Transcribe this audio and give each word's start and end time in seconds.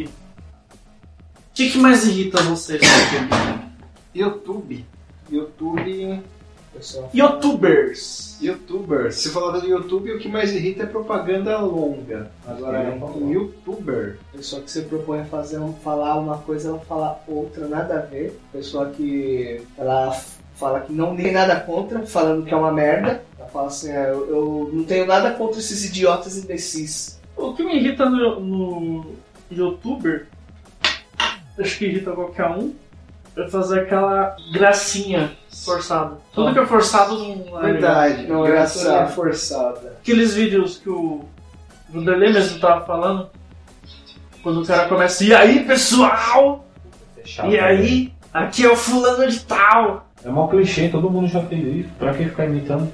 YouTube. 0.00 0.08
O 0.08 1.54
que, 1.54 1.70
que 1.70 1.78
mais 1.78 2.04
irrita 2.06 2.42
vocês 2.42 2.80
no 2.80 2.88
YouTube? 3.18 3.74
YouTube. 4.14 4.84
YouTube. 5.30 6.22
Pessoal, 6.72 7.08
Youtubers. 7.14 8.36
Youtuber. 8.42 9.12
Se 9.12 9.28
falar 9.28 9.60
do 9.60 9.66
YouTube, 9.68 10.12
o 10.12 10.18
que 10.18 10.28
mais 10.28 10.52
irrita 10.52 10.82
é 10.82 10.86
propaganda 10.86 11.56
longa. 11.58 12.32
Agora, 12.44 12.78
É, 12.78 12.90
um 12.90 13.30
youtuber. 13.30 14.18
pessoa 14.32 14.60
que 14.60 14.68
você 14.68 14.82
propõe 14.82 15.20
a 15.20 15.24
fazer 15.24 15.60
um, 15.60 15.72
falar 15.72 16.18
uma 16.18 16.38
coisa, 16.38 16.70
ela 16.70 16.80
fala 16.80 17.22
outra, 17.28 17.68
nada 17.68 17.94
a 17.94 18.00
ver. 18.00 18.36
Pessoa 18.52 18.90
que 18.90 19.62
ela 19.78 20.20
fala 20.56 20.80
que 20.80 20.92
não 20.92 21.14
tem 21.14 21.30
nada 21.30 21.60
contra, 21.60 22.04
falando 22.04 22.44
que 22.44 22.52
é 22.52 22.56
uma 22.56 22.72
merda. 22.72 23.22
Ela 23.38 23.48
fala 23.48 23.68
assim, 23.68 23.90
é, 23.92 24.10
eu, 24.10 24.28
eu 24.28 24.70
não 24.72 24.82
tenho 24.82 25.06
nada 25.06 25.30
contra 25.30 25.60
esses 25.60 25.84
idiotas 25.84 26.36
imbecis. 26.36 27.20
O 27.36 27.54
que 27.54 27.62
me 27.62 27.76
irrita 27.76 28.10
no, 28.10 28.40
no 28.40 29.06
youtuber, 29.56 30.26
acho 31.58 31.78
que 31.78 31.86
irrita 31.86 32.12
qualquer 32.12 32.50
um, 32.50 32.74
é 33.36 33.48
fazer 33.48 33.80
aquela 33.80 34.36
gracinha 34.52 35.32
forçada. 35.64 36.18
Tudo 36.32 36.52
que 36.52 36.58
é 36.58 36.66
forçado 36.66 37.18
não 37.18 37.58
é. 37.60 37.72
Verdade. 37.72 38.26
Não, 38.26 38.44
é 38.44 38.48
engraçado. 38.48 39.12
forçada. 39.12 39.96
Aqueles 40.00 40.34
vídeos 40.34 40.78
que 40.78 40.88
o 40.88 41.24
Vanderlei 41.88 42.32
mesmo 42.32 42.60
tava 42.60 42.84
falando, 42.84 43.28
quando 44.42 44.62
o 44.62 44.66
cara 44.66 44.88
começa, 44.88 45.24
e 45.24 45.34
aí 45.34 45.64
pessoal, 45.64 46.64
É 47.16 47.26
chato, 47.26 47.48
e 47.48 47.52
né? 47.52 47.60
aí, 47.60 48.12
aqui 48.32 48.64
é 48.64 48.70
o 48.70 48.76
fulano 48.76 49.26
de 49.28 49.40
tal. 49.40 50.06
É 50.24 50.28
mó 50.28 50.46
clichê, 50.48 50.88
todo 50.88 51.10
mundo 51.10 51.28
já 51.28 51.42
fez 51.42 51.84
isso. 51.86 51.88
Pra 51.98 52.14
que 52.14 52.24
ficar 52.24 52.46
imitando? 52.46 52.90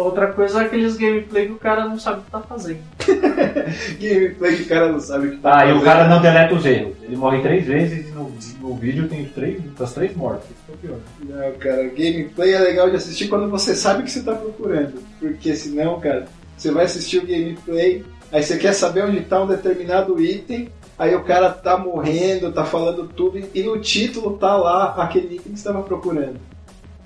Outra 0.00 0.28
coisa 0.32 0.62
é 0.62 0.66
aqueles 0.66 0.96
gameplay 0.96 1.46
que 1.46 1.52
o 1.52 1.56
cara 1.58 1.84
não 1.86 1.98
sabe 1.98 2.20
o 2.20 2.22
que 2.22 2.30
tá 2.30 2.40
fazendo. 2.40 2.78
Gameplay 4.00 4.56
que 4.56 4.62
o 4.62 4.66
cara 4.68 4.90
não 4.92 5.00
sabe 5.00 5.28
o 5.28 5.30
que 5.32 5.36
tá 5.38 5.58
Ah, 5.60 5.66
e 5.66 5.70
o 5.70 5.74
fazendo. 5.74 5.84
cara 5.84 6.08
não 6.08 6.22
deleta 6.22 6.54
os 6.54 6.64
erros. 6.64 6.94
Ele 7.02 7.16
morre 7.16 7.40
três 7.42 7.66
vezes 7.66 8.08
e 8.08 8.12
no, 8.12 8.32
no 8.60 8.74
vídeo 8.76 9.08
tem 9.08 9.26
três, 9.26 9.60
as 9.78 9.92
três 9.92 10.16
mortes. 10.16 10.48
Isso 10.50 10.58
é 10.68 10.72
o 10.74 10.76
pior. 10.78 10.98
Não, 11.24 11.52
cara, 11.58 11.82
gameplay 11.84 12.52
é 12.54 12.58
legal 12.58 12.88
de 12.90 12.96
assistir 12.96 13.28
quando 13.28 13.48
você 13.50 13.74
sabe 13.74 14.00
o 14.00 14.04
que 14.04 14.10
você 14.10 14.22
tá 14.22 14.32
procurando. 14.34 14.94
Porque 15.18 15.54
senão, 15.54 16.00
cara, 16.00 16.26
você 16.56 16.70
vai 16.70 16.84
assistir 16.84 17.18
o 17.18 17.26
gameplay, 17.26 18.04
aí 18.32 18.42
você 18.42 18.56
quer 18.56 18.72
saber 18.72 19.04
onde 19.04 19.20
tá 19.20 19.42
um 19.42 19.46
determinado 19.46 20.20
item, 20.20 20.68
aí 20.98 21.14
o 21.14 21.24
cara 21.24 21.50
tá 21.50 21.76
morrendo, 21.76 22.52
tá 22.52 22.64
falando 22.64 23.08
tudo, 23.08 23.40
e 23.54 23.62
no 23.62 23.78
título 23.80 24.36
tá 24.38 24.56
lá 24.56 24.94
aquele 24.96 25.36
item 25.36 25.52
que 25.52 25.58
você 25.58 25.64
tava 25.64 25.82
procurando. 25.82 26.36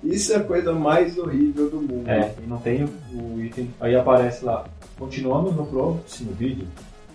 Isso 0.05 0.33
é 0.33 0.37
a 0.37 0.45
coisa 0.45 0.73
mais 0.73 1.17
horrível 1.19 1.71
do 1.71 1.77
mundo. 1.81 2.09
É, 2.09 2.35
e 2.43 2.47
não 2.47 2.59
tem 2.59 2.85
o, 2.85 3.17
o 3.17 3.41
item. 3.43 3.71
Aí 3.81 3.97
aparece 3.97 4.45
lá. 4.45 4.67
Continuamos 4.99 5.57
no 5.57 5.67
próximo 5.67 6.33
vídeo. 6.33 6.69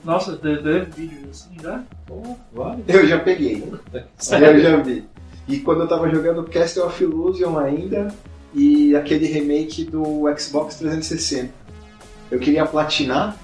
Nossa, 0.03 0.35
deve 0.35 0.85
vídeo 0.85 1.29
assim 1.29 1.55
já? 1.61 1.83
Pô, 2.05 2.35
vale. 2.53 2.83
Eu 2.87 3.07
já 3.07 3.19
peguei. 3.19 3.63
Eu 3.93 4.59
já 4.59 4.77
vi. 4.77 5.03
E 5.47 5.59
quando 5.59 5.81
eu 5.81 5.87
tava 5.87 6.07
jogando 6.09 6.43
Castle 6.43 6.85
of 6.85 7.03
Illusion 7.03 7.57
ainda, 7.57 8.13
e 8.53 8.95
aquele 8.95 9.25
remake 9.27 9.83
do 9.83 10.23
Xbox 10.37 10.75
360. 10.75 11.51
Eu 12.31 12.39
queria 12.39 12.65
platinar 12.65 13.35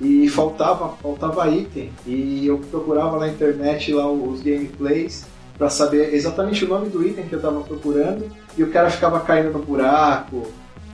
e 0.00 0.28
faltava, 0.28 0.90
faltava 1.02 1.48
item. 1.50 1.90
E 2.06 2.46
eu 2.46 2.58
procurava 2.58 3.18
na 3.18 3.28
internet 3.28 3.92
lá 3.92 4.10
os 4.10 4.42
gameplays 4.42 5.24
pra 5.56 5.68
saber 5.70 6.14
exatamente 6.14 6.64
o 6.64 6.68
nome 6.68 6.88
do 6.88 7.06
item 7.06 7.26
que 7.26 7.34
eu 7.34 7.40
tava 7.40 7.60
procurando. 7.60 8.30
E 8.56 8.62
o 8.62 8.70
cara 8.70 8.90
ficava 8.90 9.20
caindo 9.20 9.52
no 9.52 9.58
buraco, 9.60 10.46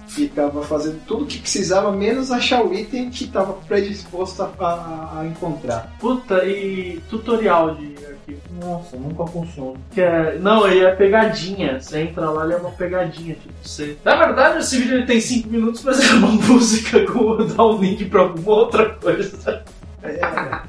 ficava 0.08 0.62
fazendo 0.62 1.00
tudo 1.06 1.24
o 1.24 1.26
que 1.26 1.38
precisava, 1.38 1.90
menos 1.90 2.30
achar 2.30 2.62
o 2.64 2.72
item 2.74 3.08
que 3.10 3.26
tava 3.28 3.54
predisposto 3.66 4.42
a, 4.42 4.50
a- 4.60 5.20
a 5.20 5.26
encontrar. 5.26 5.90
Puta, 5.98 6.44
e 6.44 7.00
tutorial 7.08 7.74
de 7.76 7.94
arquivo. 8.04 8.40
Nossa, 8.60 8.96
nunca 8.96 9.26
funciona. 9.26 9.78
Que 9.92 10.00
é, 10.02 10.38
não, 10.38 10.66
ele 10.68 10.84
é 10.84 10.94
pegadinha. 10.94 11.80
Você 11.80 12.00
entra 12.02 12.28
lá, 12.30 12.44
ele 12.44 12.54
é 12.54 12.56
uma 12.56 12.70
pegadinha. 12.70 13.34
Tipo, 13.34 13.54
você... 13.62 13.96
Na 14.04 14.14
verdade, 14.16 14.58
esse 14.58 14.76
vídeo 14.78 14.96
ele 14.98 15.06
tem 15.06 15.20
5 15.20 15.48
minutos, 15.48 15.82
mas 15.82 15.98
é 16.08 16.14
uma 16.14 16.28
música 16.28 17.04
com 17.10 17.44
dá 17.46 17.64
um 17.66 17.78
link 17.80 18.04
pra 18.06 18.20
alguma 18.22 18.52
outra 18.56 18.90
coisa. 18.90 19.62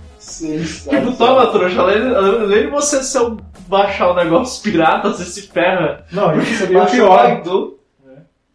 Tipo, 0.89 1.17
toma, 1.17 1.47
trouxa, 1.47 1.81
além, 1.81 2.15
além 2.15 2.63
de 2.65 2.67
você 2.71 3.03
ser 3.03 3.19
um, 3.23 3.37
baixar 3.73 4.11
o 4.11 4.15
negócio 4.15 4.63
pirata, 4.63 5.09
você 5.09 5.25
se 5.25 5.41
ferra. 5.47 6.05
Não, 6.11 6.35
e 6.35 6.41
Você 6.45 6.63
o 6.63 6.85
pior, 6.85 7.17
Baidu. 7.27 7.79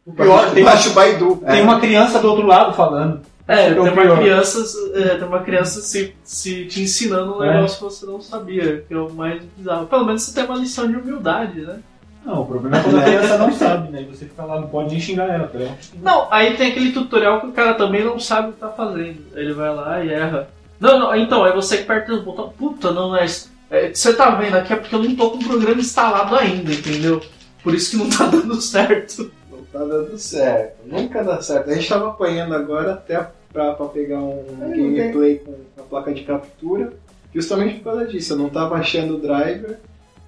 o 0.06 0.12
pior 0.12 0.50
tem, 0.52 0.64
Baixa 0.64 0.88
o 0.88 0.92
Baidu. 0.94 1.42
tem 1.46 1.62
uma 1.62 1.78
criança 1.80 2.18
do 2.18 2.28
outro 2.30 2.46
lado 2.46 2.72
falando. 2.74 3.20
É, 3.46 3.68
É 3.68 3.74
tem 3.74 3.78
uma 3.82 4.16
criança, 4.18 4.58
é, 4.94 5.08
tem 5.16 5.26
uma 5.26 5.40
criança 5.40 5.80
se, 5.80 6.14
se 6.22 6.66
te 6.66 6.82
ensinando 6.82 7.38
um 7.38 7.42
É. 7.44 7.54
negócio 7.54 7.78
que 7.78 7.84
você 7.84 8.06
não 8.06 8.20
sabia, 8.20 8.84
que 8.86 8.92
é 8.94 8.98
o 8.98 9.10
mais 9.10 9.42
bizarro. 9.56 9.86
Pelo 9.86 10.04
menos 10.04 10.22
você 10.22 10.34
tem 10.34 10.44
uma 10.44 10.56
lição 10.58 10.86
de 10.86 10.96
humildade, 10.96 11.60
né? 11.62 11.78
Não, 12.26 12.42
o 12.42 12.46
problema 12.46 12.76
é 12.78 12.82
quando 12.82 12.98
a 12.98 13.02
criança 13.02 13.38
não 13.38 13.50
sabe, 13.52 13.90
né? 13.90 14.02
E 14.02 14.04
você 14.04 14.26
fica 14.26 14.44
lá, 14.44 14.60
não 14.60 14.68
pode 14.68 14.90
nem 14.90 15.00
xingar 15.00 15.28
ela, 15.30 15.46
tá? 15.48 15.58
Não, 16.02 16.28
aí 16.30 16.54
tem 16.58 16.70
aquele 16.72 16.92
tutorial 16.92 17.40
que 17.40 17.46
o 17.46 17.52
cara 17.52 17.72
também 17.74 18.04
não 18.04 18.18
sabe 18.20 18.50
o 18.50 18.52
que 18.52 18.60
tá 18.60 18.68
fazendo. 18.68 19.16
Ele 19.34 19.54
vai 19.54 19.74
lá 19.74 20.04
e 20.04 20.10
erra. 20.12 20.48
Não, 20.78 20.98
não, 20.98 21.16
então, 21.16 21.42
aí 21.42 21.52
você 21.52 21.78
que 21.78 21.82
aperta 21.84 22.12
o 22.12 22.22
botão. 22.22 22.50
Puta, 22.50 22.92
não 22.92 23.16
é 23.16 23.24
isso. 23.24 23.50
É, 23.70 23.92
Você 23.92 24.14
tá 24.14 24.30
vendo 24.30 24.56
aqui 24.56 24.72
é 24.72 24.76
porque 24.76 24.94
eu 24.94 25.02
não 25.02 25.14
tô 25.14 25.30
com 25.30 25.38
o 25.38 25.44
programa 25.44 25.80
instalado 25.80 26.34
ainda, 26.34 26.72
entendeu? 26.72 27.20
Por 27.62 27.74
isso 27.74 27.90
que 27.90 27.96
não 27.96 28.08
tá 28.08 28.26
dando 28.30 28.60
certo. 28.60 29.30
Não 29.50 29.62
tá 29.64 29.78
dando 29.80 30.18
certo. 30.18 30.86
Nunca 30.86 31.22
dá 31.22 31.40
certo. 31.42 31.70
A 31.70 31.74
gente 31.74 31.88
tava 31.88 32.08
apanhando 32.08 32.54
agora 32.54 32.92
até 32.92 33.28
pra, 33.52 33.74
pra 33.74 33.86
pegar 33.86 34.20
um 34.20 34.44
gameplay 34.58 35.38
com 35.38 35.54
a 35.76 35.82
placa 35.82 36.12
de 36.12 36.24
captura. 36.24 36.92
Justamente 37.34 37.76
por 37.76 37.84
causa 37.84 38.06
disso. 38.06 38.32
Eu 38.32 38.38
não 38.38 38.48
tava 38.48 38.76
achando 38.76 39.16
o 39.16 39.20
driver 39.20 39.78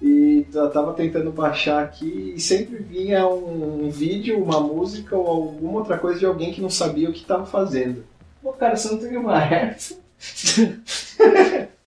e 0.01 0.45
eu 0.53 0.69
tava 0.69 0.93
tentando 0.93 1.31
baixar 1.31 1.83
aqui 1.83 2.33
e 2.35 2.39
sempre 2.39 2.77
vinha 2.77 3.27
um, 3.27 3.85
um 3.85 3.89
vídeo, 3.89 4.41
uma 4.41 4.59
música 4.59 5.15
ou 5.15 5.27
alguma 5.27 5.79
outra 5.79 5.97
coisa 5.97 6.19
de 6.19 6.25
alguém 6.25 6.51
que 6.51 6.61
não 6.61 6.69
sabia 6.69 7.09
o 7.09 7.13
que 7.13 7.25
tava 7.25 7.45
fazendo. 7.45 8.03
Pô, 8.41 8.51
cara, 8.53 8.75
você 8.75 8.89
não 8.91 8.97
tem 8.97 9.15
uma 9.17 9.37
hertz? 9.37 9.99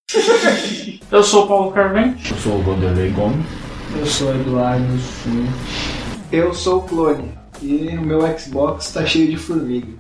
Eu 1.10 1.22
sou 1.22 1.44
o 1.44 1.47
Paulo 1.47 1.72
Carvente. 1.72 2.30
Eu 2.30 2.38
sou 2.38 2.58
o 2.58 2.62
Vanderlei 2.62 3.10
Gomes. 3.10 3.47
Eu 3.97 4.06
sou 4.06 4.34
Eduardo 4.34 4.98
Sim. 4.98 5.48
Eu 6.32 6.52
sou 6.52 6.78
o 6.78 6.82
clone 6.82 7.30
e 7.62 7.97
o 7.97 8.02
meu 8.02 8.20
Xbox 8.38 8.92
tá 8.92 9.04
cheio 9.06 9.30
de 9.30 9.36
formiga. 9.36 9.92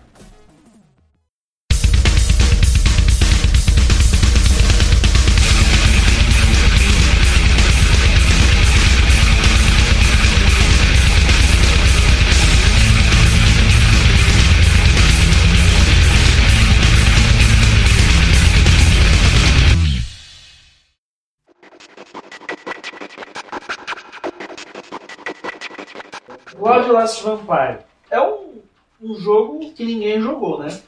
Blood 26.84 26.92
Last 26.92 27.22
Vampire. 27.22 27.78
É 28.10 28.20
um, 28.20 28.60
um 29.00 29.14
jogo 29.14 29.72
que 29.72 29.84
ninguém 29.84 30.20
jogou, 30.20 30.58
né? 30.60 30.78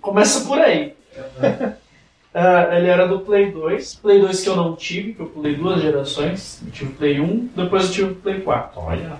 Começa 0.00 0.44
por 0.46 0.58
aí. 0.58 0.94
Ah, 2.38 2.76
ele 2.76 2.88
era 2.88 3.08
do 3.08 3.20
Play 3.20 3.50
2. 3.50 3.94
Play 3.94 4.20
2 4.20 4.42
que 4.42 4.48
eu 4.50 4.56
não 4.56 4.76
tive, 4.76 5.14
que 5.14 5.20
eu 5.20 5.26
pulei 5.26 5.54
duas 5.54 5.80
gerações. 5.80 6.60
Eu 6.66 6.70
tive 6.70 6.90
o 6.90 6.94
Play 6.94 7.18
1, 7.18 7.48
depois 7.56 7.84
eu 7.84 7.90
tive 7.90 8.10
o 8.10 8.14
Play 8.16 8.42
4. 8.42 8.78
Olha. 8.78 9.12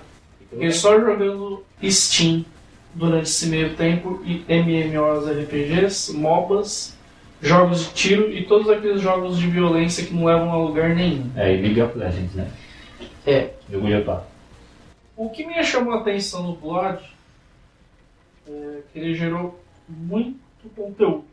Fiquei 0.51 0.71
só 0.71 0.99
jogando 0.99 1.65
Steam 1.83 2.45
durante 2.93 3.23
esse 3.23 3.47
meio 3.47 3.75
tempo 3.75 4.21
e 4.23 4.45
MMOs 4.47 5.25
RPGs, 5.31 6.13
MOBAs, 6.13 6.95
jogos 7.41 7.85
de 7.85 7.93
tiro 7.95 8.31
e 8.31 8.45
todos 8.45 8.69
aqueles 8.69 9.01
jogos 9.01 9.39
de 9.39 9.47
violência 9.47 10.05
que 10.05 10.13
não 10.13 10.25
levam 10.25 10.51
a 10.51 10.57
lugar 10.57 10.93
nenhum. 10.93 11.31
É, 11.35 11.55
e 11.55 11.59
League 11.59 11.81
of 11.81 11.97
Legends, 11.97 12.35
né? 12.35 12.47
É. 13.25 13.49
De 13.67 13.77
otaku. 13.77 14.36
O 15.17 15.29
que 15.29 15.45
me 15.45 15.61
chamou 15.63 15.93
a 15.93 16.01
atenção 16.01 16.43
no 16.43 16.55
Blood 16.55 17.03
é 18.47 18.81
que 18.93 18.99
ele 18.99 19.15
gerou 19.15 19.59
muito 19.89 20.39
conteúdo. 20.75 21.25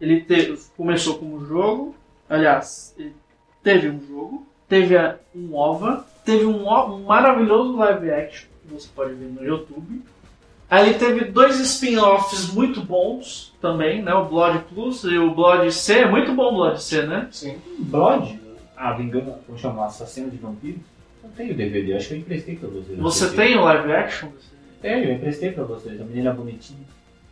Ele 0.00 0.20
te- 0.22 0.56
começou 0.76 1.18
como 1.18 1.44
jogo, 1.46 1.94
aliás, 2.28 2.94
ele 2.98 3.14
teve 3.62 3.88
um 3.88 4.00
jogo, 4.06 4.46
teve 4.68 4.94
um 5.34 5.54
OVA, 5.54 6.06
teve 6.24 6.44
um, 6.44 6.64
o- 6.66 6.96
um 6.96 7.04
maravilhoso 7.04 7.76
live 7.76 8.10
action 8.10 8.48
que 8.66 8.74
você 8.74 8.88
pode 8.94 9.14
ver 9.14 9.26
no 9.30 9.44
YouTube. 9.44 10.02
Aí 10.68 10.88
ele 10.90 10.98
teve 10.98 11.26
dois 11.26 11.60
spin-offs 11.60 12.52
muito 12.52 12.80
bons 12.82 13.54
também, 13.60 14.02
né? 14.02 14.12
O 14.14 14.24
Blood 14.24 14.64
Plus 14.68 15.04
e 15.04 15.16
o 15.16 15.32
Blood 15.34 15.70
C. 15.72 16.00
É 16.00 16.10
muito 16.10 16.32
bom 16.34 16.52
o 16.52 16.54
Blood 16.56 16.82
C, 16.82 17.02
né? 17.06 17.28
Sim. 17.30 17.58
Blood? 17.78 18.40
Ah, 18.76 18.92
Vingança, 18.94 19.38
vamos 19.46 19.62
chamar 19.62 19.86
Assassino 19.86 20.28
de 20.30 20.36
Vampiros? 20.36 20.80
Não 21.26 21.32
tenho 21.32 21.54
DVD, 21.54 21.94
acho 21.94 22.08
que 22.08 22.14
eu 22.14 22.18
emprestei 22.18 22.56
pra 22.56 22.68
vocês. 22.68 22.98
Você 22.98 23.30
tem 23.34 23.56
o 23.56 23.64
live 23.64 23.92
action? 23.92 24.28
Tenho, 24.80 25.04
eu 25.04 25.14
emprestei 25.14 25.50
pra 25.50 25.64
vocês. 25.64 26.00
A 26.00 26.04
menina 26.04 26.32
bonitinha. 26.32 26.78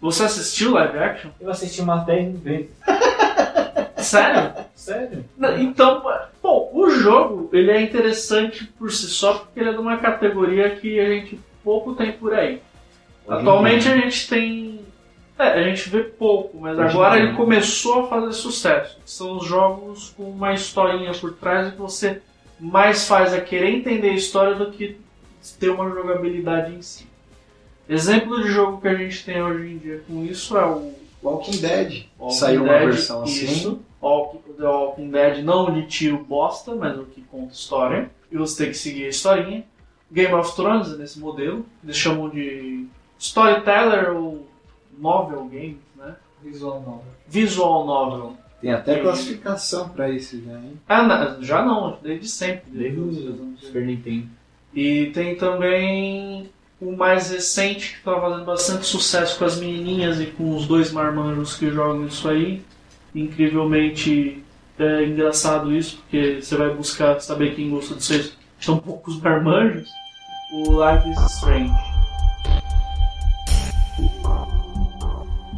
Você 0.01 0.25
assistiu 0.25 0.73
live 0.73 0.99
action? 0.99 1.31
Eu 1.41 1.51
assisti 1.51 1.81
umas 1.81 2.05
10 2.05 2.41
vezes. 2.41 2.71
Sério? 3.99 4.65
Sério? 4.75 5.25
Então, 5.61 6.03
bom, 6.43 6.71
o 6.75 6.91
jogo 6.91 7.49
ele 7.53 7.71
é 7.71 7.81
interessante 7.81 8.65
por 8.65 8.91
si 8.91 9.07
só 9.07 9.35
porque 9.35 9.61
ele 9.61 9.71
é 9.71 9.73
de 9.73 9.79
uma 9.79 9.97
categoria 9.99 10.71
que 10.71 10.99
a 10.99 11.09
gente 11.09 11.39
pouco 11.63 11.95
tem 11.95 12.13
por 12.13 12.35
aí. 12.35 12.61
Atualmente 13.29 13.89
a 13.89 13.97
gente 13.97 14.29
tem. 14.29 14.81
É, 15.39 15.45
a 15.45 15.63
gente 15.63 15.89
vê 15.89 16.03
pouco, 16.03 16.59
mas 16.61 16.79
Hoje 16.79 16.89
agora 16.89 17.19
ele 17.19 17.33
começou 17.33 18.05
a 18.05 18.09
fazer 18.09 18.33
sucesso. 18.33 18.99
São 19.07 19.37
os 19.37 19.47
jogos 19.47 20.13
com 20.17 20.25
uma 20.25 20.53
historinha 20.53 21.13
por 21.13 21.33
trás 21.33 21.73
e 21.73 21.77
você 21.77 22.21
mais 22.59 23.07
faz 23.07 23.33
a 23.33 23.41
querer 23.41 23.71
entender 23.71 24.11
a 24.11 24.15
história 24.15 24.55
do 24.55 24.71
que 24.71 24.97
ter 25.59 25.71
uma 25.71 25.89
jogabilidade 25.91 26.75
em 26.75 26.83
si. 26.83 27.07
Exemplo 27.89 28.43
de 28.43 28.51
jogo 28.51 28.81
que 28.81 28.89
a 28.89 28.95
gente 28.95 29.25
tem 29.25 29.43
hoje 29.43 29.73
em 29.73 29.79
dia 29.79 30.03
com 30.07 30.25
isso 30.25 30.57
é 30.57 30.65
o 30.65 30.95
Walking 31.23 31.59
Dead. 31.59 32.07
Walking 32.19 32.35
Saiu 32.35 32.63
uma 32.63 32.73
Dead, 32.73 32.87
versão 32.87 33.23
assim. 33.23 33.45
Isso. 33.45 33.81
Walking, 34.01 34.53
The 34.59 34.65
Walking 34.65 35.11
Dead, 35.11 35.45
não 35.45 35.67
o 35.67 35.73
de 35.73 35.87
tio 35.87 36.19
bosta, 36.19 36.75
mas 36.75 36.99
o 36.99 37.05
que 37.05 37.23
conta 37.23 37.53
história. 37.53 38.11
E 38.31 38.37
você 38.37 38.65
tem 38.65 38.73
que 38.73 38.79
seguir 38.79 39.07
a 39.07 39.09
historinha. 39.09 39.65
Game 40.11 40.33
of 40.35 40.55
Thrones 40.55 40.93
é 40.93 40.97
nesse 40.97 41.19
modelo. 41.19 41.65
Eles 41.83 41.97
chamam 41.97 42.29
de 42.29 42.87
storyteller 43.19 44.15
ou 44.15 44.47
novel 44.99 45.47
game, 45.47 45.79
né? 45.97 46.15
Visual 46.43 46.81
novel. 46.81 47.05
Visual 47.27 47.87
novel. 47.87 48.37
Tem 48.65 48.73
até 48.73 48.99
classificação 48.99 49.91
pra 49.91 50.09
isso 50.09 50.43
já, 50.43 50.53
hein? 50.53 50.73
Ah, 50.89 51.03
não, 51.03 51.43
já 51.43 51.63
não, 51.63 51.99
desde 52.03 52.27
sempre. 52.27 52.63
Desde 52.73 52.99
o 52.99 53.55
Super 53.59 53.85
Nintendo. 53.85 54.27
E 54.75 55.11
tem 55.13 55.37
também 55.37 56.49
o 56.81 56.97
mais 56.97 57.31
recente 57.31 57.91
que 57.91 57.99
está 57.99 58.19
fazendo 58.19 58.47
bastante 58.47 58.87
sucesso 58.87 59.39
com 59.39 59.45
as 59.45 59.61
menininhas 59.61 60.19
e 60.19 60.27
com 60.29 60.57
os 60.57 60.67
dois 60.67 60.91
marmanjos 60.91 61.59
que 61.59 61.71
jogam 61.71 62.07
isso 62.07 62.27
aí. 62.27 62.63
Incrivelmente 63.15 64.43
é 64.79 65.05
engraçado 65.05 65.71
isso, 65.71 65.99
porque 65.99 66.41
você 66.41 66.57
vai 66.57 66.71
buscar 66.71 67.21
saber 67.21 67.55
quem 67.55 67.69
gosta 67.69 67.95
disso. 67.95 68.15
aí. 68.15 68.33
São 68.59 68.79
poucos 68.79 69.21
marmanjos. 69.21 69.87
O 70.55 70.83
Life 70.83 71.07
is 71.11 71.21
Strange. 71.37 71.94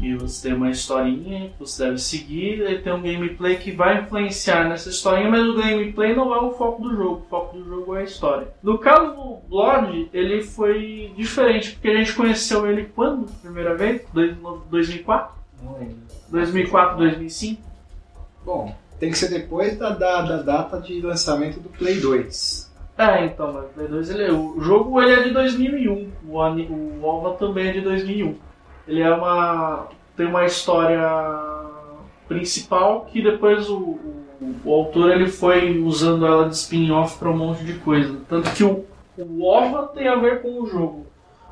E 0.07 0.15
você 0.15 0.49
tem 0.49 0.57
uma 0.57 0.71
historinha 0.71 1.49
que 1.49 1.59
você 1.59 1.85
deve 1.85 1.99
seguir, 1.99 2.61
e 2.61 2.79
tem 2.79 2.93
um 2.93 3.03
gameplay 3.03 3.57
que 3.57 3.73
vai 3.73 4.03
influenciar 4.03 4.69
nessa 4.69 4.89
historinha, 4.89 5.29
mas 5.29 5.45
o 5.49 5.57
gameplay 5.57 6.15
não 6.15 6.33
é 6.33 6.39
o 6.41 6.53
foco 6.53 6.81
do 6.83 6.95
jogo, 6.95 7.23
o 7.27 7.29
foco 7.29 7.57
do 7.57 7.65
jogo 7.65 7.97
é 7.97 8.03
a 8.03 8.05
história. 8.05 8.49
No 8.63 8.79
caso 8.79 9.17
do 9.17 9.39
Blood, 9.49 10.09
ele 10.13 10.43
foi 10.43 11.13
diferente, 11.17 11.73
porque 11.73 11.89
a 11.89 11.97
gente 11.97 12.13
conheceu 12.15 12.71
ele 12.71 12.85
quando? 12.95 13.27
Primeira 13.43 13.75
vez? 13.75 14.03
Dois- 14.13 14.41
no 14.41 14.59
2004? 14.71 15.35
Não 15.61 15.73
lembro. 15.73 15.97
2004, 16.31 16.99
2005? 16.99 17.63
Bom, 18.45 18.73
tem 19.01 19.11
que 19.11 19.19
ser 19.19 19.29
depois 19.29 19.77
da, 19.77 19.91
da, 19.91 20.23
da 20.23 20.43
data 20.43 20.81
de 20.81 21.01
lançamento 21.01 21.59
do 21.59 21.69
Play 21.69 22.01
2. 22.01 22.73
É, 22.97 23.27
então, 23.27 23.53
mas 23.53 23.65
o 23.65 23.69
Play 23.71 23.89
2 23.89 24.11
ele 24.11 24.23
é, 24.23 24.33
o 24.33 24.61
jogo 24.61 25.03
ele 25.03 25.13
é 25.13 25.23
de 25.25 25.31
2001, 25.31 26.11
o, 26.29 26.39
o 26.39 27.05
OVA 27.05 27.35
também 27.39 27.69
é 27.69 27.73
de 27.73 27.81
2001. 27.81 28.37
Ele 28.89 29.03
é 29.03 29.13
uma 29.13 29.89
tem 30.17 30.27
uma 30.27 30.45
história 30.45 31.01
principal 32.27 33.05
que 33.05 33.23
depois 33.23 33.69
o, 33.69 33.79
o, 33.79 34.25
o 34.65 34.73
autor 34.73 35.13
ele 35.13 35.29
foi 35.29 35.79
usando 35.79 36.27
ela 36.27 36.49
de 36.49 36.57
spin-off 36.57 37.19
para 37.19 37.31
um 37.31 37.37
monte 37.37 37.65
de 37.65 37.75
coisa. 37.75 38.19
Tanto 38.29 38.51
que 38.53 38.65
o, 38.65 38.85
o 39.19 39.45
OVA 39.45 39.89
tem 39.89 40.09
a 40.09 40.17
ver 40.17 40.43
com 40.43 40.61
o 40.61 40.67
jogo. 40.67 41.07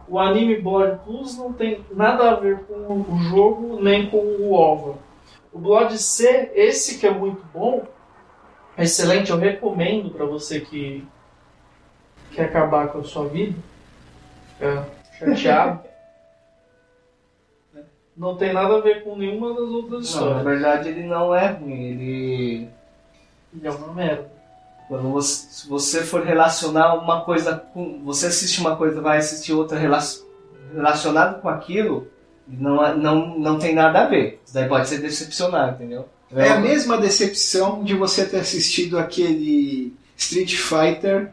O 0.09 0.19
anime 0.19 0.61
Blood 0.61 0.99
Plus 1.05 1.39
não 1.39 1.53
tem 1.53 1.81
nada 1.95 2.31
a 2.31 2.35
ver 2.35 2.59
com 2.65 3.01
o 3.01 3.19
jogo 3.31 3.81
nem 3.81 4.09
com 4.09 4.19
o 4.19 4.53
OVA. 4.53 4.97
O 5.53 5.59
Blood 5.59 5.97
C, 5.99 6.51
esse 6.55 6.99
que 6.99 7.07
é 7.07 7.11
muito 7.11 7.43
bom, 7.55 7.85
excelente, 8.77 9.31
eu 9.31 9.39
recomendo 9.39 10.11
para 10.11 10.27
você 10.27 10.61
que 10.61 11.07
quer 12.33 12.47
acabar 12.47 12.89
com 12.89 12.99
a 12.99 13.05
sua 13.05 13.29
vida, 13.29 13.55
fica 15.13 15.37
chateado. 15.37 15.81
Não 18.17 18.37
tem 18.37 18.53
nada 18.53 18.77
a 18.77 18.81
ver 18.81 19.03
com 19.03 19.17
nenhuma 19.17 19.51
das 19.51 19.69
outras 19.69 19.91
Não, 19.91 19.99
na 19.99 20.01
histórias. 20.41 20.45
verdade 20.45 20.89
ele 20.89 21.03
não 21.07 21.35
é 21.35 21.49
ruim. 21.49 21.83
Ele. 21.83 22.69
Ele 23.57 23.67
é 23.67 23.71
uma 23.71 23.93
merda. 23.93 24.33
Quando 24.89 25.11
você, 25.11 25.47
se 25.51 25.69
você 25.69 26.03
for 26.03 26.23
relacionar 26.25 26.95
uma 26.95 27.23
coisa 27.23 27.57
com. 27.73 28.01
Você 28.05 28.27
assiste 28.27 28.61
uma 28.61 28.77
coisa 28.77 29.01
vai 29.01 29.19
assistir 29.19 29.53
outra 29.53 29.79
rela, 29.79 29.99
relacionada 30.73 31.39
com 31.39 31.49
aquilo, 31.49 32.07
não, 32.47 32.85
é- 32.85 32.95
não, 32.95 33.39
não 33.39 33.59
tem 33.59 33.75
nada 33.75 34.03
a 34.03 34.07
ver. 34.07 34.41
Isso 34.45 34.55
daí 34.55 34.69
pode 34.69 34.89
ser 34.89 34.99
decepcionar, 34.99 35.73
entendeu? 35.75 36.07
É 36.37 36.51
a 36.51 36.59
mesma 36.59 36.99
decepção 36.99 37.83
de 37.85 37.95
você 37.95 38.27
ter 38.27 38.39
assistido 38.41 38.99
aquele 38.99 39.95
Street 40.17 40.55
Fighter 40.57 41.31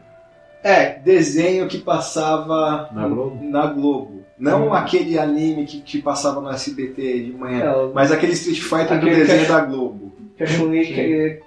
É, 0.62 0.98
desenho 0.98 1.66
que 1.66 1.78
passava 1.78 2.88
Na 2.92 3.08
Globo? 3.08 3.38
na 3.44 3.66
Globo. 3.66 4.22
Não 4.38 4.68
Hum. 4.68 4.74
aquele 4.74 5.18
anime 5.18 5.64
que, 5.66 5.80
que 5.80 6.00
passava 6.02 6.40
no 6.40 6.50
SBT 6.50 7.24
de 7.24 7.32
manhã, 7.32 7.64
É, 7.64 7.90
mas 7.94 8.10
aquele 8.10 8.32
Street 8.32 8.60
Fighter 8.60 8.88
do 9.00 9.06
Aquele 9.06 9.16
desenho 9.16 9.42
que- 9.42 9.48
da 9.52 9.60
Globo. 9.60 10.12
que 10.36 10.42
a 10.44 10.46
que, 10.46 11.40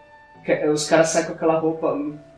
que 0.45 0.67
os 0.69 0.87
caras 0.87 1.09
saem 1.09 1.25
com 1.25 1.33
aquela 1.33 1.59
roupa. 1.59 1.97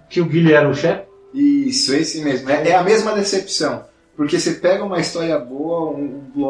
Que 0.09 0.21
o 0.21 0.25
Guilherme 0.25 0.53
era 0.53 0.69
o 0.69 0.73
chefe? 0.75 1.03
Isso, 1.33 1.93
esse 1.93 2.21
mesmo. 2.23 2.49
É, 2.49 2.69
é 2.69 2.75
a 2.75 2.83
mesma 2.83 3.13
decepção. 3.13 3.83
Porque 4.15 4.39
você 4.39 4.53
pega 4.53 4.83
uma 4.83 4.99
história 4.99 5.37
boa, 5.37 5.91
um, 5.91 6.21
um 6.35 6.41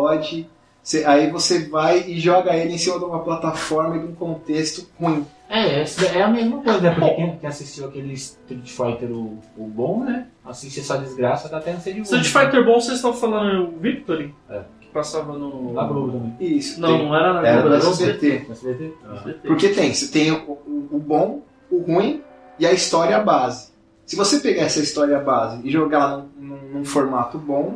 você- 0.87 1.03
aí 1.05 1.29
você 1.29 1.67
vai 1.67 1.99
e 2.07 2.17
joga 2.19 2.55
ele 2.55 2.73
em 2.73 2.77
cima 2.77 2.97
de 2.97 3.03
uma 3.05 3.19
plataforma 3.19 3.97
e 3.97 3.99
de 3.99 4.05
um 4.05 4.15
contexto 4.15 4.87
ruim. 4.99 5.25
É, 5.49 5.81
essa 5.81 6.05
é 6.05 6.21
a 6.21 6.27
mesma 6.29 6.61
coisa, 6.61 6.79
né? 6.81 6.91
Porque 6.91 7.13
quem, 7.15 7.37
quem 7.37 7.49
assistiu 7.49 7.87
aquele 7.87 8.13
Street 8.13 8.69
Fighter, 8.69 9.11
o, 9.11 9.37
o 9.57 9.65
bom, 9.67 10.03
né? 10.03 10.27
Assiste 10.45 10.79
essa 10.79 10.97
desgraça, 10.97 11.49
tá 11.49 11.57
até 11.57 11.73
não 11.73 11.81
ser 11.81 11.93
de 11.93 12.01
Street 12.01 12.25
Fighter 12.27 12.63
bom, 12.65 12.79
vocês 12.79 12.95
estão 12.97 13.13
falando 13.13 13.65
o 13.75 13.79
Victory? 13.79 14.33
É. 14.49 14.61
Que 14.81 14.87
passava 14.87 15.37
no. 15.37 15.73
Na 15.73 15.83
Globo 15.83 16.11
também. 16.13 16.35
Isso. 16.39 16.79
Não, 16.79 16.97
tem- 16.97 17.05
não 17.05 17.15
era 17.15 17.33
na 17.33 17.41
Globo, 17.41 17.67
era 17.75 17.83
no 17.83 17.91
SBT. 17.91 18.45
No 18.47 18.51
SBT? 18.53 18.93
SBT. 19.15 19.47
Porque 19.47 19.69
tem, 19.69 19.93
você 19.93 20.07
tem 20.07 20.31
o, 20.31 20.51
o- 20.51 20.87
o 20.93 20.99
bom, 20.99 21.41
o 21.69 21.79
ruim 21.79 22.21
e 22.59 22.65
a 22.65 22.71
história 22.71 23.19
base. 23.19 23.71
Se 24.05 24.15
você 24.15 24.39
pegar 24.39 24.63
essa 24.63 24.79
história 24.79 25.19
base 25.19 25.59
e 25.67 25.69
jogar 25.69 25.97
ela 25.97 26.17
num, 26.37 26.47
num- 26.47 26.69
num 26.79 26.85
formato 26.85 27.37
bom, 27.37 27.75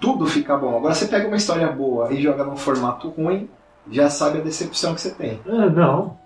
tudo 0.00 0.26
fica 0.26 0.56
bom. 0.56 0.76
Agora 0.76 0.94
você 0.94 1.06
pega 1.06 1.26
uma 1.26 1.36
história 1.36 1.66
boa 1.70 2.12
e 2.12 2.20
joga 2.20 2.44
num 2.44 2.56
formato 2.56 3.08
ruim, 3.10 3.48
já 3.90 4.10
sabe 4.10 4.38
a 4.38 4.42
decepção 4.42 4.94
que 4.94 5.00
você 5.00 5.10
tem. 5.10 5.40
Ah, 5.46 5.66
não. 5.70 6.16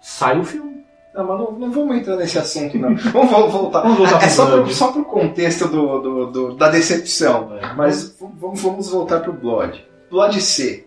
Sai 0.00 0.38
o 0.38 0.44
filme. 0.44 0.74
Não, 1.14 1.24
mas 1.28 1.38
não, 1.38 1.52
não 1.52 1.70
vamos 1.70 1.96
entrar 1.96 2.16
nesse 2.16 2.36
assunto, 2.38 2.76
não. 2.76 2.92
Vamos 3.12 3.30
vol- 3.30 3.48
voltar. 3.48 3.82
Vamos 3.82 3.98
voltar 3.98 4.16
é 4.16 4.20
pro 4.20 4.30
só 4.30 4.46
pro, 4.46 4.70
só 4.74 4.92
pro 4.92 5.04
contexto 5.04 5.68
do, 5.68 6.00
do- 6.00 6.26
do- 6.32 6.54
da 6.56 6.68
decepção. 6.68 7.56
É. 7.56 7.72
Mas 7.74 8.16
vamos, 8.18 8.60
vamos 8.60 8.90
voltar 8.90 9.20
pro 9.20 9.32
Blood. 9.32 9.86
Blood 10.10 10.40
C. 10.42 10.84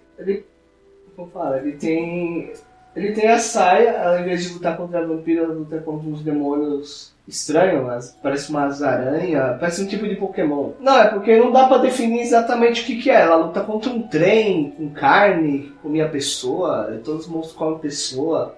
Como 1.15 1.29
fala, 1.31 1.57
ele 1.59 1.71
tem. 1.77 2.51
Ele 2.95 3.11
tem 3.13 3.29
a 3.29 3.39
saia, 3.39 4.03
ao 4.09 4.19
invés 4.19 4.43
de 4.43 4.53
lutar 4.53 4.75
contra 4.75 5.05
vampiro, 5.05 5.43
ela 5.45 5.53
luta 5.53 5.77
contra 5.79 6.09
uns 6.09 6.21
demônios 6.21 7.13
estranhos, 7.27 7.85
mas 7.85 8.17
parece 8.23 8.49
umas 8.49 8.81
aranhas, 8.81 9.59
parece 9.59 9.81
um 9.81 9.87
tipo 9.87 10.07
de 10.07 10.15
Pokémon. 10.15 10.71
Não, 10.79 10.97
é 10.97 11.07
porque 11.07 11.37
não 11.37 11.51
dá 11.51 11.67
pra 11.67 11.77
definir 11.77 12.21
exatamente 12.21 12.81
o 12.81 12.85
que, 12.85 12.97
que 13.01 13.09
é. 13.09 13.21
Ela 13.21 13.35
luta 13.35 13.61
contra 13.61 13.91
um 13.91 14.01
trem, 14.03 14.71
com 14.77 14.89
carne, 14.89 15.73
comia 15.81 16.07
pessoa, 16.07 16.93
e 16.95 16.99
todos 16.99 17.25
os 17.25 17.31
monstros 17.31 17.57
comem 17.57 17.79
pessoa. 17.79 18.55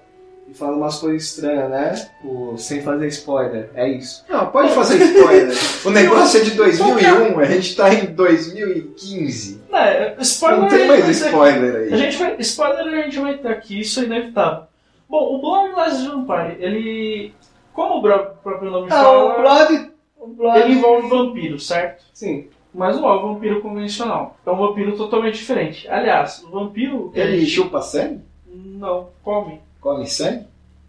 E 0.48 0.54
fala 0.54 0.76
umas 0.76 0.98
coisas 0.98 1.24
estranhas, 1.24 1.70
né? 1.70 1.94
Tipo, 1.94 2.58
sem 2.58 2.82
fazer 2.82 3.08
spoiler. 3.10 3.70
É 3.76 3.88
isso. 3.88 4.26
Não, 4.28 4.48
pode 4.48 4.74
fazer 4.74 4.98
spoiler. 4.98 5.56
o 5.86 5.90
negócio 5.92 6.40
é 6.40 6.44
de 6.44 6.52
2001, 6.52 7.40
a 7.40 7.46
gente 7.46 7.76
tá 7.76 7.94
em 7.94 8.08
2015. 8.08 9.62
Não, 9.70 9.78
é, 9.78 10.16
spoiler 10.22 10.62
Não 10.62 10.68
tem 10.68 10.86
a 10.86 10.88
mais 10.88 11.08
spoiler 11.22 11.76
A 11.76 11.78
aí. 11.96 11.98
gente 11.98 12.18
vai, 12.18 12.36
spoiler 12.40 12.80
a 12.80 13.02
gente 13.04 13.20
vai 13.20 13.38
ter 13.38 13.48
aqui, 13.48 13.82
isso 13.82 14.00
é 14.00 14.04
inevitável. 14.06 14.64
Bom, 15.08 15.36
o 15.36 15.42
Blood 15.42 15.74
Last 15.74 16.08
Vampire, 16.08 16.58
ele. 16.60 17.34
Como 17.74 17.98
o 18.00 18.02
próprio 18.02 18.72
nome 18.72 18.88
Ah, 18.92 19.04
fala, 19.04 19.34
o 19.38 19.42
Blood. 19.42 19.92
O 20.18 20.28
Blood. 20.28 20.60
ele 20.60 20.74
envolve 20.74 21.08
vampiro, 21.08 21.60
certo? 21.60 22.04
Sim. 22.14 22.48
Mas 22.74 23.00
não 23.00 23.10
é 23.10 23.16
um 23.18 23.34
vampiro 23.34 23.62
convencional. 23.62 24.38
É 24.46 24.52
um 24.52 24.56
vampiro 24.58 24.96
totalmente 24.96 25.36
diferente. 25.36 25.88
Aliás, 25.90 26.44
o 26.44 26.50
vampiro. 26.52 27.12
Ele 27.16 27.46
chupa 27.46 27.82
sangue? 27.82 28.22
Não, 28.48 29.08
come. 29.24 29.60
Come 29.82 30.06
sangue? 30.08 30.46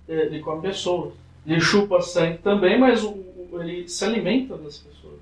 Ele 0.08 0.40
come 0.40 0.60
pessoas. 0.62 1.12
Ele 1.46 1.60
chupa 1.60 2.00
sangue 2.02 2.38
também, 2.38 2.78
mas 2.78 3.02
o- 3.02 3.10
o- 3.10 3.48
ele 3.60 3.88
se 3.88 4.04
alimenta 4.04 4.56
das 4.56 4.78
pessoas. 4.78 5.14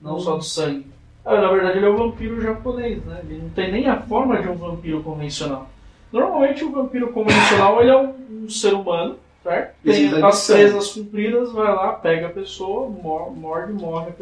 Não 0.00 0.18
só 0.18 0.36
do 0.36 0.42
sangue. 0.44 0.86
Ah, 1.24 1.40
na 1.40 1.50
verdade, 1.50 1.78
ele 1.78 1.86
é 1.86 1.90
um 1.90 1.96
vampiro 1.96 2.40
japonês, 2.40 3.04
né? 3.04 3.20
Ele 3.28 3.42
não 3.42 3.50
tem 3.50 3.70
nem 3.72 3.88
a 3.88 4.00
forma 4.00 4.40
de 4.40 4.48
um 4.48 4.54
vampiro 4.54 5.02
convencional. 5.02 5.68
Normalmente, 6.12 6.64
o 6.64 6.70
vampiro 6.70 7.12
convencional 7.12 7.80
ele 7.82 7.90
é 7.90 7.96
um, 7.96 8.14
um 8.44 8.48
ser 8.48 8.72
humano, 8.74 9.16
certo? 9.46 9.74
Tem 9.92 10.10
as 10.24 10.46
presas 10.54 10.92
cumpridas, 10.92 11.52
vai 11.52 11.72
lá, 11.74 11.92
pega 11.92 12.26
a 12.26 12.30
pessoa, 12.30 12.88
mor- 12.88 13.30
morde, 13.34 13.72
morre, 13.72 14.12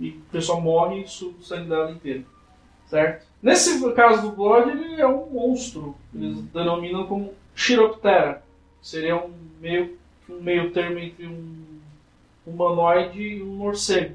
e 0.00 0.18
a 0.28 0.32
pessoa 0.32 0.58
morre 0.60 1.02
e 1.02 1.08
suga 1.08 1.38
o 1.38 1.42
sangue 1.44 1.68
dela 1.68 1.90
inteiro, 1.90 2.24
certo? 2.88 3.26
Nesse 3.42 3.92
caso 3.92 4.22
do 4.22 4.32
Blood, 4.36 4.70
ele 4.70 5.00
é 5.00 5.06
um 5.06 5.26
monstro. 5.30 5.94
Eles 6.14 6.38
denominam 6.52 7.06
como 7.06 7.32
Chiroptera. 7.54 8.42
Seria 8.82 9.16
um 9.16 9.30
meio, 9.60 9.96
um 10.28 10.40
meio 10.42 10.70
termo 10.72 10.98
entre 10.98 11.26
um 11.26 11.54
humanoide 12.46 13.20
e 13.20 13.42
um 13.42 13.46
morcego. 13.56 14.14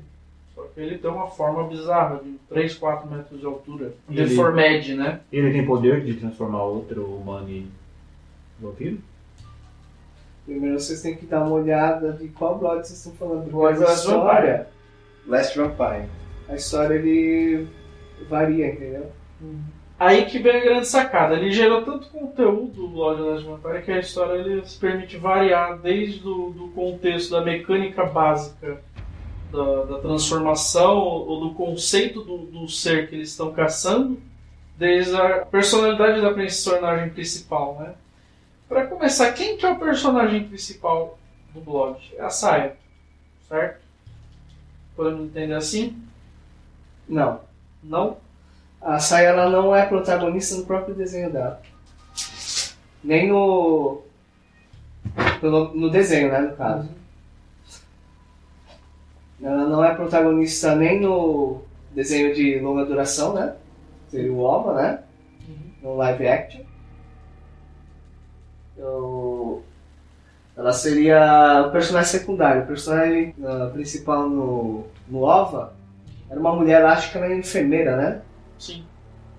Só 0.54 0.64
que 0.74 0.80
ele 0.80 0.98
tem 0.98 1.10
uma 1.12 1.28
forma 1.28 1.68
bizarra, 1.68 2.22
de 2.24 2.34
3, 2.50 2.76
4 2.76 3.10
metros 3.10 3.40
de 3.40 3.46
altura. 3.46 3.94
Ele- 4.10 4.26
Deformed, 4.26 4.94
né? 4.96 5.20
Ele 5.32 5.52
tem 5.52 5.66
poder 5.66 6.04
de 6.04 6.14
transformar 6.16 6.64
outro 6.64 7.04
humano 7.06 7.50
em 7.50 7.68
vampiro? 8.60 9.00
Primeiro 10.46 10.80
vocês 10.80 11.02
têm 11.02 11.16
que 11.16 11.26
dar 11.26 11.42
uma 11.42 11.56
olhada 11.56 12.14
de 12.14 12.28
qual 12.30 12.58
Blood 12.58 12.86
vocês 12.86 13.00
estão 13.00 13.14
falando. 13.14 13.66
A 13.66 13.70
Last 13.72 14.06
história, 14.08 14.68
Last 15.28 15.58
Vampire. 15.58 16.10
a 16.48 16.56
história 16.56 16.96
ele 16.96 17.68
varia, 18.30 18.68
entendeu? 18.68 19.12
Aí 20.00 20.26
que 20.26 20.40
vem 20.40 20.58
a 20.58 20.64
grande 20.64 20.88
sacada. 20.88 21.36
Ele 21.36 21.52
gerou 21.52 21.84
tanto 21.84 22.10
conteúdo 22.10 22.74
do 22.74 22.88
Blood 22.90 23.22
Last 23.22 23.46
Vampire 23.46 23.82
que 23.82 23.92
a 23.92 24.00
história 24.00 24.40
ele 24.40 24.66
se 24.66 24.78
permite 24.78 25.18
variar 25.18 25.80
desde 25.80 26.20
do, 26.20 26.52
do 26.52 26.68
contexto 26.70 27.32
da 27.32 27.42
mecânica 27.42 28.06
básica 28.06 28.80
da, 29.52 29.84
da 29.84 30.00
transformação 30.00 30.98
ou 30.98 31.40
do 31.40 31.56
conceito 31.56 32.22
do, 32.22 32.38
do 32.46 32.68
ser 32.68 33.10
que 33.10 33.16
eles 33.16 33.30
estão 33.30 33.52
caçando, 33.52 34.20
desde 34.78 35.16
a 35.16 35.46
personalidade 35.46 36.22
da 36.22 36.34
personagem 36.34 37.10
principal, 37.10 37.78
né? 37.80 37.94
Para 38.68 38.88
começar, 38.88 39.32
quem 39.34 39.58
que 39.58 39.66
é 39.66 39.72
o 39.72 39.80
personagem 39.80 40.48
principal 40.48 41.18
do 41.54 41.62
Blood? 41.62 42.14
É 42.18 42.24
a 42.24 42.30
Saia, 42.30 42.76
certo? 43.48 43.84
Podemos 44.96 45.28
entender 45.28 45.54
assim? 45.54 46.02
Não. 47.08 47.42
Não? 47.84 48.18
A 48.82 49.00
Sai 49.00 49.26
ela 49.26 49.50
não 49.50 49.76
é 49.76 49.86
protagonista 49.86 50.56
no 50.56 50.66
próprio 50.66 50.96
desenho 50.96 51.32
dela. 51.32 51.62
Nem 53.04 53.28
no. 53.28 54.02
No, 55.42 55.74
no 55.76 55.90
desenho, 55.90 56.32
né, 56.32 56.40
no 56.40 56.56
caso. 56.56 56.90
Ela 59.42 59.66
não 59.66 59.84
é 59.84 59.94
protagonista 59.94 60.76
nem 60.76 61.00
no 61.00 61.62
desenho 61.92 62.34
de 62.34 62.60
longa 62.60 62.86
duração, 62.86 63.34
né? 63.34 63.56
Seria 64.10 64.34
o 64.34 64.40
OVA, 64.40 64.74
né? 64.74 65.04
No 65.82 65.96
live 65.98 66.28
action. 66.28 66.65
Eu- 68.86 69.64
Ela 70.58 70.72
seria 70.72 71.66
o 71.68 71.72
personagem 71.72 72.10
secundário. 72.12 72.64
O 72.64 72.68
personagem 72.68 73.36
ah, 73.44 73.70
principal 73.74 74.30
no, 74.30 74.86
no 75.08 75.24
OVA 75.24 75.74
era 76.30 76.40
uma 76.40 76.54
mulher, 76.56 76.86
acho 76.86 77.12
que 77.12 77.18
ela 77.18 77.28
é 77.28 77.36
enfermeira, 77.38 77.98
né? 77.98 78.22
Sim. 78.58 78.84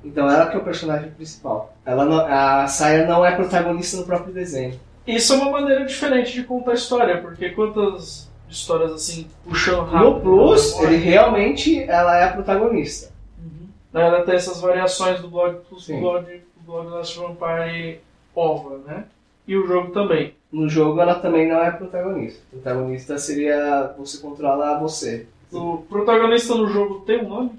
Então 0.05 0.31
ela 0.31 0.47
que 0.47 0.57
é 0.57 0.59
o 0.61 0.65
personagem 0.65 1.11
principal. 1.11 1.75
Ela 1.87 2.05
não- 2.05 2.27
a 2.27 2.67
Saya 2.69 3.07
não 3.07 3.25
é 3.25 3.35
protagonista 3.35 3.97
no 3.97 4.05
próprio 4.05 4.33
desenho. 4.35 4.79
Isso 5.07 5.33
é 5.33 5.37
uma 5.37 5.51
maneira 5.53 5.85
diferente 5.87 6.33
de 6.33 6.43
contar 6.45 6.73
a 6.73 6.75
história, 6.75 7.21
porque 7.23 7.51
quantas 7.51 8.31
histórias 8.49 8.93
assim, 8.93 9.27
puxando 9.45 9.85
rápido. 9.89 10.05
No 10.15 10.21
Plus, 10.21 10.77
né? 10.79 10.85
ele 10.85 10.97
realmente 10.97 11.83
ela 11.85 12.17
é 12.19 12.25
a 12.25 12.33
protagonista. 12.33 13.11
Uhum. 13.39 13.69
Ela 13.95 14.23
tem 14.23 14.35
essas 14.35 14.61
variações 14.61 15.21
do 15.21 15.29
blog 15.29 15.57
Plus 15.69 15.87
Sim. 15.87 15.95
do 15.95 16.01
blog, 16.01 16.25
do 16.57 16.63
blog 16.67 16.89
Last 16.89 17.19
Vampire 17.19 18.01
OVA, 18.35 18.79
né? 18.87 19.05
E 19.47 19.57
o 19.57 19.67
jogo 19.67 19.93
também. 19.93 20.35
No 20.51 20.69
jogo 20.69 21.01
ela 21.01 21.17
também 21.17 21.49
não 21.49 21.61
é 21.61 21.71
protagonista. 21.71 22.43
O 22.53 22.57
protagonista 22.57 23.19
seria 23.19 23.95
você 23.97 24.19
controla 24.19 24.79
você. 24.79 25.27
O 25.53 25.79
protagonista 25.89 26.55
no 26.55 26.67
jogo 26.69 27.01
tem 27.01 27.25
um 27.25 27.29
nome? 27.29 27.53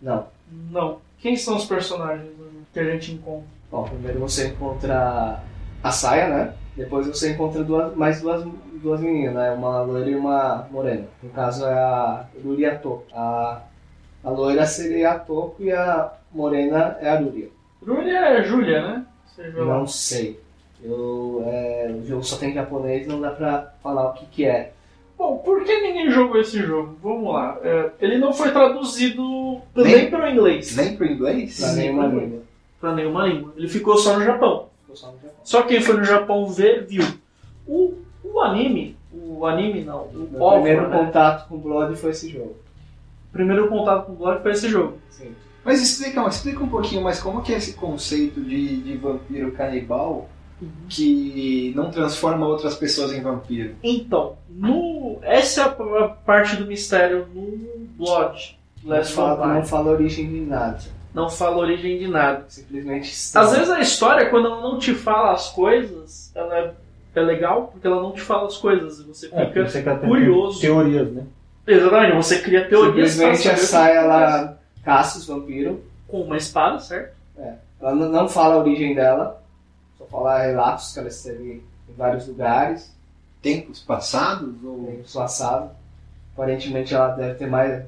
Não. 0.00 0.26
Não. 0.70 0.98
Quem 1.18 1.36
são 1.36 1.56
os 1.56 1.66
personagens 1.66 2.30
que 2.72 2.80
a 2.80 2.84
gente 2.84 3.12
encontra? 3.12 3.48
Bom, 3.70 3.84
primeiro 3.84 4.20
você 4.20 4.48
encontra 4.48 5.42
a 5.82 5.90
Saya, 5.90 6.28
né? 6.28 6.54
Depois 6.76 7.06
você 7.06 7.32
encontra 7.32 7.64
duas, 7.64 7.94
mais 7.96 8.20
duas, 8.20 8.46
duas 8.82 9.00
meninas, 9.00 9.34
né? 9.34 9.52
Uma 9.52 9.82
loira 9.82 10.10
e 10.10 10.14
uma 10.14 10.68
morena. 10.70 11.06
No 11.22 11.30
caso 11.30 11.64
é 11.64 11.72
a 11.72 12.26
Ruri 12.44 12.62
e 12.62 12.66
a 12.66 12.78
Toko. 12.78 13.04
A, 13.14 13.62
a 14.22 14.30
loira 14.30 14.66
seria 14.66 15.12
a 15.12 15.18
Toko 15.18 15.62
e 15.62 15.72
a 15.72 16.12
morena 16.32 16.96
é 17.00 17.10
a 17.10 17.18
Ruria. 17.18 17.48
Júlia 17.84 18.18
é 18.18 18.42
Júlia, 18.44 18.82
né? 18.82 19.06
Não 19.64 19.86
sei. 19.86 20.40
Eu, 20.82 21.42
é, 21.46 21.94
o 21.98 22.06
jogo 22.06 22.22
só 22.24 22.36
tem 22.36 22.52
japonês, 22.52 23.06
não 23.06 23.20
dá 23.20 23.30
pra 23.30 23.72
falar 23.82 24.10
o 24.10 24.12
que, 24.14 24.26
que 24.26 24.44
é. 24.44 24.72
Bom, 25.18 25.38
por 25.38 25.64
que 25.64 25.80
ninguém 25.80 26.10
jogou 26.10 26.38
esse 26.38 26.58
jogo? 26.60 26.96
Vamos 27.02 27.32
lá. 27.32 27.58
É, 27.62 27.90
ele 28.00 28.18
não 28.18 28.32
foi 28.34 28.50
traduzido 28.52 29.60
Nem- 29.74 30.10
para 30.10 30.26
o 30.26 30.28
inglês. 30.30 30.76
Nem 30.76 30.94
pro 30.96 31.06
inglês? 31.06 31.58
Pra 31.58 31.68
Sim, 31.68 31.76
nenhuma 31.78 32.06
língua. 32.06 32.42
Para 32.78 32.94
nenhuma 32.94 33.26
língua. 33.26 33.54
Ele 33.56 33.68
ficou 33.68 33.96
só 33.96 34.18
no 34.18 34.24
Japão. 34.24 34.66
Só 34.92 35.06
no 35.08 35.14
Japão. 35.14 35.30
Só 35.42 35.62
quem 35.62 35.80
foi 35.80 35.96
no 35.96 36.04
Japão 36.04 36.46
ver, 36.48 36.84
viu. 36.84 37.02
O, 37.66 37.94
o 38.22 38.40
anime, 38.40 38.96
o 39.12 39.46
anime 39.46 39.82
não, 39.82 40.02
o 40.04 40.28
Meu 40.30 40.40
OVA, 40.42 40.54
primeiro 40.56 40.88
né? 40.88 40.98
contato 40.98 41.48
com 41.48 41.54
o 41.56 41.58
Blood 41.58 41.96
foi 41.96 42.10
esse 42.10 42.28
jogo. 42.28 42.54
O 43.30 43.32
primeiro 43.32 43.68
contato 43.68 44.06
com 44.06 44.12
o 44.12 44.16
Blood 44.16 44.42
foi 44.42 44.52
esse 44.52 44.68
jogo. 44.68 44.98
Sim. 45.10 45.32
Mas 45.64 45.80
explica, 45.82 46.24
explica 46.28 46.62
um 46.62 46.68
pouquinho 46.68 47.02
mais 47.02 47.18
como 47.18 47.42
que 47.42 47.52
é 47.52 47.56
esse 47.56 47.72
conceito 47.72 48.40
de, 48.40 48.82
de 48.82 48.96
vampiro 48.96 49.50
canibal 49.52 50.28
que 50.88 51.72
não 51.76 51.90
transforma 51.90 52.46
outras 52.46 52.74
pessoas 52.74 53.12
em 53.12 53.20
vampiro. 53.20 53.74
Então, 53.82 54.36
no, 54.48 55.18
essa 55.22 55.60
é 55.62 55.64
a 55.64 56.08
parte 56.08 56.56
do 56.56 56.66
mistério 56.66 57.26
no 57.34 57.86
Blood. 57.98 58.58
Não 58.82 59.04
fala, 59.04 59.54
não 59.54 59.64
fala 59.64 59.90
a 59.90 59.94
origem 59.94 60.28
de 60.28 60.40
nada. 60.40 60.78
Não 61.12 61.28
fala 61.28 61.56
a 61.56 61.58
origem 61.60 61.98
de 61.98 62.08
nada. 62.08 62.44
Simplesmente 62.48 63.10
está. 63.10 63.40
Às 63.40 63.52
vezes 63.52 63.70
a 63.70 63.80
história, 63.80 64.28
quando 64.30 64.46
ela 64.46 64.60
não 64.60 64.78
te 64.78 64.94
fala 64.94 65.32
as 65.32 65.48
coisas, 65.50 66.30
ela 66.34 66.56
é, 66.58 66.72
é 67.14 67.20
legal 67.20 67.68
porque 67.72 67.86
ela 67.86 68.00
não 68.02 68.12
te 68.12 68.20
fala 68.20 68.46
as 68.46 68.56
coisas. 68.56 69.00
E 69.00 69.04
você 69.04 69.28
É, 69.32 69.46
fica 69.46 69.66
você 69.68 69.82
quer 69.82 69.98
ter 70.00 70.06
curioso. 70.06 70.60
Teorias, 70.60 71.10
né? 71.12 71.24
Exatamente, 71.66 72.14
você 72.16 72.38
cria 72.38 72.68
teorias 72.68 73.10
Simplesmente 73.12 73.48
a 73.48 73.52
acontece. 73.52 73.76
ela 73.76 74.58
caça 74.84 75.18
os 75.18 75.26
vampiros. 75.26 75.78
com 76.06 76.20
uma 76.20 76.36
espada, 76.36 76.78
certo? 76.78 77.14
Ela 77.80 77.94
não, 77.94 78.08
não 78.08 78.28
fala 78.28 78.54
a 78.54 78.58
origem 78.58 78.94
dela. 78.94 79.42
Só 79.98 80.04
fala 80.06 80.38
relatos 80.42 80.92
que 80.92 80.98
ela 80.98 81.08
esteve 81.08 81.62
em 81.88 81.92
vários 81.96 82.26
lugares. 82.28 82.94
Tempos 83.42 83.80
passados 83.80 84.62
ou 84.64 84.84
Tem 84.86 85.02
passado. 85.14 85.70
Aparentemente 86.34 86.94
ela 86.94 87.08
deve 87.08 87.34
ter 87.34 87.46
mais. 87.46 87.82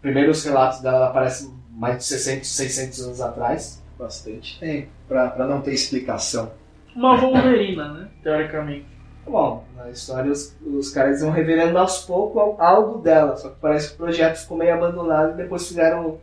Primeiros 0.00 0.44
relatos 0.44 0.80
dela 0.80 1.08
aparecem 1.08 1.50
mais 1.70 1.98
de 1.98 2.04
600, 2.04 2.48
600 2.48 3.00
anos 3.06 3.20
atrás. 3.20 3.82
bastante 3.98 4.58
tempo 4.60 4.88
pra, 5.08 5.28
pra 5.30 5.46
não 5.46 5.60
ter 5.60 5.72
explicação. 5.72 6.50
Uma 6.94 7.16
Wolverina, 7.16 7.92
né? 7.92 8.08
Teoricamente. 8.22 8.86
Bom, 9.26 9.64
na 9.76 9.90
história 9.90 10.30
os, 10.32 10.56
os 10.64 10.90
caras 10.90 11.20
vão 11.20 11.30
revelando 11.30 11.76
aos 11.78 11.98
poucos 12.04 12.40
al- 12.40 12.56
algo 12.60 12.98
dela. 13.00 13.36
Só 13.36 13.50
que 13.50 13.56
parece 13.60 13.88
que 13.88 13.94
o 13.94 13.98
projeto 13.98 14.36
ficou 14.38 14.56
meio 14.56 14.74
abandonado 14.74 15.32
e 15.32 15.36
depois 15.42 15.66
fizeram 15.68 16.18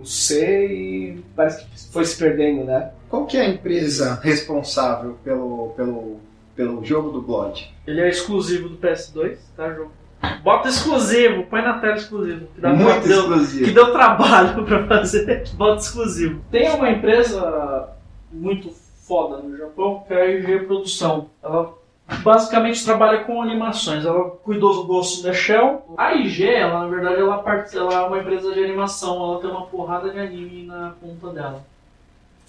o 0.00 0.04
C 0.06 0.66
e 0.66 1.24
parece 1.36 1.64
que 1.64 1.92
foi 1.92 2.04
se 2.04 2.16
perdendo, 2.16 2.64
né? 2.64 2.90
Qual 3.08 3.26
que 3.26 3.36
é 3.36 3.42
a 3.42 3.48
empresa 3.48 4.18
responsável 4.22 5.18
pelo, 5.22 5.72
pelo, 5.76 6.20
pelo 6.56 6.84
jogo 6.84 7.10
do 7.10 7.20
Blood? 7.20 7.72
Ele 7.86 8.00
é 8.00 8.08
exclusivo 8.08 8.68
do 8.68 8.76
PS2, 8.78 9.36
tá, 9.56 9.72
jogo? 9.72 9.92
Bota 10.42 10.68
exclusivo, 10.68 11.44
põe 11.44 11.62
na 11.62 11.78
tela 11.78 11.96
exclusivo. 11.96 12.46
Que 12.54 12.60
dá 12.60 12.72
Muito 12.72 13.06
deu, 13.08 13.20
exclusivo. 13.22 13.64
que 13.64 13.70
deu 13.72 13.92
trabalho 13.92 14.62
pra 14.64 14.86
fazer, 14.86 15.48
bota 15.54 15.80
exclusivo. 15.82 16.40
Tem 16.50 16.70
uma 16.70 16.90
empresa 16.90 17.88
muito 18.30 18.70
foda 19.06 19.38
no 19.38 19.56
Japão, 19.56 20.04
que 20.06 20.14
é 20.14 20.22
a 20.22 20.30
IG 20.30 20.60
Produção. 20.60 21.28
Ela 21.42 21.74
basicamente 22.22 22.84
trabalha 22.84 23.24
com 23.24 23.40
animações. 23.42 24.04
Ela 24.04 24.30
cuidou 24.30 24.74
do 24.74 24.84
Ghost 24.84 25.20
in 25.20 25.22
the 25.22 25.32
Shell. 25.32 25.94
A 25.96 26.14
IG, 26.14 26.44
ela, 26.48 26.80
na 26.80 26.86
verdade, 26.88 27.20
ela, 27.20 27.38
part- 27.42 27.74
ela 27.76 27.94
é 27.94 28.00
uma 28.06 28.18
empresa 28.18 28.52
de 28.52 28.62
animação. 28.62 29.16
Ela 29.22 29.40
tem 29.40 29.50
uma 29.50 29.66
porrada 29.66 30.10
de 30.10 30.18
anime 30.18 30.66
na 30.66 30.92
conta 31.00 31.28
dela. 31.30 31.64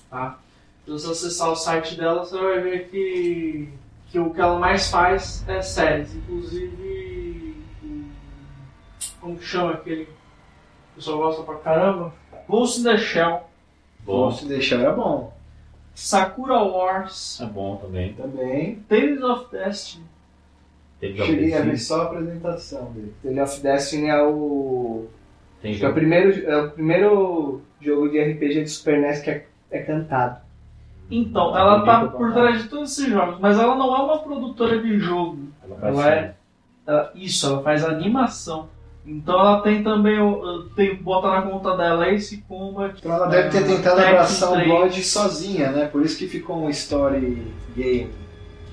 Tá? 0.10 0.38
Se 0.86 0.92
você 0.92 1.12
acessar 1.12 1.50
o 1.50 1.56
site 1.56 1.96
dela, 1.96 2.26
você 2.26 2.38
vai 2.38 2.60
ver 2.60 2.90
que, 2.90 3.70
que 4.12 4.20
o 4.20 4.34
que 4.34 4.42
ela 4.42 4.60
mais 4.60 4.90
faz 4.92 5.44
é 5.48 5.62
séries. 5.62 6.14
Inclusive, 6.16 7.64
como 9.22 9.38
que 9.38 9.46
chama 9.46 9.72
aquele 9.74 10.06
que 10.06 10.12
o 10.12 10.96
pessoal 10.96 11.18
gosta 11.20 11.44
pra 11.44 11.56
caramba? 11.56 12.14
Ghost 12.50 12.82
in 12.82 12.84
the 12.84 12.98
Shell, 12.98 13.44
Bom, 14.06 14.30
Se 14.32 14.46
deixar 14.46 14.82
era 14.82 14.92
bom. 14.92 15.34
Sakura 15.96 16.62
Wars, 16.64 17.40
é 17.42 17.46
bom 17.46 17.76
também. 17.78 18.14
Também 18.14 18.76
Tales 18.90 19.22
of 19.22 19.52
Destiny. 19.52 20.06
Tem 21.00 21.16
cheguei 21.18 21.54
a 21.54 21.62
ver 21.62 21.78
só 21.78 22.02
a 22.02 22.04
apresentação 22.06 22.86
dele. 22.94 23.14
Tale 23.22 23.42
of 23.42 23.62
Destiny 23.62 24.08
é 24.08 24.22
o. 24.24 25.08
Tem 25.62 25.82
é 25.82 25.88
o 25.88 25.94
primeiro, 25.94 26.50
é 26.50 26.62
o 26.64 26.72
primeiro 26.72 27.62
jogo 27.82 28.10
de 28.10 28.20
RPG 28.22 28.64
de 28.64 28.70
Super 28.70 29.00
NES 29.02 29.22
que 29.22 29.30
é, 29.30 29.46
é 29.72 29.80
cantado. 29.84 30.42
Então, 31.12 31.56
ela 31.56 31.84
tá 31.86 32.08
por 32.08 32.34
trás 32.34 32.64
de 32.64 32.70
todos 32.70 32.92
esses 32.92 33.12
jogos, 33.12 33.40
mas 33.40 33.60
ela 33.60 33.76
não 33.76 33.94
é 33.96 34.00
uma 34.02 34.20
produtora 34.20 34.82
de 34.82 34.98
jogo. 35.00 35.38
Ela 35.64 35.76
faz 35.78 35.96
Ela 36.00 36.14
é. 36.16 36.36
ela- 36.88 37.12
isso, 37.16 37.46
ela 37.46 37.62
faz 37.62 37.84
animação. 37.86 38.68
Então 39.06 39.40
ela 39.40 39.62
tem 39.62 39.84
também. 39.84 40.18
Tem, 40.76 40.96
bota 40.96 41.30
na 41.30 41.42
conta 41.42 41.76
dela 41.76 42.10
Ace 42.10 42.38
Combat. 42.48 42.98
Então 42.98 43.14
ela 43.14 43.28
deve 43.28 43.50
ter 43.50 43.66
tentado 43.66 43.98
Tekken 43.98 44.12
abraçar 44.14 44.50
o 44.52 44.54
3. 44.54 44.68
Blood 44.68 45.04
sozinha, 45.04 45.72
né? 45.72 45.88
Por 45.88 46.04
isso 46.04 46.18
que 46.18 46.28
ficou 46.28 46.64
um 46.64 46.70
story 46.70 47.52
game. 47.76 48.10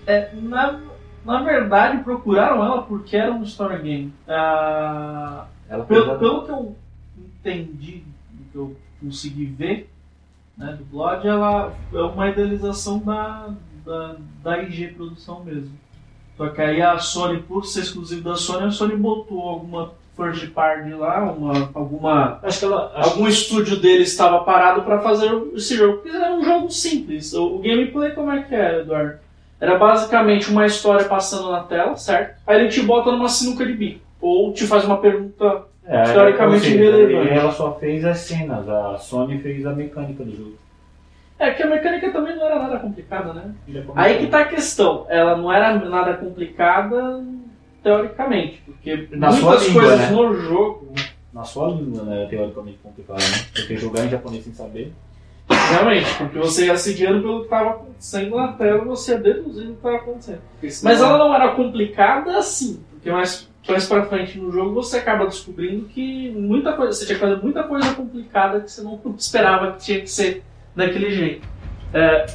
É, 0.06 0.30
na, 0.34 0.80
na 1.24 1.42
verdade, 1.42 2.02
procuraram 2.04 2.64
ela 2.64 2.82
porque 2.82 3.16
era 3.16 3.32
um 3.32 3.42
story 3.42 3.82
game. 3.82 4.14
Ah, 4.28 5.46
Ela 5.68 5.84
pelo, 5.84 6.18
pelo 6.18 6.44
que 6.44 6.50
eu 6.50 6.76
entendi, 7.18 8.04
do 8.30 8.44
que 8.52 8.56
eu 8.56 8.76
consegui 9.00 9.46
ver 9.46 9.90
né, 10.56 10.74
do 10.78 10.84
Blood, 10.84 11.26
ela 11.26 11.74
é 11.92 12.02
uma 12.02 12.28
idealização 12.28 12.98
da, 12.98 13.48
da, 13.84 14.16
da 14.42 14.62
IG 14.62 14.88
Produção 14.88 15.42
mesmo. 15.42 15.72
Só 16.36 16.48
que 16.48 16.60
aí 16.60 16.80
a 16.80 16.98
Sony, 16.98 17.42
por 17.42 17.64
ser 17.64 17.80
exclusivo 17.80 18.22
da 18.22 18.36
Sony, 18.36 18.66
a 18.66 18.70
Sony 18.70 18.96
botou 18.96 19.40
alguma 19.42 19.92
first 20.20 20.50
party 20.50 20.90
lá, 20.90 21.24
uma, 21.32 21.70
alguma 21.72 22.38
Acho 22.42 22.58
que 22.58 22.64
ela. 22.66 22.92
Acho 22.94 23.10
algum 23.10 23.26
estúdio 23.26 23.80
dele 23.80 24.02
estava 24.02 24.40
parado 24.44 24.82
para 24.82 25.00
fazer 25.00 25.30
esse 25.54 25.76
jogo. 25.76 25.98
Porque 25.98 26.14
era 26.14 26.34
um 26.34 26.44
jogo 26.44 26.70
simples. 26.70 27.32
O, 27.32 27.56
o 27.56 27.58
gameplay, 27.58 28.10
como 28.10 28.30
é 28.30 28.42
que 28.42 28.54
é, 28.54 28.80
Eduardo? 28.80 29.18
Era 29.60 29.78
basicamente 29.78 30.50
uma 30.50 30.66
história 30.66 31.04
passando 31.06 31.50
na 31.50 31.60
tela, 31.60 31.96
certo? 31.96 32.40
Aí 32.46 32.60
ele 32.60 32.68
te 32.68 32.82
bota 32.82 33.10
numa 33.10 33.28
sinuca 33.28 33.64
de 33.64 33.72
bico. 33.72 34.00
Ou 34.20 34.52
te 34.52 34.66
faz 34.66 34.84
uma 34.84 34.98
pergunta. 34.98 35.64
É, 35.84 36.04
teoricamente 36.04 36.66
ou 36.66 36.72
seja, 36.72 36.74
irrelevante. 36.76 37.32
Ela 37.32 37.52
só 37.52 37.74
fez 37.74 38.04
as 38.04 38.18
cenas, 38.18 38.68
a 38.68 38.96
Sony 38.98 39.38
fez 39.38 39.66
a 39.66 39.72
mecânica 39.72 40.22
do 40.22 40.36
jogo. 40.36 40.54
É 41.38 41.50
que 41.50 41.62
a 41.62 41.66
mecânica 41.66 42.10
também 42.10 42.36
não 42.36 42.44
era 42.44 42.58
nada 42.58 42.78
complicada, 42.78 43.32
né? 43.32 43.54
Comentou. 43.66 43.94
Aí 43.96 44.18
que 44.18 44.26
tá 44.26 44.40
a 44.40 44.44
questão. 44.44 45.06
Ela 45.08 45.36
não 45.36 45.50
era 45.50 45.74
nada 45.74 46.14
complicada 46.14 47.24
teoricamente. 47.82 48.62
Porque 48.64 49.08
Na 49.12 49.30
muitas 49.30 49.66
língua, 49.66 49.82
coisas 49.82 50.00
né? 50.00 50.10
no 50.10 50.34
jogo. 50.34 50.94
Na 51.32 51.44
sua 51.44 51.68
língua, 51.68 52.02
né? 52.04 52.26
Teoricamente 52.28 52.78
complicado, 52.82 53.20
né? 53.20 53.46
Porque 53.54 53.76
jogar 53.76 54.04
em 54.04 54.08
japonês 54.08 54.44
sem 54.44 54.52
saber. 54.52 54.92
Realmente, 55.48 56.14
porque 56.16 56.38
você 56.38 56.66
ia 56.66 56.76
se 56.76 56.94
guiando 56.94 57.22
pelo 57.22 57.38
que 57.40 57.44
estava 57.44 57.70
acontecendo 57.70 58.36
na 58.36 58.52
tela, 58.52 58.84
você 58.84 59.12
ia 59.12 59.18
deduzindo 59.18 59.70
o 59.70 59.72
que 59.72 59.78
estava 59.78 59.96
acontecendo. 59.96 60.40
Mas 60.82 61.00
ela 61.00 61.18
não 61.18 61.34
era 61.34 61.54
complicada 61.54 62.38
assim, 62.38 62.80
porque 62.90 63.10
mais, 63.10 63.48
mais 63.68 63.86
pra 63.86 64.06
frente 64.06 64.38
no 64.38 64.52
jogo 64.52 64.74
você 64.74 64.98
acaba 64.98 65.26
descobrindo 65.26 65.86
que 65.86 66.30
muita 66.30 66.72
coisa, 66.74 66.92
você 66.92 67.04
tinha 67.04 67.18
que 67.18 67.24
fazer 67.24 67.42
muita 67.42 67.64
coisa 67.64 67.92
complicada 67.94 68.60
que 68.60 68.70
você 68.70 68.82
não 68.82 69.00
esperava 69.18 69.72
que 69.72 69.80
tinha 69.84 70.00
que 70.00 70.10
ser 70.10 70.44
daquele 70.74 71.10
jeito. 71.10 71.48
É, 71.92 72.26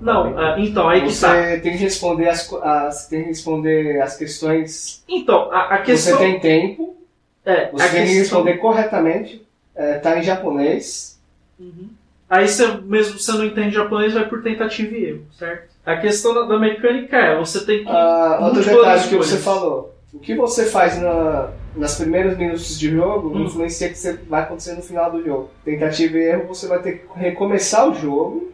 Não, 0.00 0.40
é, 0.40 0.60
então, 0.60 0.88
aí 0.88 1.00
que 1.00 1.06
tá. 1.20 1.34
Você 1.34 1.60
tem 1.60 1.72
que 1.72 1.78
responder 1.78 2.28
as, 2.28 2.52
as, 2.62 3.06
tem 3.08 3.22
que 3.22 3.28
responder 3.28 4.00
as 4.00 4.16
questões. 4.16 5.02
Então, 5.08 5.50
a, 5.52 5.74
a 5.74 5.78
Você 5.78 5.84
questão. 5.84 6.18
tem 6.18 6.40
tempo, 6.40 6.96
é, 7.44 7.70
você 7.70 7.84
a 7.84 7.88
tem 7.88 8.06
que 8.06 8.12
responder 8.14 8.54
corretamente. 8.58 9.42
É, 9.74 9.94
tá 9.94 10.18
em 10.18 10.22
japonês. 10.22 11.18
Uhum. 11.58 11.88
Aí 12.28 12.46
você, 12.46 12.66
mesmo 12.84 13.18
se 13.18 13.24
você 13.24 13.32
não 13.32 13.44
entende 13.46 13.74
japonês, 13.74 14.12
vai 14.12 14.28
por 14.28 14.42
tentativa 14.42 14.94
e 14.94 15.04
erro, 15.04 15.22
certo? 15.38 15.70
A 15.84 15.96
questão 15.96 16.34
da, 16.34 16.42
da 16.42 16.58
mecânica 16.58 17.16
é, 17.16 17.38
você 17.38 17.64
tem 17.64 17.82
que. 17.84 17.90
Ah, 17.90 18.38
outro 18.42 18.62
detalhe 18.62 19.08
que 19.08 19.16
você 19.16 19.36
falou. 19.38 19.94
O 20.12 20.18
que 20.18 20.34
você 20.34 20.66
faz 20.66 21.00
na, 21.00 21.50
nas 21.74 21.96
primeiros 21.96 22.36
minutos 22.36 22.78
de 22.78 22.90
jogo 22.90 23.34
Hum. 23.34 23.44
influencia 23.44 23.88
o 23.88 23.90
que 23.90 23.98
você 23.98 24.12
vai 24.28 24.42
acontecer 24.42 24.74
no 24.74 24.82
final 24.82 25.10
do 25.10 25.24
jogo. 25.24 25.50
Tentativa 25.64 26.18
e 26.18 26.22
erro, 26.22 26.48
você 26.48 26.66
vai 26.66 26.80
ter 26.80 26.98
que 26.98 27.18
recomeçar 27.18 27.88
o 27.88 27.94
jogo. 27.94 28.52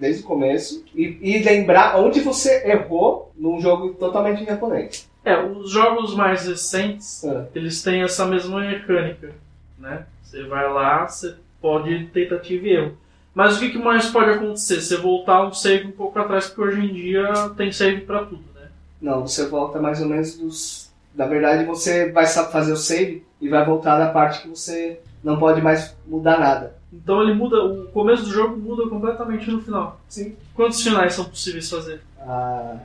Desde 0.00 0.22
o 0.22 0.26
começo 0.26 0.82
e, 0.94 1.18
e 1.20 1.42
lembrar 1.42 2.00
onde 2.00 2.20
você 2.20 2.66
errou 2.66 3.30
num 3.36 3.60
jogo 3.60 3.90
totalmente 3.90 4.44
japonês. 4.44 5.08
É, 5.24 5.38
os 5.38 5.70
jogos 5.70 6.14
mais 6.14 6.46
recentes, 6.46 7.22
É. 7.24 7.46
eles 7.54 7.82
têm 7.82 8.02
essa 8.02 8.24
mesma 8.24 8.60
mecânica, 8.60 9.32
né? 9.78 10.06
Você 10.22 10.42
vai 10.44 10.72
lá, 10.72 11.06
você 11.06 11.34
pode 11.60 12.06
tentativa 12.06 12.66
e 12.66 12.70
erro. 12.70 12.96
Mas 13.34 13.56
o 13.56 13.60
que, 13.60 13.78
mais 13.78 14.06
pode 14.06 14.30
acontecer? 14.30 14.80
Você 14.80 14.96
voltar 14.96 15.46
um 15.46 15.52
save 15.52 15.86
um 15.86 15.92
pouco 15.92 16.18
atrás, 16.18 16.46
porque 16.48 16.62
hoje 16.62 16.80
em 16.80 16.92
dia 16.92 17.32
tem 17.56 17.70
save 17.70 18.00
pra 18.00 18.24
tudo, 18.24 18.42
né? 18.54 18.68
Não, 19.00 19.20
você 19.26 19.46
volta 19.46 19.78
mais 19.78 20.00
ou 20.00 20.08
menos 20.08 20.36
dos. 20.36 20.90
Na 21.14 21.26
verdade, 21.26 21.64
você 21.64 22.10
vai 22.10 22.26
fazer 22.26 22.72
o 22.72 22.76
save 22.76 23.22
e 23.40 23.48
vai 23.48 23.64
voltar 23.64 23.98
na 23.98 24.08
parte 24.08 24.42
que 24.42 24.48
você 24.48 25.00
não 25.22 25.38
pode 25.38 25.60
mais 25.60 25.94
mudar 26.06 26.38
nada. 26.38 26.79
Então 26.92 27.22
ele 27.22 27.34
muda, 27.34 27.62
o 27.64 27.86
começo 27.88 28.24
do 28.24 28.30
jogo 28.32 28.56
muda 28.56 28.88
completamente 28.88 29.48
no 29.50 29.62
final. 29.62 30.00
Sim. 30.08 30.36
Quantos 30.54 30.82
finais 30.82 31.14
são 31.14 31.24
possíveis 31.24 31.70
fazer? 31.70 32.00
Ah, 32.20 32.78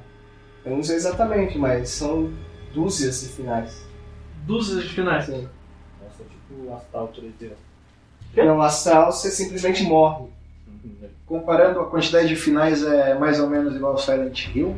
eu 0.64 0.76
não 0.76 0.84
sei 0.84 0.96
exatamente, 0.96 1.58
mas 1.58 1.90
são 1.90 2.32
dúzias 2.74 3.22
de 3.22 3.30
finais. 3.30 3.84
Dúzias 4.46 4.84
de 4.84 4.90
finais. 4.90 5.26
Sim. 5.26 5.48
Nossa, 6.04 6.24
tipo 6.24 6.74
Astal 6.74 7.12
3D. 7.16 7.52
Não, 8.36 8.62
astral 8.62 9.12
você 9.12 9.32
simplesmente 9.32 9.84
morre. 9.84 10.26
Comparando 11.26 11.80
a 11.80 11.86
quantidade 11.90 12.28
de 12.28 12.36
finais 12.36 12.84
é 12.84 13.18
mais 13.18 13.40
ou 13.40 13.50
menos 13.50 13.76
igual 13.76 13.94
ao 13.94 13.98
Silent 13.98 14.48
Hill. 14.56 14.76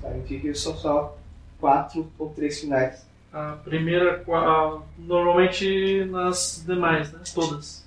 Silent 0.00 0.28
Hill 0.30 0.54
são 0.56 0.76
só 0.76 1.16
quatro 1.60 2.10
ou 2.18 2.30
três 2.30 2.58
finais. 2.60 3.06
A 3.32 3.52
primeira, 3.62 4.24
a- 4.28 4.78
normalmente 4.98 6.04
nas 6.06 6.64
demais, 6.66 7.12
né? 7.12 7.20
Todas. 7.32 7.85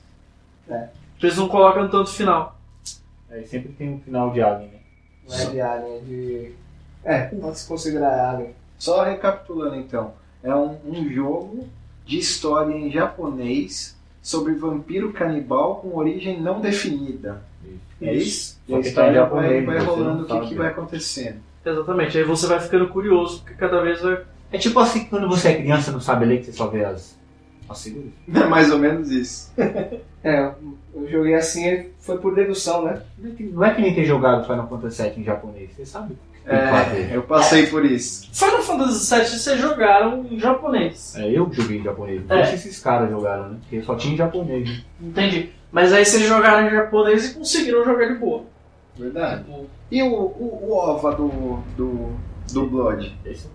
É. 0.69 0.89
Eles 1.21 1.38
não 1.38 1.47
colocam 1.47 1.89
tanto 1.89 2.12
final. 2.12 2.58
Aí 3.29 3.45
sempre 3.45 3.73
tem 3.73 3.93
um 3.93 3.99
final 3.99 4.32
de 4.32 4.41
Alien, 4.41 4.69
né? 4.69 4.79
Não 5.27 5.38
é 5.38 5.45
de 5.45 5.62
Alien, 5.62 5.95
é 5.95 5.99
de. 5.99 6.51
É, 7.03 7.21
pode 7.23 7.60
se 7.60 7.67
considerar 7.67 8.36
Alien. 8.36 8.53
Só 8.77 9.03
recapitulando 9.03 9.75
então, 9.75 10.13
é 10.43 10.53
um, 10.55 10.77
um 10.86 11.10
jogo 11.10 11.67
de 12.05 12.17
história 12.17 12.73
em 12.73 12.89
japonês 12.89 13.97
sobre 14.21 14.53
vampiro 14.53 15.12
canibal 15.12 15.77
com 15.77 15.95
origem 15.95 16.41
não 16.41 16.62
definida. 16.62 17.41
É 18.01 18.13
isso? 18.13 18.58
Só 18.67 18.75
E 18.75 18.79
a 18.79 18.82
tá 18.82 18.88
história 18.88 19.13
japonês, 19.13 19.65
vai, 19.65 19.75
vai 19.75 19.86
você 19.86 19.91
rolando 19.91 20.23
o 20.23 20.25
que, 20.25 20.47
que 20.47 20.55
vai 20.55 20.67
acontecendo. 20.67 21.39
Exatamente. 21.65 22.17
Aí 22.17 22.23
você 22.23 22.47
vai 22.47 22.60
ficando 22.60 22.88
curioso, 22.88 23.39
porque 23.39 23.55
cada 23.55 23.82
vez 23.82 24.01
vai. 24.01 24.23
É 24.51 24.58
tipo 24.58 24.79
assim, 24.79 25.05
quando 25.05 25.27
você 25.27 25.49
é 25.49 25.62
criança 25.62 25.91
não 25.91 25.99
sabe 25.99 26.25
ler, 26.25 26.39
que 26.39 26.45
você 26.45 26.53
só 26.53 26.67
vê 26.67 26.84
as, 26.84 27.18
É 28.34 28.45
mais 28.45 28.71
ou 28.71 28.79
menos 28.79 29.10
isso. 29.12 29.51
É, 30.21 30.51
eu 30.93 31.10
joguei 31.10 31.34
assim 31.34 31.65
e 31.65 31.91
foi 32.01 32.17
por 32.17 32.36
dedução, 32.36 32.84
né? 32.84 33.01
Não 33.17 33.32
é 33.32 33.34
que- 33.36 33.43
Não 33.43 33.63
é 33.63 33.79
nem 33.79 33.95
ter 33.95 34.03
jogado 34.03 34.45
Final 34.45 34.67
Fantasy 34.67 35.01
VII 35.01 35.13
em 35.21 35.23
japonês, 35.23 35.69
você 35.73 35.86
sabe 35.86 36.17
É, 36.45 37.15
eu 37.15 37.23
passei 37.23 37.67
por 37.67 37.86
isso. 37.86 38.27
Final 38.34 38.62
Fantasy 38.62 39.15
VII 39.15 39.25
vocês 39.25 39.62
jogaram 39.62 40.25
em 40.29 40.38
japonês. 40.38 41.15
É, 41.15 41.29
eu 41.32 41.49
joguei 41.53 41.77
em 41.79 41.84
japonês. 41.84 42.21
É. 42.29 42.36
Deixa 42.36 42.55
esses 42.55 42.79
caras 42.82 43.10
jogaram, 43.10 43.47
né? 43.49 43.58
Porque 43.62 43.82
só 43.82 43.95
tinha 43.95 44.13
em 44.13 44.17
japonês. 44.17 44.67
Né? 44.69 44.84
Entendi. 45.01 45.49
Mas 45.71 45.93
aí 45.93 46.03
vocês 46.05 46.23
jogaram 46.27 46.67
em 46.67 46.71
japonês 46.71 47.29
e 47.32 47.34
conseguiram 47.36 47.86
jogar 47.86 48.08
de 48.08 48.15
boa. 48.15 48.43
Verdade. 48.97 49.45
E 49.89 50.03
o, 50.03 50.08
o, 50.13 50.67
o 50.69 50.73
OVA 50.73 51.15
do, 51.15 51.60
do, 51.77 52.10
do 52.51 52.65
Blood? 52.67 53.15
Esse 53.25 53.47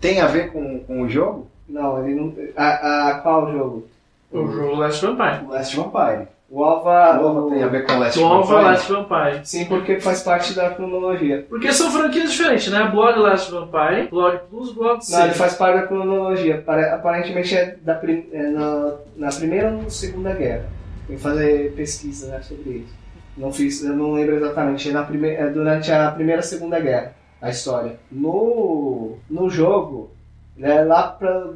Tem 0.00 0.20
a 0.20 0.28
ver 0.28 0.52
com, 0.52 0.78
com 0.80 1.02
o 1.02 1.08
jogo? 1.08 1.48
Não, 1.72 2.04
ele 2.06 2.14
não. 2.14 2.32
A, 2.56 3.08
a 3.08 3.14
qual 3.20 3.50
jogo? 3.50 3.86
O 4.30 4.46
jogo 4.46 4.76
Last 4.76 5.04
Vampire. 5.04 5.44
O 5.46 5.50
Last 5.50 5.76
Vampire. 5.76 6.28
O 6.50 6.60
OVA. 6.60 7.18
O 7.18 7.26
OVA 7.26 7.54
tem 7.54 7.62
a 7.62 7.66
ver 7.68 7.86
com 7.86 7.92
o 7.94 7.98
Last 7.98 8.20
Vampire? 8.20 8.54
Last 8.62 8.92
Vampire. 8.92 9.40
Sim, 9.46 9.64
porque 9.64 10.00
faz 10.00 10.22
parte 10.22 10.52
da 10.54 10.68
cronologia. 10.70 11.46
Porque 11.48 11.72
são 11.72 11.90
franquias 11.90 12.30
diferentes, 12.30 12.70
né? 12.70 12.88
Blood 12.92 13.18
Last 13.18 13.50
Vampire, 13.50 14.08
Blood 14.10 14.40
Plus, 14.50 14.72
Blood 14.72 15.00
Não, 15.10 15.18
ele 15.20 15.28
6. 15.28 15.36
faz 15.38 15.54
parte 15.54 15.80
da 15.80 15.86
cronologia. 15.86 16.58
Pare- 16.64 16.90
Aparentemente 16.90 17.56
é, 17.56 17.76
da 17.82 17.94
prim- 17.94 18.26
é 18.32 18.42
na, 18.48 18.94
na 19.16 19.28
Primeira 19.30 19.70
ou 19.70 19.88
Segunda 19.90 20.32
Guerra. 20.34 20.66
Tem 21.06 21.16
que 21.16 21.22
fazer 21.22 21.72
pesquisa 21.74 22.28
né, 22.28 22.40
sobre 22.42 22.70
isso. 22.70 22.94
Não 23.36 23.50
fiz, 23.50 23.82
eu 23.82 23.96
não 23.96 24.12
lembro 24.12 24.36
exatamente. 24.36 24.90
É, 24.90 24.92
na 24.92 25.02
prime, 25.04 25.28
é 25.30 25.46
durante 25.48 25.90
a 25.90 26.10
Primeira 26.10 26.40
e 26.42 26.44
Segunda 26.44 26.78
Guerra, 26.78 27.14
a 27.40 27.48
história. 27.48 27.96
No, 28.10 29.16
no 29.28 29.48
jogo, 29.48 30.10
né, 30.56 30.82
lá 30.84 31.08
para 31.08 31.50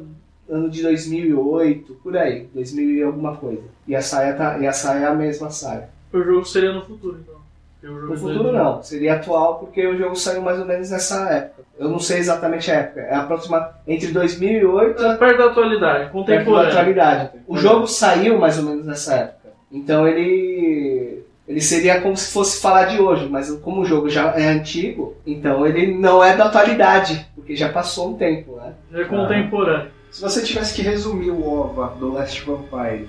ano 0.49 0.69
de 0.69 0.81
2008, 0.81 1.93
por 2.03 2.15
aí, 2.17 2.47
2000 2.53 2.89
e 2.97 3.03
alguma 3.03 3.35
coisa. 3.35 3.63
E 3.87 3.95
a 3.95 4.01
saia, 4.01 4.33
tá, 4.33 4.57
e 4.59 4.67
a 4.67 4.73
saia 4.73 5.05
é 5.05 5.07
a 5.07 5.13
mesma 5.13 5.49
saia. 5.49 5.89
O 6.13 6.21
jogo 6.23 6.45
seria 6.45 6.71
no 6.71 6.81
futuro, 6.85 7.17
então. 7.21 7.37
No 7.83 8.13
é 8.13 8.17
futuro 8.17 8.43
2000. 8.43 8.53
não, 8.53 8.81
seria 8.83 9.13
atual 9.15 9.59
porque 9.59 9.85
o 9.85 9.97
jogo 9.97 10.15
saiu 10.15 10.41
mais 10.41 10.59
ou 10.59 10.65
menos 10.65 10.89
nessa 10.89 11.29
época. 11.29 11.63
Eu 11.77 11.89
não 11.89 11.99
sei 11.99 12.17
exatamente 12.17 12.71
a 12.71 12.75
época, 12.75 13.01
é 13.01 13.13
aproximadamente 13.13 13.75
entre 13.87 14.11
2008 14.11 15.03
É 15.03 15.15
perto 15.15 15.37
da 15.37 15.45
atualidade, 15.45 15.97
perto 15.99 16.05
da 16.05 16.11
contemporâneo. 16.11 16.69
atualidade. 16.71 17.29
O 17.47 17.55
jogo 17.57 17.85
saiu 17.87 18.39
mais 18.39 18.57
ou 18.57 18.65
menos 18.65 18.85
nessa 18.85 19.15
época. 19.15 19.37
Então 19.71 20.07
ele 20.07 21.06
ele 21.47 21.61
seria 21.61 22.01
como 22.01 22.15
se 22.17 22.31
fosse 22.31 22.59
falar 22.61 22.85
de 22.85 22.99
hoje, 23.01 23.27
mas 23.29 23.49
como 23.61 23.81
o 23.81 23.85
jogo 23.85 24.09
já 24.09 24.31
é 24.35 24.47
antigo, 24.47 25.15
então 25.25 25.65
ele 25.65 25.95
não 25.97 26.23
é 26.23 26.35
da 26.35 26.45
atualidade, 26.45 27.25
porque 27.35 27.55
já 27.55 27.69
passou 27.69 28.09
um 28.09 28.13
tempo, 28.15 28.55
né? 28.57 28.73
É 28.93 29.03
contemporâneo. 29.05 29.91
Se 30.11 30.21
você 30.21 30.41
tivesse 30.41 30.73
que 30.73 30.81
resumir 30.81 31.29
o 31.31 31.47
OVA 31.47 31.93
do 31.99 32.13
Last 32.13 32.41
Vampire, 32.45 33.07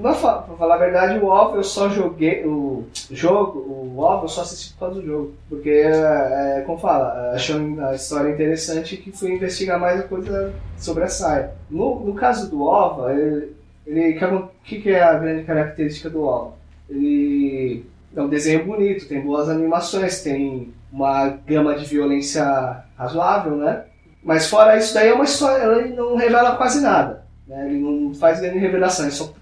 Pra 0.00 0.14
fa- 0.14 0.38
pra 0.38 0.56
falar 0.56 0.76
a 0.76 0.78
verdade, 0.78 1.18
o 1.18 1.26
OVA 1.26 1.56
eu 1.58 1.62
só 1.62 1.90
joguei. 1.90 2.46
O 2.46 2.84
jogo, 3.10 3.58
o 3.58 3.98
OVA 3.98 4.24
eu 4.24 4.28
só 4.28 4.40
assisti 4.40 4.72
por 4.72 4.78
causa 4.80 4.94
do 5.02 5.06
jogo. 5.06 5.34
Porque, 5.50 5.68
é, 5.68 6.62
como 6.64 6.78
fala, 6.78 7.32
achou 7.34 7.56
a 7.86 7.94
história 7.94 8.30
interessante 8.30 8.94
e 8.94 8.98
que 8.98 9.12
fui 9.12 9.32
investigar 9.32 9.78
mais 9.78 10.00
a 10.00 10.04
coisa 10.04 10.54
sobre 10.78 11.04
a 11.04 11.08
saia. 11.08 11.50
No, 11.70 12.00
no 12.00 12.14
caso 12.14 12.48
do 12.50 12.62
OVA, 12.62 13.12
ele. 13.12 13.52
ele 13.86 14.18
o 14.24 14.48
que, 14.64 14.80
que 14.80 14.88
é 14.88 15.02
a 15.02 15.12
grande 15.12 15.44
característica 15.44 16.08
do 16.08 16.22
OVA? 16.24 16.52
Ele. 16.88 17.84
é 18.14 18.22
um 18.22 18.28
desenho 18.28 18.64
bonito, 18.64 19.08
tem 19.08 19.20
boas 19.20 19.48
animações, 19.48 20.22
tem 20.22 20.72
uma 20.92 21.28
gama 21.46 21.74
de 21.74 21.84
violência 21.84 22.84
razoável, 22.96 23.56
né? 23.56 23.84
Mas 24.22 24.48
fora 24.48 24.76
isso 24.76 24.94
daí 24.94 25.08
é 25.08 25.14
uma 25.14 25.24
história, 25.24 25.64
ele 25.80 25.94
não 25.94 26.16
revela 26.16 26.56
quase 26.56 26.80
nada. 26.80 27.24
Né? 27.46 27.68
Ele 27.68 27.78
não 27.78 28.14
faz 28.14 28.40
grande 28.40 28.58
revelação, 28.58 29.04
ele 29.04 29.14
só 29.14 29.32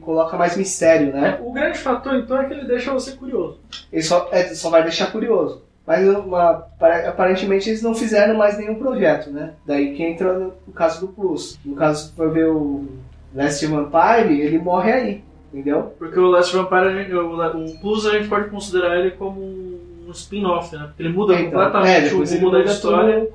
coloca 0.00 0.36
mais 0.36 0.56
mistério, 0.56 1.12
né? 1.12 1.38
O 1.42 1.52
grande 1.52 1.78
fator 1.78 2.14
então 2.14 2.40
é 2.40 2.44
que 2.44 2.52
ele 2.52 2.66
deixa 2.66 2.92
você 2.92 3.12
curioso. 3.12 3.60
Ele 3.92 4.02
só, 4.02 4.28
é, 4.32 4.54
só 4.54 4.68
vai 4.68 4.82
deixar 4.82 5.12
curioso. 5.12 5.62
Mas 5.86 6.06
uma, 6.06 6.66
aparentemente 7.08 7.68
eles 7.68 7.82
não 7.82 7.94
fizeram 7.94 8.36
mais 8.36 8.56
nenhum 8.56 8.76
projeto, 8.76 9.30
né? 9.30 9.54
Daí 9.66 9.94
que 9.94 10.02
entra 10.02 10.32
no, 10.32 10.54
no 10.66 10.72
caso 10.72 11.00
do 11.00 11.12
Plus. 11.12 11.58
No 11.64 11.74
caso, 11.74 12.12
for 12.14 12.30
ver 12.30 12.48
o 12.48 12.86
Last 13.34 13.66
Vampire, 13.66 14.40
ele 14.40 14.58
morre 14.58 14.92
aí, 14.92 15.24
entendeu? 15.52 15.94
Porque 15.98 16.18
o 16.18 16.26
Last 16.30 16.54
Vampire, 16.56 17.14
o, 17.14 17.34
o 17.36 17.78
Plus 17.80 18.06
a 18.06 18.12
gente 18.12 18.28
pode 18.28 18.48
considerar 18.50 18.96
ele 18.98 19.12
como 19.12 19.40
um 19.40 20.10
spin-off, 20.12 20.74
né? 20.76 20.84
Porque 20.86 21.02
ele 21.02 21.12
muda 21.12 21.34
Então, 21.34 21.44
completamente 21.50 22.08
é, 22.08 22.14
o 22.14 22.24
rumo 22.24 22.50
da 22.50 22.60
história. 22.62 23.28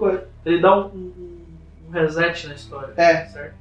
Ele 0.45 0.60
dá 0.62 0.75
um, 0.77 0.86
um- 0.88 1.12
um 1.88 1.91
reset 1.91 2.47
na 2.47 2.53
história. 2.56 2.93
É. 2.97 3.25
Certo? 3.25 3.56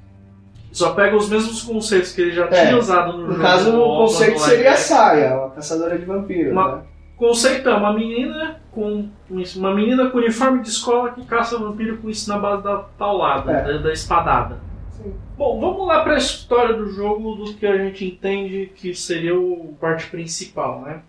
Só 0.72 0.92
pega 0.92 1.16
os 1.16 1.28
mesmos 1.28 1.62
conceitos 1.62 2.12
que 2.12 2.20
ele 2.20 2.32
já 2.32 2.44
É. 2.46 2.66
tinha 2.66 2.78
usado 2.78 3.12
no, 3.12 3.18
No 3.26 3.26
jogo. 3.32 3.40
caso, 3.42 3.76
o 3.80 3.96
conceito 3.98 4.32
no 4.34 4.38
seria 4.40 4.72
a 4.72 4.76
Saia, 4.76 5.34
uma 5.38 5.50
caçadora 5.50 5.98
de 5.98 6.04
vampiros, 6.04 6.52
Uma- 6.52 6.76
né? 6.76 6.82
O 7.14 7.18
conceito 7.18 7.66
é 7.66 7.74
uma 7.74 7.94
menina 7.94 8.56
com 8.70 9.08
uma 9.30 9.74
menina 9.74 10.10
com 10.10 10.18
uniforme 10.18 10.60
de 10.60 10.68
escola 10.68 11.12
que 11.12 11.24
caça 11.24 11.56
vampiro 11.58 11.96
com 11.96 12.10
isso 12.10 12.28
na 12.28 12.38
base 12.38 12.62
da 12.62 12.76
taulada, 12.98 13.52
É. 13.52 13.62
da, 13.72 13.78
da 13.84 13.92
espadada. 13.92 14.58
Sim. 14.96 15.14
Bom, 15.36 15.60
vamos 15.60 15.86
lá 15.86 16.02
para 16.02 16.14
a 16.14 16.18
história 16.18 16.74
do 16.74 16.90
jogo 16.90 17.34
do 17.36 17.54
que 17.54 17.66
a 17.66 17.76
gente 17.76 18.04
entende 18.04 18.72
que 18.74 18.94
seria 18.94 19.38
o 19.38 19.74
parte 19.80 20.06
principal, 20.08 20.80
né? 20.82 21.02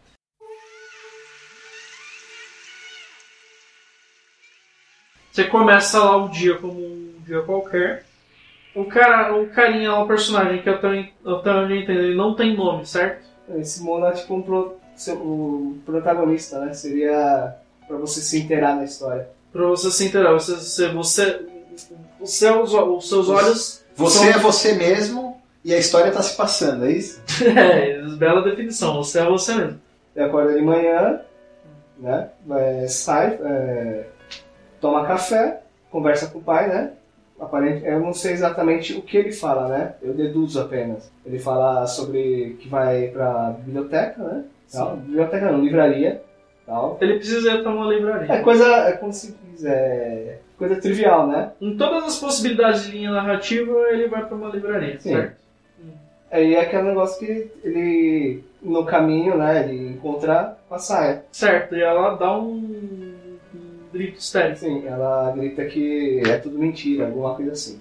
Você 5.32 5.43
começa 5.45 6.04
lá 6.04 6.17
o 6.17 6.30
dia 6.30 6.58
como 6.58 6.80
um 6.80 7.21
dia 7.26 7.41
qualquer. 7.41 8.06
O 8.73 8.86
cara, 8.86 9.36
o 9.36 9.47
carinha 9.50 9.91
lá, 9.91 10.04
o 10.04 10.08
personagem 10.08 10.62
que 10.62 10.69
até, 10.69 10.88
até 11.26 11.52
onde 11.52 11.73
eu 11.73 11.82
entendo, 11.82 12.00
ele 12.00 12.15
não 12.15 12.36
tem 12.36 12.56
nome, 12.56 12.86
certo? 12.86 13.26
Esse 13.56 13.82
Mona 13.82 14.10
é 14.10 14.12
tipo 14.12 14.36
um 14.36 14.41
pro- 14.41 14.78
o 15.10 15.78
protagonista, 15.86 16.60
né? 16.60 16.73
Seria 16.73 17.56
pra 17.88 17.97
você 17.97 18.19
se 18.21 18.39
inteirar 18.39 18.76
na 18.76 18.84
história. 18.84 19.30
Pra 19.52 19.65
você 19.67 19.89
se 19.91 20.06
inteirar, 20.06 20.34
você, 20.34 20.56
você, 20.56 20.89
você, 20.89 21.45
os, 22.19 22.34
seus, 22.34 22.73
os 22.73 23.10
seus 23.10 23.30
olhos. 23.30 23.84
Você 23.95 24.30
é 24.30 24.34
são- 24.34 24.41
você 24.41 24.73
mesmo 24.73 25.41
e 25.63 25.73
a 25.73 25.77
história 25.77 26.12
tá 26.12 26.21
se 26.21 26.36
passando, 26.36 26.86
é 26.86 26.91
isso? 26.91 27.21
É, 27.43 28.01
bela 28.17 28.41
definição, 28.41 28.95
você 28.95 29.19
é 29.19 29.25
você 29.25 29.56
mesmo. 29.56 29.80
Ele 30.15 30.25
acorda 30.25 30.53
de 30.53 30.62
manhã, 30.62 31.21
né? 31.99 32.30
É, 32.51 32.88
sai, 32.88 33.39
é, 33.43 34.06
toma 34.82 35.06
café, 35.06 35.62
conversa 35.91 36.27
com 36.27 36.39
o 36.39 36.43
pai, 36.43 36.67
né? 36.67 36.91
Aparente, 37.39 37.86
eu 37.86 37.99
não 37.99 38.13
sei 38.13 38.34
exatamente 38.34 38.93
o 38.93 39.01
que 39.03 39.15
ele 39.15 39.32
fala, 39.32 39.67
né? 39.67 39.93
Eu 40.01 40.13
deduzo 40.13 40.60
apenas. 40.60 41.12
Ele 41.23 41.38
fala 41.38 41.86
sobre 41.86 42.58
que 42.60 42.67
vai 42.67 43.10
pra 43.10 43.51
biblioteca, 43.63 44.23
né? 44.23 44.43
Tal. 44.71 44.97
Biblioteca 44.97 45.51
não, 45.51 45.62
livraria. 45.62 46.23
Tal. 46.65 46.97
Ele 46.99 47.17
precisa 47.17 47.53
estar 47.53 47.69
numa 47.69 47.86
livraria. 47.93 48.34
É 48.34 48.41
coisa, 48.41 48.65
é 48.88 48.93
como 48.93 49.13
se 49.13 49.38
diz, 49.51 49.63
é 49.65 50.39
coisa 50.57 50.75
trivial, 50.77 51.27
né? 51.27 51.51
Em 51.61 51.77
todas 51.77 52.03
as 52.03 52.19
possibilidades 52.19 52.85
de 52.85 52.91
linha 52.91 53.11
narrativa, 53.11 53.73
ele 53.91 54.07
vai 54.07 54.25
pra 54.25 54.35
uma 54.35 54.49
livraria, 54.49 54.99
Sim. 54.99 55.11
certo? 55.11 55.37
Aí 56.31 56.55
é 56.55 56.61
aquele 56.61 56.83
negócio 56.83 57.19
que 57.19 57.49
ele, 57.63 58.43
no 58.61 58.83
caminho, 58.83 59.37
né? 59.37 59.63
Ele 59.63 59.91
encontra 59.91 60.57
com 60.67 60.75
a 60.75 60.79
saia. 60.79 61.23
Certo, 61.31 61.75
e 61.75 61.81
ela 61.81 62.15
dá 62.15 62.37
um, 62.37 63.13
grito 63.93 64.19
estéreo. 64.19 64.57
Sim, 64.57 64.85
ela 64.85 65.31
grita 65.31 65.65
que 65.65 66.21
é 66.27 66.37
tudo 66.37 66.59
mentira, 66.59 67.05
alguma 67.05 67.35
coisa 67.35 67.51
assim. 67.51 67.79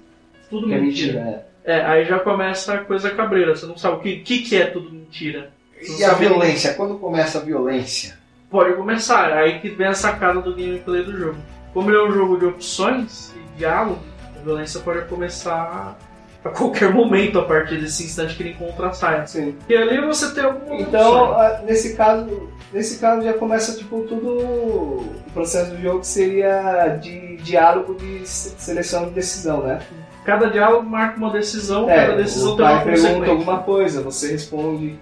Tudo 0.49 0.69
Que 0.69 0.75
é 0.75 0.81
mentira. 0.81 1.21
mentira, 1.21 1.45
é. 1.65 1.79
É, 1.79 1.85
aí 1.85 2.05
já 2.05 2.21
começa 2.21 2.75
a 2.75 2.85
coisa 2.85 3.11
cabreira. 3.11 3.57
Você 3.57 3.67
não 3.67 3.77
sabe 3.77 3.97
o 3.97 4.01
que, 4.01 4.21
que, 4.21 4.39
que 4.43 4.57
é 4.57 4.67
tudo 4.67 4.93
mentira. 4.93 5.51
E 5.99 6.05
a 6.05 6.15
violência? 6.15 6.75
Quando 6.75 6.97
começa 6.99 7.39
a 7.39 7.43
violência? 7.43 8.17
Pode 8.49 8.75
começar, 8.75 9.33
aí 9.33 9.59
que 9.59 9.69
vem 9.69 9.89
a 9.89 9.95
sacada 9.95 10.41
do 10.41 10.55
gameplay 10.55 11.03
do 11.03 11.17
jogo. 11.17 11.39
Como 11.77 11.91
ele 11.91 11.99
é 11.99 12.03
um 12.05 12.11
jogo 12.11 12.39
de 12.39 12.47
opções 12.47 13.33
e 13.37 13.59
diálogo, 13.59 13.99
a 14.35 14.43
violência 14.43 14.81
pode 14.81 15.05
começar 15.09 15.95
a 16.43 16.49
qualquer 16.49 16.91
momento 16.91 17.39
a 17.39 17.45
partir 17.45 17.77
desse 17.79 18.03
instante 18.03 18.35
que 18.35 18.43
ele 18.45 18.53
encontra 18.53 18.87
a 18.89 18.93
saia. 18.95 19.27
Sim. 19.27 19.55
E 19.69 19.77
ali 19.77 20.01
você 20.01 20.33
tem 20.35 20.43
alguma 20.43 20.81
Então, 20.81 21.33
a- 21.39 21.61
nesse 21.67 21.95
caso, 21.95 22.49
nesse 22.73 22.97
caso 22.99 23.23
já 23.23 23.35
começa 23.35 23.77
tipo 23.77 24.01
tudo 24.09 24.27
o 24.39 25.07
processo 25.35 25.73
do 25.73 25.83
jogo 25.83 26.01
que 26.01 26.07
seria 26.07 26.97
de 26.99 27.37
diálogo 27.43 27.95
de 27.97 28.27
se- 28.27 28.55
seleção 28.57 29.05
de 29.05 29.11
decisão, 29.11 29.63
né? 29.63 29.81
Cada 30.25 30.49
diálogo 30.49 30.89
marca 30.89 31.19
uma 31.19 31.29
decisão, 31.31 31.91
É, 31.91 32.07
cada 32.07 32.17
decisão 32.23 32.55
o 32.55 32.57
tem 32.57 32.65
uma 32.65 32.81
pergunta 32.81 33.31
alguma 33.31 33.59
coisa, 33.59 34.01
você 34.01 34.33
responde, 34.33 34.99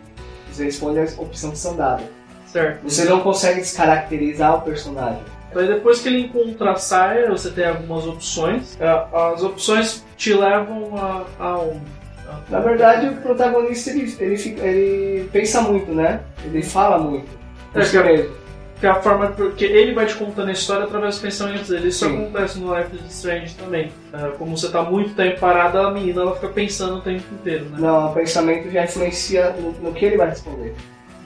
você 0.51 0.65
responde 0.65 0.99
a 0.99 1.05
opção 1.23 1.53
que 1.53 1.59
são 1.59 1.77
dadas. 1.77 2.05
Certo. 2.47 2.83
Você 2.83 3.05
não 3.05 3.21
consegue 3.21 3.61
descaracterizar 3.61 4.57
o 4.57 4.63
personagem. 4.63 5.23
Aí 5.55 5.67
depois 5.67 6.01
que 6.01 6.09
ele 6.09 6.21
encontra 6.21 6.73
a 6.73 6.77
saia, 6.77 7.31
você 7.31 7.51
tem 7.51 7.65
algumas 7.67 8.07
opções. 8.07 8.77
É, 8.81 8.89
As 9.33 9.43
opções 9.43 10.05
te 10.17 10.33
levam 10.35 10.97
a, 10.97 11.25
a? 11.39 11.55
A- 11.55 12.41
Na 12.51 12.61
verdade, 12.61 13.09
o 13.09 13.17
protagonista 13.17 13.91
ele, 13.91 14.15
ele, 14.19 14.37
fica- 14.37 14.63
ele 14.63 15.29
pensa 15.33 15.61
muito, 15.61 15.93
né? 15.93 16.21
Ele 16.45 16.63
fala 16.63 16.99
muito. 16.99 17.29
É, 17.75 17.81
que 17.85 17.97
é- 17.97 18.03
mesmo. 18.03 18.45
Que 18.81 18.87
é 18.87 18.91
a 18.91 18.97
forma 18.97 19.33
que 19.57 19.65
ele 19.65 19.95
vai 19.95 20.05
te 20.05 20.15
contando 20.15 20.49
a 20.49 20.53
história 20.53 20.85
através 20.85 21.15
dos 21.15 21.23
pensamentos 21.23 21.69
dele. 21.69 21.89
Isso 21.89 22.05
Sim. 22.07 22.23
acontece 22.25 22.59
no 22.59 22.77
Life 22.77 22.97
is 22.97 23.15
Strange 23.15 23.55
também. 23.55 23.93
É, 24.13 24.29
como 24.37 24.57
você 24.59 24.69
tá 24.71 24.83
muito 24.83 25.15
tempo 25.15 25.39
parado, 25.39 25.79
a 25.79 25.91
menina 25.93 26.23
ela 26.23 26.35
fica 26.35 26.49
pensando 26.49 26.97
o 26.97 27.01
tempo 27.01 27.23
inteiro, 27.33 27.67
né? 27.67 27.77
Não, 27.79 28.11
o 28.11 28.15
pensamento 28.15 28.71
já 28.71 28.85
influencia 28.85 29.51
no, 29.59 29.71
no 29.73 29.93
que 29.95 30.05
ele 30.05 30.17
vai 30.17 30.29
responder. 30.31 30.75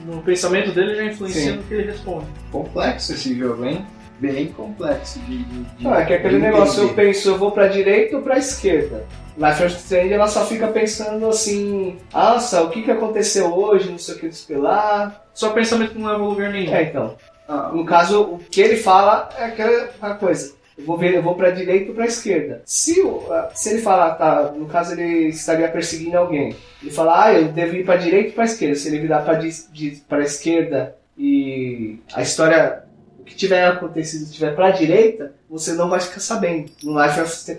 No 0.05 0.21
pensamento 0.23 0.71
dele 0.73 0.95
já 0.95 1.05
influencia 1.05 1.53
Sim. 1.53 1.57
no 1.57 1.62
que 1.64 1.75
ele 1.75 1.91
responde. 1.91 2.27
Complexo 2.53 3.12
esse 3.12 3.37
jogo, 3.37 3.64
hein? 3.64 3.85
Bem 4.18 4.48
complexo 4.48 5.20
de. 5.20 5.44
de, 5.44 5.62
de 5.64 5.85
Não, 5.85 5.94
é 5.94 6.04
que 6.04 6.14
aquele 6.14 6.38
negócio, 6.38 6.83
eu 6.83 6.94
penso, 6.94 7.28
eu 7.28 7.38
vou 7.38 7.52
pra 7.52 7.68
direita 7.68 8.16
ou 8.16 8.22
pra 8.22 8.38
esquerda. 8.38 9.07
Life 9.37 9.64
is 9.64 9.72
Strange 9.74 10.12
ela 10.12 10.26
só 10.26 10.44
fica 10.44 10.66
pensando 10.66 11.28
assim, 11.28 11.96
nossa, 12.12 12.62
o 12.62 12.70
que, 12.70 12.83
que 12.83 12.90
aconteceu 12.90 13.54
hoje, 13.54 13.88
não 13.88 13.98
sei 13.98 14.16
o 14.16 14.18
que 14.18 14.28
despelar. 14.28 15.24
Só 15.33 15.50
pensamento 15.50 15.92
que 15.92 15.98
não 15.98 16.11
leva 16.11 16.24
a 16.24 16.26
lugar 16.26 16.50
nenhum. 16.50 16.74
É, 16.74 16.83
então. 16.83 17.14
Ah, 17.48 17.70
No 17.72 17.85
caso, 17.85 18.22
o 18.22 18.38
que 18.38 18.61
ele 18.61 18.76
fala 18.76 19.28
é 19.38 19.44
aquela 19.44 20.16
coisa. 20.16 20.59
Eu 20.76 20.85
vou 20.85 20.96
ver, 20.96 21.14
eu 21.14 21.22
vou 21.22 21.35
pra 21.35 21.50
direita 21.50 21.90
ou 21.90 21.94
pra 21.94 22.07
esquerda. 22.07 22.62
Se, 22.64 23.00
ah, 23.31 23.50
se 23.54 23.70
ele 23.70 23.83
falar, 23.83 24.14
tá, 24.14 24.52
no 24.57 24.66
caso 24.66 24.92
ele 24.92 25.28
estaria 25.28 25.68
perseguindo 25.68 26.18
alguém. 26.18 26.57
Ele 26.83 26.90
fala, 26.90 27.24
ah, 27.24 27.33
eu 27.33 27.48
devo 27.48 27.76
ir 27.76 27.85
pra 27.85 27.96
direita 27.96 28.28
ou 28.31 28.35
pra 28.35 28.44
esquerda. 28.44 28.74
Se 28.74 28.88
ele 28.88 28.98
virar 29.00 29.22
de, 29.35 30.02
pra 30.09 30.20
esquerda 30.22 30.96
e 31.16 31.98
a 32.14 32.22
história, 32.22 32.85
que 33.29 33.37
tiver 33.37 33.67
acontecido 33.67 34.23
estiver 34.25 34.55
pra 34.55 34.71
direita, 34.71 35.33
você 35.49 35.73
não 35.75 35.88
vai 35.88 36.01
ficar 36.01 36.21
sabendo. 36.21 36.71
No 36.83 37.01
Life, 37.01 37.21
of, 37.21 37.51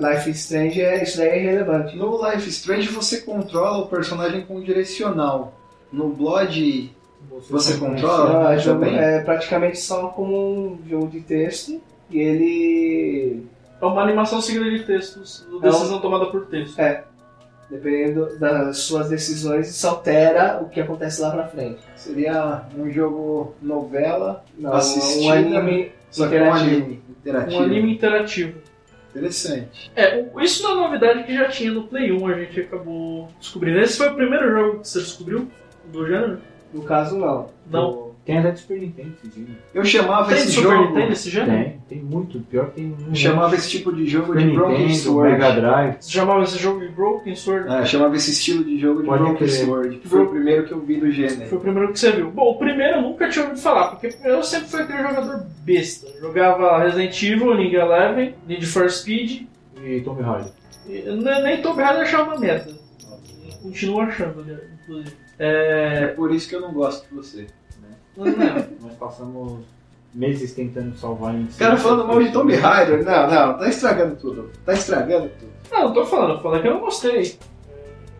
Life 0.00 0.30
is 0.30 0.38
Strange, 0.38 0.80
é- 0.80 1.02
isso 1.02 1.18
daí 1.18 1.28
é 1.28 1.42
irrelevante. 1.42 1.96
No 1.96 2.24
Life 2.24 2.48
is 2.48 2.56
Strange 2.58 2.88
você 2.88 3.20
controla 3.20 3.78
o 3.78 3.88
personagem 3.88 4.42
com 4.46 4.60
direcional. 4.60 5.54
No 5.92 6.08
Blood 6.08 6.92
Você 7.50 7.76
controla? 7.76 8.32
Não, 8.32 8.48
é, 8.50 8.58
jogo- 8.58 8.84
é 8.84 9.20
praticamente 9.20 9.78
só 9.78 10.08
como 10.08 10.34
um 10.72 10.78
jogo 10.88 11.08
de 11.08 11.20
texto 11.20 11.80
e 12.10 12.18
ele 12.18 13.46
É 13.80 13.84
uma 13.84 14.02
animação 14.02 14.40
seguida 14.40 14.70
de 14.70 14.84
textos, 14.84 15.44
É 15.50 15.54
um- 15.54 15.60
decisão 15.60 16.00
tomada 16.00 16.26
por 16.26 16.46
texto. 16.46 16.78
Dependendo 17.70 18.38
das 18.38 18.78
suas 18.78 19.08
decisões, 19.08 19.68
isso 19.68 19.86
altera 19.88 20.60
o 20.62 20.68
que 20.68 20.80
acontece 20.80 21.20
lá 21.20 21.30
pra 21.30 21.46
frente. 21.48 21.80
seria 21.96 22.62
um 22.76 22.90
jogo 22.90 23.54
novela, 23.60 24.44
Não, 24.58 24.72
um 24.72 25.30
anime 25.30 25.92
só 26.10 26.28
que 26.28 26.34
um 26.36 26.38
interativo. 26.38 26.56
anime 26.74 27.02
interativo. 27.10 27.60
Um 27.60 27.64
anime 27.64 27.94
interativo. 27.94 28.58
Interessante. 29.10 29.90
É, 29.96 30.24
isso 30.42 30.62
não 30.62 30.72
é 30.72 30.74
novidade 30.86 31.24
que 31.24 31.34
já 31.34 31.48
tinha 31.48 31.72
no 31.72 31.84
Play 31.84 32.12
1, 32.12 32.26
a 32.26 32.34
gente 32.38 32.60
acabou 32.60 33.28
descobrindo. 33.40 33.78
Esse 33.80 33.96
foi 33.96 34.10
o 34.10 34.14
primeiro 34.14 34.50
jogo 34.50 34.80
que 34.80 34.88
você 34.88 34.98
descobriu 35.00 35.48
do 35.86 36.06
gênero? 36.06 36.38
No 36.72 36.82
caso, 36.82 37.16
não. 37.16 37.48
Não. 37.70 38.05
Tem 38.26 38.38
até 38.38 38.50
de 38.50 38.58
Super 38.58 38.80
Nintendo 38.80 39.12
esse 39.24 39.40
jogo. 39.40 39.52
Eu 39.72 39.84
chamava 39.84 40.28
Tem 40.28 40.36
esse 40.38 40.46
de 40.48 40.52
Super 40.54 40.68
jogo. 40.72 40.88
Nintendo 40.88 41.12
esse 41.12 41.30
gênero? 41.30 41.52
Tem, 41.52 41.80
tem 41.88 41.98
muito. 42.00 42.40
Pior 42.40 42.66
que 42.66 42.72
tem 42.72 42.86
um. 42.86 42.96
Eu 43.08 43.14
chamava 43.14 43.54
esse 43.54 43.70
tipo 43.70 43.92
de 43.94 44.04
jogo 44.04 44.26
Super 44.26 44.40
de 44.48 44.50
Broken 44.56 44.78
Nintendo, 44.80 44.94
Sword. 44.98 45.32
Mega 45.32 45.52
Drive. 45.52 45.96
Você 46.00 46.10
chamava 46.10 46.42
esse 46.42 46.58
jogo 46.58 46.80
de 46.80 46.88
Broken 46.88 47.34
Sword? 47.36 47.72
É, 47.72 47.80
eu 47.82 47.86
chamava 47.86 48.16
esse 48.16 48.30
estilo 48.32 48.64
de 48.64 48.78
jogo 48.80 49.00
de 49.02 49.06
Pode 49.06 49.22
Broken 49.22 49.36
crer. 49.38 49.50
Sword, 49.50 49.96
que 49.98 50.08
foi 50.08 50.22
o 50.24 50.28
primeiro 50.28 50.64
que 50.66 50.72
eu 50.72 50.80
vi 50.80 50.96
do 50.98 51.08
gênero. 51.12 51.46
Foi 51.48 51.56
o 51.58 51.60
primeiro 51.60 51.92
que 51.92 52.00
você 52.00 52.10
viu. 52.10 52.30
Bom, 52.32 52.50
o 52.50 52.58
primeiro 52.58 52.96
eu 52.96 53.02
nunca 53.02 53.28
tinha 53.28 53.44
ouvido 53.44 53.60
falar, 53.62 53.90
porque 53.90 54.12
eu 54.24 54.42
sempre 54.42 54.68
fui 54.70 54.82
aquele 54.82 54.98
jogador 55.02 55.46
besta. 55.60 56.08
Jogava 56.20 56.78
Resident 56.82 57.22
Evil, 57.22 57.52
League 57.52 57.76
Eleven, 57.76 58.34
Need 58.48 58.66
for 58.66 58.90
Speed, 58.90 59.42
E 59.84 60.00
Tomb 60.00 60.20
Raider. 60.22 60.50
e 60.88 61.02
nem, 61.02 61.42
nem 61.44 61.62
Tomb 61.62 61.80
Raider 61.80 62.02
achava 62.02 62.32
uma 62.32 62.40
merda. 62.40 62.74
Continuo 63.62 64.00
achando, 64.00 64.44
né, 64.44 64.58
inclusive. 64.82 65.12
É 65.38 66.00
É, 66.02 66.06
por 66.08 66.32
isso 66.34 66.48
que 66.48 66.56
eu 66.56 66.60
não 66.60 66.72
gosto 66.72 67.06
de 67.08 67.14
você. 67.14 67.46
Não, 68.16 68.24
não. 68.24 68.66
Nós 68.82 68.92
passamos 68.98 69.60
meses 70.14 70.52
tentando 70.54 70.96
salvar 70.96 71.34
em 71.34 71.44
O 71.44 71.58
cara 71.58 71.76
falando 71.76 72.06
mal 72.08 72.22
de 72.22 72.32
Tomb 72.32 72.54
Raider. 72.54 73.04
Não, 73.04 73.30
não, 73.30 73.58
tá 73.58 73.68
estragando 73.68 74.16
tudo. 74.16 74.50
Tá 74.64 74.72
estragando 74.72 75.30
tudo. 75.38 75.50
Não, 75.70 75.82
eu 75.84 75.92
tô 75.92 76.04
falando, 76.06 76.36
eu 76.36 76.40
falei 76.40 76.62
que 76.62 76.68
eu 76.68 76.74
não 76.74 76.80
gostei. 76.80 77.38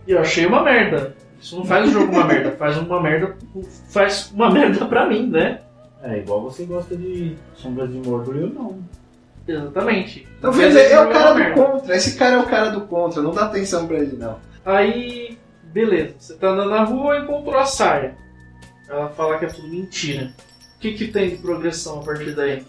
E 0.06 0.12
eu 0.12 0.20
achei 0.20 0.46
uma 0.46 0.62
merda. 0.62 1.14
Isso 1.40 1.56
não 1.56 1.64
faz 1.64 1.88
o 1.88 1.92
jogo 1.92 2.12
uma 2.12 2.24
merda, 2.24 2.52
faz 2.52 2.76
uma 2.76 3.00
merda. 3.00 3.36
Faz 3.88 4.30
uma 4.32 4.50
merda 4.50 4.84
pra 4.86 5.06
mim, 5.06 5.28
né? 5.28 5.60
É, 6.02 6.18
igual 6.18 6.42
você 6.42 6.64
gosta 6.64 6.96
de 6.96 7.36
Sombras 7.54 7.90
de 7.90 7.98
Mordor 8.06 8.36
e 8.36 8.40
eu 8.40 8.48
não. 8.48 8.78
Exatamente. 9.48 10.26
Então, 10.38 10.50
esse 10.50 10.78
é 10.78 11.00
o 11.00 11.02
jogo 11.04 11.12
cara 11.12 11.32
do 11.32 11.38
merda. 11.38 11.62
contra. 11.62 11.96
Esse 11.96 12.18
cara 12.18 12.34
é 12.34 12.38
o 12.38 12.46
cara 12.46 12.70
do 12.70 12.80
contra. 12.82 13.22
Não 13.22 13.32
dá 13.32 13.44
atenção 13.44 13.86
pra 13.86 13.98
ele, 13.98 14.16
não. 14.16 14.38
Aí, 14.64 15.38
beleza. 15.64 16.14
Você 16.18 16.34
tá 16.34 16.48
andando 16.48 16.70
na 16.70 16.84
rua 16.84 17.18
e 17.18 17.22
encontrou 17.22 17.58
a 17.58 17.64
saia. 17.64 18.16
Ela 18.88 19.08
fala 19.10 19.38
que 19.38 19.46
é 19.46 19.48
tudo 19.48 19.68
mentira. 19.68 20.32
O 20.76 20.78
que, 20.78 20.92
que 20.92 21.08
tem 21.08 21.30
de 21.30 21.36
progressão 21.36 22.00
a 22.00 22.02
partir 22.02 22.34
daí 22.34 22.64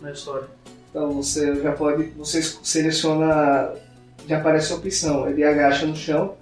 na 0.00 0.12
história? 0.12 0.48
Então 0.90 1.12
você 1.12 1.54
já 1.62 1.72
pode. 1.72 2.04
Você 2.16 2.42
seleciona. 2.42 3.72
Já 4.26 4.38
aparece 4.38 4.72
a 4.72 4.76
opção. 4.76 5.28
Ele 5.28 5.44
agacha 5.44 5.86
no 5.86 5.96
chão 5.96 6.34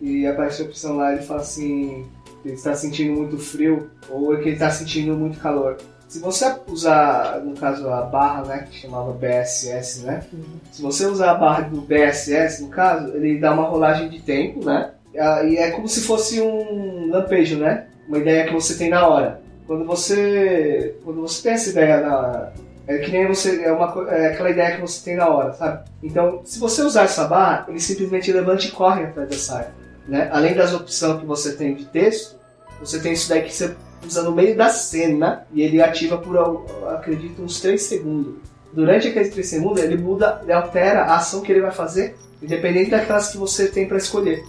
e 0.00 0.26
aparece 0.26 0.62
a 0.62 0.64
opção 0.66 0.96
lá, 0.96 1.12
ele 1.12 1.22
fala 1.22 1.40
assim. 1.40 2.06
Ele 2.44 2.54
está 2.54 2.74
sentindo 2.74 3.16
muito 3.16 3.36
frio 3.36 3.90
ou 4.08 4.36
que 4.36 4.42
ele 4.42 4.52
está 4.52 4.70
sentindo 4.70 5.14
muito 5.14 5.38
calor. 5.40 5.76
Se 6.08 6.20
você 6.20 6.54
usar, 6.68 7.40
no 7.44 7.54
caso, 7.54 7.86
a 7.90 8.02
barra, 8.02 8.42
né, 8.44 8.66
que 8.70 8.78
chamava 8.78 9.12
BSS, 9.12 10.04
né? 10.04 10.24
Se 10.72 10.80
você 10.80 11.04
usar 11.04 11.32
a 11.32 11.34
barra 11.34 11.62
do 11.62 11.82
BSS, 11.82 12.62
no 12.62 12.68
caso, 12.68 13.14
ele 13.14 13.38
dá 13.38 13.52
uma 13.52 13.68
rolagem 13.68 14.08
de 14.08 14.20
tempo, 14.20 14.64
né? 14.64 14.92
E 15.14 15.56
é 15.56 15.70
como 15.72 15.86
se 15.86 16.00
fosse 16.00 16.40
um 16.40 17.10
lampejo, 17.10 17.58
né? 17.58 17.87
Uma 18.08 18.18
ideia 18.18 18.46
que 18.46 18.54
você 18.54 18.74
tem 18.76 18.88
na 18.88 19.06
hora. 19.06 19.40
Quando 19.66 19.84
você, 19.84 20.96
quando 21.04 21.20
você 21.20 21.42
tem 21.42 21.52
essa 21.52 21.70
ideia 21.70 22.00
na 22.00 22.52
é 22.88 22.96
que 22.96 23.10
nem 23.10 23.28
você 23.28 23.62
é, 23.62 23.70
uma, 23.70 24.10
é 24.10 24.28
aquela 24.28 24.50
ideia 24.50 24.74
que 24.74 24.80
você 24.80 25.04
tem 25.04 25.14
na 25.14 25.28
hora, 25.28 25.52
sabe? 25.52 25.84
Então, 26.02 26.40
se 26.42 26.58
você 26.58 26.80
usar 26.80 27.02
essa 27.02 27.24
barra, 27.24 27.66
ele 27.68 27.78
simplesmente 27.78 28.32
levanta 28.32 28.64
e 28.64 28.70
corre 28.70 29.04
atrás 29.04 29.28
da 29.28 29.36
saia, 29.36 29.74
né? 30.08 30.30
Além 30.32 30.54
das 30.54 30.72
opções 30.72 31.20
que 31.20 31.26
você 31.26 31.52
tem 31.52 31.74
de 31.74 31.84
texto, 31.84 32.36
você 32.80 32.98
tem 32.98 33.12
isso 33.12 33.28
daí 33.28 33.42
que 33.42 33.52
você 33.52 33.76
usa 34.02 34.22
no 34.22 34.32
meio 34.32 34.56
da 34.56 34.70
cena 34.70 35.46
e 35.52 35.60
ele 35.60 35.82
ativa 35.82 36.16
por, 36.16 36.64
acredito, 36.94 37.42
uns 37.42 37.60
3 37.60 37.80
segundos. 37.80 38.36
Durante 38.72 39.08
aqueles 39.08 39.28
3 39.34 39.46
segundos, 39.46 39.82
ele 39.82 39.98
muda, 39.98 40.40
ele 40.42 40.52
altera 40.54 41.02
a 41.02 41.16
ação 41.16 41.42
que 41.42 41.52
ele 41.52 41.60
vai 41.60 41.72
fazer, 41.72 42.16
independente 42.42 42.90
daquelas 42.90 43.28
que 43.28 43.36
você 43.36 43.68
tem 43.68 43.86
para 43.86 43.98
escolher. 43.98 44.42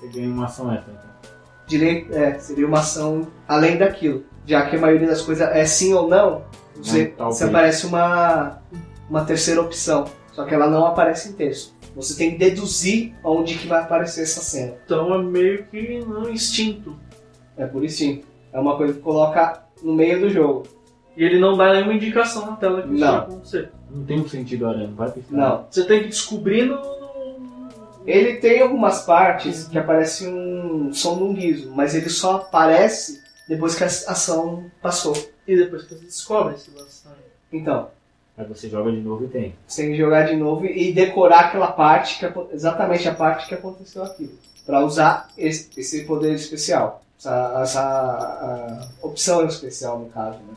Você 0.00 0.06
ganha 0.14 0.28
uma 0.28 0.44
ação 0.44 0.72
extra, 0.72 0.92
então. 0.92 1.13
Direito, 1.66 2.12
é, 2.14 2.38
seria 2.38 2.66
uma 2.66 2.78
ação 2.80 3.26
além 3.48 3.76
daquilo. 3.78 4.24
Já 4.46 4.66
que 4.66 4.76
a 4.76 4.78
maioria 4.80 5.08
das 5.08 5.22
coisas 5.22 5.48
é 5.48 5.64
sim 5.64 5.94
ou 5.94 6.08
não, 6.08 6.42
você, 6.76 7.08
Não, 7.08 7.16
talvez. 7.16 7.38
você 7.38 7.44
aparece 7.44 7.86
uma, 7.86 8.58
uma 9.08 9.24
terceira 9.24 9.60
opção. 9.62 10.04
Só 10.32 10.44
que 10.44 10.54
ela 10.54 10.68
não 10.68 10.84
aparece 10.84 11.30
em 11.30 11.32
texto. 11.32 11.72
Você 11.96 12.16
tem 12.16 12.32
que 12.32 12.38
deduzir 12.38 13.14
onde 13.22 13.56
que 13.56 13.68
vai 13.68 13.80
aparecer 13.80 14.22
essa 14.22 14.40
cena. 14.40 14.74
Então 14.84 15.14
é 15.14 15.22
meio 15.22 15.64
que 15.66 16.00
no 16.00 16.28
instinto. 16.28 16.96
É 17.56 17.64
por 17.66 17.84
instinto. 17.84 18.26
É 18.52 18.58
uma 18.58 18.76
coisa 18.76 18.92
que 18.94 19.00
coloca 19.00 19.62
no 19.82 19.94
meio 19.94 20.20
do 20.20 20.28
jogo. 20.28 20.64
E 21.16 21.22
ele 21.24 21.38
não 21.38 21.56
dá 21.56 21.72
nenhuma 21.72 21.94
indicação 21.94 22.44
na 22.46 22.56
tela 22.56 22.82
que 22.82 22.88
isso 22.88 22.98
Não. 23.04 23.12
vai 23.12 23.20
acontecer. 23.20 23.70
Não 23.88 24.04
tem 24.04 24.20
um 24.20 24.28
sentido 24.28 24.66
aranha, 24.66 24.90
vai 24.96 25.08
pesquisar. 25.12 25.36
Não. 25.38 25.66
Você 25.70 25.84
tem 25.84 26.02
que 26.02 26.08
descobrir 26.08 26.64
no. 26.66 27.03
Ele 28.06 28.36
tem 28.36 28.60
algumas 28.60 29.02
partes 29.02 29.64
que 29.68 29.78
aparece 29.78 30.26
um 30.28 30.92
som 30.92 31.16
de 31.16 31.22
um 31.22 31.34
guiso, 31.34 31.70
mas 31.74 31.94
ele 31.94 32.08
só 32.10 32.36
aparece 32.36 33.22
depois 33.48 33.74
que 33.74 33.82
a 33.84 33.86
ação 33.86 34.70
passou. 34.82 35.14
E 35.46 35.56
depois 35.56 35.84
que 35.84 35.94
você 35.94 36.04
descobre 36.04 36.56
se 36.58 36.70
você 36.70 37.08
tá 37.08 37.14
Então, 37.52 37.88
Aí 38.36 38.44
você 38.46 38.68
joga 38.68 38.90
de 38.90 39.00
novo 39.00 39.24
e 39.24 39.28
tem. 39.28 39.54
Você 39.66 39.82
tem 39.82 39.92
que 39.92 39.96
jogar 39.98 40.26
de 40.26 40.34
novo 40.36 40.66
e 40.66 40.92
decorar 40.92 41.40
aquela 41.46 41.70
parte, 41.70 42.18
que, 42.18 42.26
exatamente 42.52 43.08
a 43.08 43.14
parte 43.14 43.46
que 43.46 43.54
aconteceu 43.54 44.02
aquilo. 44.02 44.32
Pra 44.66 44.80
usar 44.84 45.28
esse, 45.38 45.68
esse 45.78 46.04
poder 46.04 46.34
especial. 46.34 47.02
Essa, 47.16 47.60
essa 47.62 47.80
a 47.80 49.06
opção 49.06 49.46
especial, 49.46 50.00
no 50.00 50.06
caso, 50.10 50.38
né? 50.38 50.54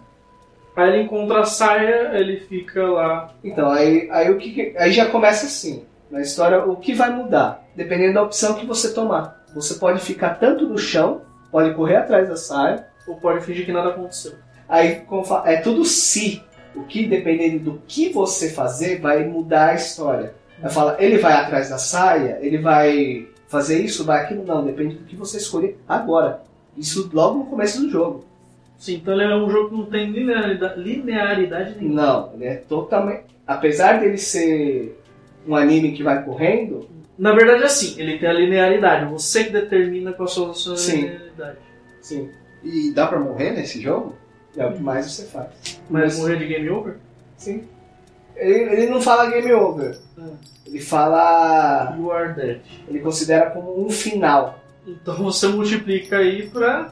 Aí 0.75 0.89
ele 0.89 1.03
encontra 1.03 1.41
a 1.41 1.45
saia, 1.45 2.17
ele 2.17 2.39
fica 2.41 2.83
lá. 2.83 3.33
Então, 3.43 3.69
aí, 3.69 4.09
aí, 4.11 4.31
o 4.31 4.37
que, 4.37 4.51
que- 4.53 4.77
aí 4.77 4.91
já 4.91 5.07
começa 5.11 5.45
assim. 5.45 5.85
Na 6.09 6.21
história, 6.21 6.63
o 6.63 6.75
que 6.75 6.93
vai 6.93 7.11
mudar? 7.11 7.65
Dependendo 7.75 8.13
da 8.15 8.23
opção 8.23 8.55
que 8.55 8.65
você 8.65 8.93
tomar. 8.93 9.45
Você 9.53 9.75
pode 9.75 9.99
ficar 9.99 10.35
tanto 10.35 10.67
no 10.67 10.77
chão, 10.77 11.21
pode 11.51 11.73
correr 11.73 11.97
atrás 11.97 12.29
da 12.29 12.35
saia, 12.35 12.87
Ou 13.07 13.15
pode 13.15 13.43
fingir 13.45 13.65
que 13.65 13.71
nada 13.71 13.89
aconteceu. 13.89 14.33
Aí 14.67 15.01
é 15.45 15.57
tudo 15.57 15.85
se. 15.85 16.43
O 16.75 16.83
que, 16.83 17.07
dependendo 17.07 17.71
do 17.71 17.81
que 17.87 18.09
você 18.09 18.49
fazer, 18.49 18.99
vai 18.99 19.25
mudar 19.25 19.69
a 19.69 19.75
história. 19.75 20.33
Aí 20.61 20.69
fala, 20.69 20.95
ele 20.99 21.17
vai 21.17 21.33
atrás 21.33 21.69
da 21.69 21.77
saia, 21.77 22.37
ele 22.41 22.57
vai 22.57 23.27
fazer 23.47 23.79
isso, 23.81 24.03
vai 24.03 24.23
aquilo. 24.23 24.45
Não, 24.45 24.65
depende 24.65 24.95
do 24.95 25.05
que 25.05 25.15
você 25.15 25.37
escolher 25.37 25.79
agora. 25.87 26.41
Isso 26.75 27.09
logo 27.13 27.39
no 27.39 27.45
começo 27.45 27.81
do 27.81 27.89
jogo. 27.89 28.25
Sim, 28.77 28.95
então 28.95 29.13
ele 29.13 29.23
é 29.23 29.35
um 29.35 29.49
jogo 29.49 29.69
que 29.69 29.75
não 29.75 29.85
tem 29.85 30.11
linearidade, 30.11 30.79
linearidade 30.79 31.75
nenhuma. 31.79 32.01
Não, 32.01 32.33
ele 32.35 32.45
é 32.45 32.55
totalmente. 32.55 33.23
Apesar 33.47 33.99
dele 33.99 34.17
ser 34.17 34.96
um 35.47 35.55
anime 35.55 35.93
que 35.93 36.03
vai 36.03 36.23
correndo, 36.23 36.87
Na 37.17 37.33
verdade, 37.33 37.63
é 37.63 37.65
assim, 37.65 37.99
ele 37.99 38.19
tem 38.19 38.29
a 38.29 38.33
linearidade. 38.33 39.11
Você 39.11 39.45
que 39.45 39.51
determina 39.51 40.13
qual 40.13 40.27
são 40.27 40.51
as 40.51 40.57
suas 40.59 40.81
Sim. 40.81 41.01
linearidade. 41.01 41.57
sim, 42.01 42.29
E 42.63 42.91
dá 42.91 43.07
pra 43.07 43.19
morrer 43.19 43.51
nesse 43.51 43.81
jogo? 43.81 44.15
é 44.55 44.65
o 44.65 44.73
que 44.73 44.81
mais 44.81 45.05
você 45.11 45.25
faz. 45.25 45.49
Mas 45.89 46.17
morrer 46.19 46.37
de 46.37 46.47
game 46.47 46.69
over? 46.69 46.97
Sim. 47.37 47.63
Ele, 48.35 48.71
ele 48.73 48.87
não 48.87 49.01
fala 49.01 49.29
game 49.31 49.51
over. 49.53 49.97
Hum. 50.17 50.35
Ele 50.65 50.79
fala. 50.79 51.95
You 51.97 52.11
are 52.11 52.33
dead. 52.33 52.61
Ele 52.87 52.99
considera 52.99 53.51
como 53.51 53.83
um 53.85 53.89
final. 53.89 54.59
Então 54.85 55.15
você 55.15 55.47
multiplica 55.47 56.17
aí 56.17 56.49
pra 56.49 56.91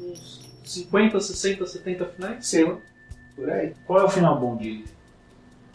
uns 0.00 0.40
50, 0.64 1.18
60, 1.20 1.66
70 1.66 2.06
finais. 2.06 2.46
Sim. 2.46 2.76
Por 3.36 3.50
aí. 3.50 3.74
Qual 3.86 4.00
é 4.00 4.04
o 4.04 4.08
final 4.08 4.38
bom 4.40 4.56
de, 4.56 4.84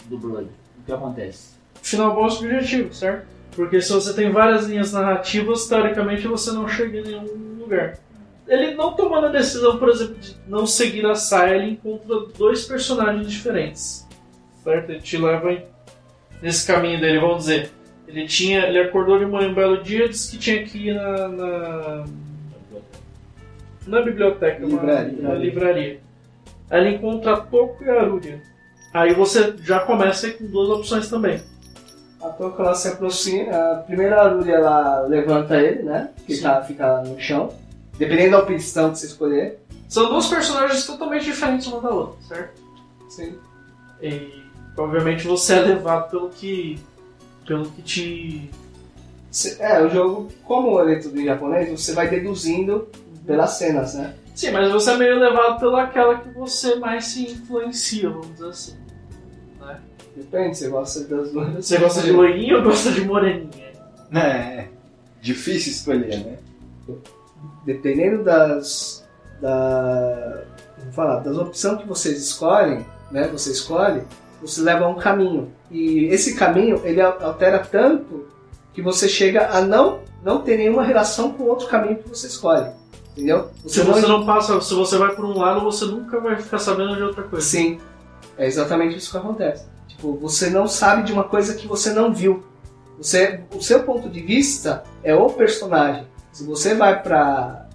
do 0.05 0.17
Blood? 0.17 0.49
O 0.79 0.85
que 0.85 0.91
acontece? 0.93 1.56
Final 1.87 2.13
bom 2.13 2.25
é 2.27 2.29
subjetivo, 2.29 2.93
certo? 2.93 3.25
Porque 3.55 3.81
se 3.81 3.93
você 3.93 4.13
tem 4.13 4.29
várias 4.29 4.65
linhas 4.67 4.91
narrativas, 4.91 5.67
teoricamente 5.67 6.27
você 6.27 6.51
não 6.51 6.67
chega 6.67 6.99
em 6.99 7.03
nenhum 7.03 7.57
lugar. 7.59 7.97
Ele 8.45 8.75
não 8.75 8.93
tomando 8.93 9.27
a 9.27 9.31
decisão, 9.31 9.77
por 9.77 9.87
exemplo, 9.89 10.15
de 10.15 10.35
não 10.47 10.65
seguir 10.65 11.05
a 11.05 11.15
saia, 11.15 11.55
ele 11.55 11.71
encontra 11.71 12.25
dois 12.37 12.65
personagens 12.65 13.29
diferentes. 13.31 14.05
Certo? 14.63 14.89
Ele 14.91 14.99
te 14.99 15.17
leva 15.17 15.63
nesse 16.41 16.67
caminho 16.67 16.99
dele, 16.99 17.19
vamos 17.19 17.45
dizer. 17.45 17.71
Ele 18.05 18.27
tinha. 18.27 18.67
Ele 18.67 18.79
acordou 18.79 19.17
de 19.17 19.25
manhã 19.25 19.49
um 19.49 19.53
belo 19.53 19.81
dia 19.81 20.05
e 20.05 20.09
disse 20.09 20.31
que 20.31 20.37
tinha 20.37 20.63
que 20.65 20.89
ir 20.89 20.93
na. 20.93 21.27
na, 21.29 22.05
na 23.87 24.01
biblioteca, 24.01 24.65
uma- 24.65 24.77
Livraria. 24.81 25.21
na 25.21 25.33
livraria. 25.33 25.99
Aí 26.69 26.81
ele 26.85 26.95
encontra 26.97 27.33
a 27.33 27.37
Toko 27.37 27.81
e 27.83 27.89
a 27.89 28.01
Aruria. 28.01 28.41
Aí 28.93 29.13
você 29.13 29.55
já 29.63 29.79
começa 29.79 30.29
com 30.31 30.45
duas 30.47 30.69
opções 30.69 31.09
também. 31.09 31.41
A 32.21 32.29
Toca 32.29 32.63
ela 32.63 32.73
se 32.73 32.87
aproxima, 32.87 33.51
a 33.55 33.75
primeira 33.77 34.21
Arúria 34.21 34.55
ela 34.55 35.01
levanta 35.01 35.55
ele, 35.57 35.83
né? 35.83 36.09
Que 36.25 36.35
Sim. 36.35 36.43
tá, 36.43 36.61
fica 36.63 37.01
no 37.03 37.19
chão. 37.19 37.53
Dependendo 37.97 38.31
da 38.31 38.39
opção 38.39 38.91
que 38.91 38.99
você 38.99 39.05
escolher. 39.07 39.59
São 39.87 40.09
duas 40.09 40.27
personagens 40.27 40.85
totalmente 40.85 41.25
diferentes 41.25 41.67
uma 41.67 41.79
da 41.79 41.89
outra, 41.89 42.17
certo? 42.27 42.61
Sim. 43.09 43.35
E 44.01 44.43
obviamente 44.75 45.25
você 45.27 45.53
é 45.53 45.61
levado 45.61 46.09
pelo 46.09 46.29
que. 46.29 46.79
pelo 47.45 47.69
que 47.71 47.81
te. 47.81 48.51
É, 49.59 49.81
o 49.83 49.89
jogo, 49.89 50.29
como 50.43 50.79
ele 50.81 50.93
é 50.93 50.99
tudo 50.99 51.19
em 51.19 51.25
japonês, 51.25 51.69
você 51.69 51.93
vai 51.93 52.09
deduzindo 52.09 52.87
pelas 53.25 53.51
cenas, 53.51 53.93
né? 53.93 54.15
Sim, 54.33 54.51
mas 54.51 54.71
você 54.71 54.91
é 54.91 54.97
meio 54.97 55.19
levado 55.19 55.59
pelaquela 55.59 56.19
que 56.19 56.29
você 56.29 56.75
mais 56.75 57.05
se 57.05 57.31
influencia, 57.31 58.09
vamos 58.09 58.33
dizer 58.33 58.49
assim. 58.49 58.86
Né? 60.17 60.23
Depende, 60.23 60.57
você 60.57 60.69
gosta 60.69 60.99
das 61.05 61.31
duas. 61.31 61.53
Você 61.65 61.77
gosta 61.77 62.01
de 62.01 62.11
loirinha 62.11 62.57
ou 62.57 62.63
gosta 62.63 62.91
de 62.91 63.05
moreninha? 63.05 63.71
É. 64.13 64.67
Difícil 65.21 65.71
escolher, 65.71 66.17
né? 66.19 66.37
Dependendo 67.65 68.23
das. 68.23 69.05
Da, 69.41 70.43
vou 70.83 70.93
falar, 70.93 71.19
das 71.19 71.37
opções 71.37 71.79
que 71.81 71.87
vocês 71.87 72.17
escolhem, 72.19 72.85
né? 73.11 73.27
Você 73.27 73.51
escolhe, 73.51 74.01
você 74.41 74.61
leva 74.61 74.85
a 74.85 74.87
um 74.87 74.95
caminho. 74.95 75.51
E 75.69 76.05
esse 76.05 76.35
caminho, 76.35 76.81
ele 76.83 77.01
al- 77.01 77.21
altera 77.21 77.59
tanto 77.59 78.25
que 78.73 78.81
você 78.81 79.07
chega 79.07 79.49
a 79.49 79.61
não, 79.61 79.99
não 80.23 80.41
ter 80.41 80.57
nenhuma 80.57 80.83
relação 80.83 81.31
com 81.33 81.43
o 81.43 81.47
outro 81.47 81.67
caminho 81.67 81.97
que 81.97 82.09
você 82.09 82.27
escolhe. 82.27 82.71
Entendeu? 83.11 83.49
Se 83.65 83.81
você 83.81 84.07
não 84.07 84.25
passa, 84.25 84.59
se 84.61 84.73
você 84.73 84.97
vai 84.97 85.15
por 85.15 85.25
um 85.25 85.37
lado, 85.37 85.61
você 85.61 85.85
nunca 85.85 86.19
vai 86.19 86.35
ficar 86.37 86.59
sabendo 86.59 86.95
de 86.95 87.01
outra 87.03 87.23
coisa. 87.23 87.45
Sim, 87.45 87.79
é 88.37 88.45
exatamente 88.47 88.95
isso 88.97 89.11
que 89.11 89.17
acontece. 89.17 89.65
Tipo, 89.87 90.15
você 90.17 90.49
não 90.49 90.67
sabe 90.67 91.03
de 91.03 91.13
uma 91.13 91.23
coisa 91.23 91.55
que 91.55 91.67
você 91.67 91.91
não 91.91 92.13
viu. 92.13 92.43
Você, 92.97 93.41
o 93.55 93.61
seu 93.61 93.83
ponto 93.83 94.09
de 94.09 94.21
vista 94.21 94.83
é 95.03 95.15
o 95.15 95.29
personagem. 95.29 96.07
Se 96.31 96.43
você 96.43 96.75
vai 96.75 97.01
pra 97.01 97.67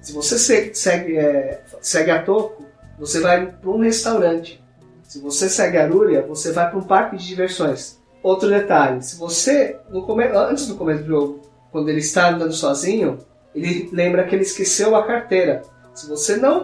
Se 0.00 0.12
você 0.12 0.38
se- 0.38 0.74
segue, 0.74 1.18
é, 1.18 1.62
segue 1.82 2.10
a 2.10 2.22
Toco, 2.22 2.64
você 2.98 3.20
vai 3.20 3.46
para 3.46 3.70
um 3.70 3.80
restaurante. 3.80 4.62
Se 5.02 5.20
você 5.20 5.48
segue 5.48 5.76
a 5.76 5.88
você 6.22 6.52
vai 6.52 6.70
para 6.70 6.78
um 6.78 6.82
parque 6.82 7.16
de 7.16 7.26
diversões. 7.26 7.98
Outro 8.22 8.48
detalhe, 8.48 9.02
se 9.02 9.16
você, 9.16 9.78
no 9.90 10.02
come... 10.04 10.24
antes 10.24 10.66
do 10.66 10.76
começo 10.76 11.02
do 11.02 11.08
jogo, 11.08 11.42
quando 11.70 11.88
ele 11.88 12.00
está 12.00 12.30
andando 12.30 12.52
sozinho, 12.52 13.18
ele 13.54 13.88
lembra 13.92 14.24
que 14.24 14.34
ele 14.34 14.42
esqueceu 14.42 14.96
a 14.96 15.06
carteira. 15.06 15.62
Se 15.94 16.08
você 16.08 16.36
não 16.36 16.62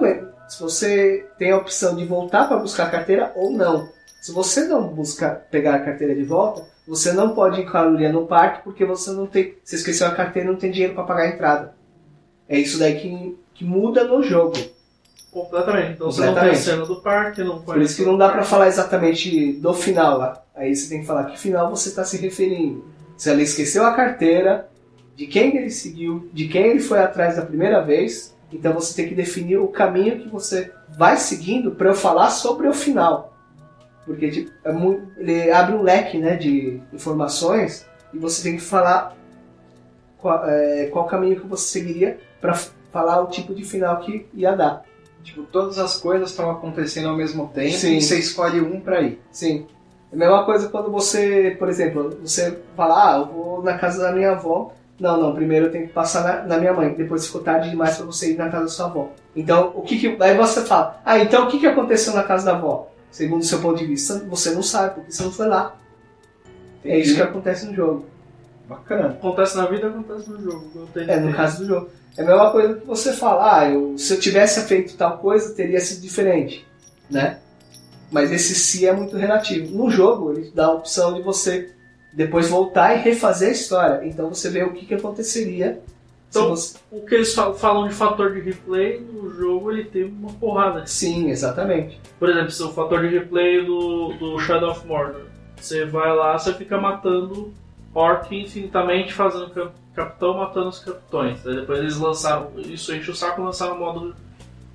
se 0.49 0.61
você 0.61 1.27
tem 1.39 1.51
a 1.51 1.57
opção 1.57 1.97
de 1.97 2.05
voltar 2.05 2.49
para 2.49 2.59
buscar 2.59 2.87
a 2.87 2.91
carteira 2.91 3.33
ou 3.35 3.51
não. 3.51 3.89
Se 4.25 4.33
você 4.33 4.65
não 4.65 4.89
busca 4.89 5.29
pegar 5.51 5.75
a 5.75 5.81
carteira 5.81 6.15
de 6.15 6.25
volta, 6.25 6.67
você 6.89 7.13
não 7.13 7.35
pode 7.35 7.61
ir 7.61 7.71
com 7.71 7.77
a 7.77 7.83
Lulia 7.83 8.11
no 8.11 8.27
parque 8.27 8.65
porque 8.65 8.83
você 8.83 9.11
não 9.11 9.27
tem, 9.27 9.55
você 9.63 9.77
esqueceu 9.77 10.07
a 10.07 10.13
carteira 10.13 10.49
e 10.49 10.51
não 10.51 10.59
tem 10.59 10.71
dinheiro 10.71 10.95
para 10.95 11.05
pagar 11.05 11.25
a 11.25 11.29
entrada. 11.29 11.75
É 12.49 12.59
isso 12.59 12.79
daí 12.79 12.99
que, 12.99 13.39
que 13.53 13.67
muda 13.67 14.05
no 14.05 14.23
jogo. 14.23 14.55
Completamente. 15.31 15.93
Então 15.93 16.11
você 16.11 16.25
não 16.25 16.33
tem 16.33 16.43
a 16.43 16.55
Completamente. 16.55 16.87
do 16.87 17.03
parque, 17.03 17.45
não 17.45 17.61
Por 17.61 17.83
isso 17.83 17.97
que 17.97 18.03
não 18.03 18.17
dá 18.17 18.31
pra 18.31 18.45
falar 18.45 18.69
exatamente 18.69 19.53
do 19.61 19.75
final 19.75 20.17
lá. 20.17 20.43
Aí 20.55 20.75
você 20.75 20.89
tem 20.89 21.01
que 21.03 21.07
falar 21.07 21.25
que 21.25 21.39
final 21.39 21.69
você 21.69 21.91
está 21.91 22.03
se 22.03 22.17
referindo. 22.17 22.83
Se 23.19 23.29
ela 23.29 23.43
esqueceu 23.43 23.85
a 23.85 23.93
carteira, 23.93 24.71
de 25.15 25.27
quem 25.27 25.55
ele 25.55 25.69
seguiu, 25.69 26.31
de 26.33 26.49
quem 26.49 26.69
ele 26.69 26.81
foi 26.81 27.01
atrás 27.01 27.37
da 27.37 27.43
primeira 27.43 27.83
vez, 27.83 28.35
então 28.51 28.73
você 28.73 28.95
tem 28.95 29.07
que 29.07 29.15
definir 29.15 29.59
o 29.59 29.69
caminho 29.69 30.19
que 30.19 30.31
você 30.31 30.73
vai 30.97 31.19
seguindo 31.19 31.73
para 31.73 31.91
eu 31.91 31.95
falar 31.95 32.31
sobre 32.31 32.67
o 32.67 32.73
final. 32.73 33.34
Porque 34.07 34.31
tipo, 34.31 34.53
é 34.65 34.73
muito, 34.73 35.09
ele 35.19 35.51
abre 35.51 35.75
um 35.75 35.83
leque 35.83 36.19
né, 36.19 36.37
de 36.37 36.81
informações 36.93 37.87
e 38.13 38.19
você 38.19 38.43
tem 38.43 38.57
que 38.57 38.63
falar 38.63 39.17
qual, 40.19 40.49
é, 40.49 40.87
qual 40.87 41.07
caminho 41.07 41.41
que 41.41 41.47
você 41.47 41.67
seguiria 41.67 42.19
para 42.41 42.55
falar 42.93 43.21
o 43.23 43.27
tipo 43.27 43.55
de 43.55 43.65
final 43.65 44.01
que 44.01 44.27
ia 44.35 44.55
dar. 44.55 44.85
Tipo, 45.23 45.43
todas 45.45 45.79
as 45.79 45.97
coisas 45.97 46.31
estão 46.31 46.51
acontecendo 46.51 47.09
ao 47.09 47.17
mesmo 47.17 47.49
tempo 47.49 47.73
Sim. 47.73 47.97
e 47.97 48.03
você 48.03 48.19
escolhe 48.19 48.61
um 48.61 48.79
pra 48.79 49.01
ir. 49.01 49.21
Sim. 49.33 49.67
É 50.13 50.15
a 50.15 50.19
mesma 50.19 50.45
coisa 50.45 50.69
quando 50.69 50.91
você, 50.91 51.57
por 51.59 51.69
exemplo, 51.69 52.19
você 52.23 52.59
fala, 52.77 53.11
ah, 53.11 53.19
eu 53.19 53.27
vou 53.27 53.63
na 53.63 53.77
casa 53.79 54.03
da 54.03 54.13
minha 54.13 54.33
avó. 54.33 54.73
Não, 55.01 55.21
não, 55.21 55.35
primeiro 55.35 55.67
eu 55.67 55.73
tenho 55.73 55.89
que 55.89 55.93
passar 55.93 56.23
na, 56.23 56.43
na 56.45 56.59
minha 56.59 56.73
mãe, 56.73 56.95
depois 56.95 57.27
ficou 57.27 57.41
tarde 57.41 57.71
demais 57.71 57.97
pra 57.97 58.07
você 58.07 58.33
ir 58.33 58.37
na 58.37 58.49
casa 58.49 58.65
da 58.65 58.71
sua 58.71 58.87
avó. 58.87 59.09
Então, 59.35 59.73
o 59.75 59.83
que 59.83 59.99
que. 59.99 60.23
Aí 60.23 60.37
você 60.37 60.63
fala, 60.63 61.01
ah, 61.05 61.19
então 61.19 61.45
o 61.45 61.49
que 61.49 61.59
que 61.59 61.67
aconteceu 61.67 62.15
na 62.15 62.23
casa 62.23 62.45
da 62.45 62.53
avó? 62.53 62.94
Segundo 63.15 63.43
o 63.43 63.45
seu 63.45 63.61
ponto 63.61 63.79
de 63.79 63.87
vista, 63.87 64.19
você 64.29 64.51
não 64.51 64.63
sabe, 64.63 64.97
porque 64.97 65.13
você 65.13 65.23
não 65.23 65.31
foi 65.31 65.47
lá. 65.47 65.79
É 66.85 66.99
isso 66.99 67.15
que 67.15 67.23
acontece 67.23 67.65
no 67.65 67.73
jogo. 67.73 68.07
Bacana. 68.69 69.11
Acontece 69.11 69.57
na 69.57 69.67
vida, 69.67 69.87
acontece 69.87 70.29
no 70.29 70.43
jogo. 70.43 70.89
É, 70.97 71.21
no 71.21 71.33
caso 71.33 71.59
do 71.59 71.67
jogo. 71.69 71.91
É 72.17 72.23
a 72.23 72.27
mesma 72.27 72.51
coisa 72.51 72.75
que 72.75 72.85
você 72.85 73.13
fala, 73.13 73.59
ah, 73.61 73.71
eu, 73.71 73.97
se 73.97 74.13
eu 74.13 74.19
tivesse 74.19 74.63
feito 74.63 74.97
tal 74.97 75.19
coisa, 75.19 75.55
teria 75.55 75.79
sido 75.79 76.03
diferente, 76.03 76.67
né? 77.09 77.39
Mas 78.11 78.33
esse 78.33 78.53
se 78.53 78.85
é 78.85 78.93
muito 78.93 79.17
relativo. 79.17 79.73
No 79.73 79.89
jogo, 79.89 80.33
ele 80.33 80.51
dá 80.53 80.67
a 80.67 80.73
opção 80.73 81.15
de 81.15 81.23
você 81.23 81.71
depois 82.13 82.49
voltar 82.49 82.97
e 82.97 83.01
refazer 83.01 83.51
a 83.51 83.53
história. 83.53 84.09
Então 84.09 84.29
você 84.29 84.51
vê 84.51 84.65
o 84.65 84.73
que, 84.73 84.87
que 84.87 84.95
aconteceria 84.95 85.81
Então- 86.41 86.51
você... 86.51 86.79
O 86.91 87.05
que 87.05 87.15
eles 87.15 87.35
fa- 87.35 87.53
falam 87.55 87.89
de 87.89 87.95
fator 87.95 88.33
de 88.33 88.41
replay 88.41 89.01
no 89.01 89.31
jogo, 89.31 89.71
ele 89.73 89.85
tem 89.85 90.05
uma 90.05 90.33
porrada. 90.35 90.87
Sim, 90.87 91.31
exatamente. 91.31 92.01
Por 92.19 92.29
exemplo, 92.31 92.51
se 92.51 92.63
o 92.63 92.71
fator 92.73 93.01
de 93.03 93.09
replay 93.09 93.65
do, 93.65 94.13
do 94.15 94.39
Shadow 94.39 94.71
of 94.71 94.87
Mordor. 94.87 95.23
Você 95.57 95.85
vai 95.87 96.15
lá, 96.15 96.39
você 96.39 96.53
fica 96.55 96.79
matando 96.79 97.53
orc 97.95 98.31
infinitamente, 98.35 99.13
fazendo 99.15 99.51
cap- 99.51 99.73
capitão, 99.95 100.35
matando 100.37 100.69
os 100.69 100.79
capitões. 100.79 101.47
Aí 101.47 101.55
depois 101.57 101.79
eles 101.79 101.97
lançaram, 101.97 102.51
isso 102.59 102.95
enche 102.95 103.11
o 103.11 103.15
saco, 103.15 103.41
lançaram 103.43 103.77
o 103.77 103.79
modo, 103.79 104.15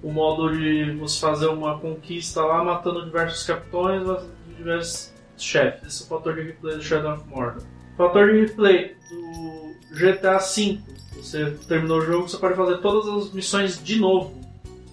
o 0.01 0.11
modo 0.11 0.49
de 0.57 0.91
você 0.93 1.19
fazer 1.19 1.47
uma 1.47 1.77
conquista 1.77 2.41
lá, 2.41 2.63
matando 2.63 3.03
diversos 3.05 3.43
capitões, 3.43 4.01
diversos 4.57 5.13
chefes. 5.37 5.87
Esse 5.87 6.03
é 6.03 6.05
o 6.05 6.09
fator 6.09 6.33
de 6.35 6.41
replay 6.43 6.75
do 6.77 6.81
Shadow 6.83 7.13
of 7.13 7.23
Mordor. 7.27 7.61
Fator 7.97 8.31
de 8.31 8.39
replay 8.45 8.95
do 9.09 9.95
GTA 9.95 10.37
V. 10.37 10.79
Você 11.21 11.51
terminou 11.67 11.99
o 11.99 12.05
jogo, 12.05 12.27
você 12.27 12.37
pode 12.37 12.55
fazer 12.55 12.77
todas 12.77 13.07
as 13.07 13.33
missões 13.33 13.83
de 13.83 13.99
novo. 13.99 14.33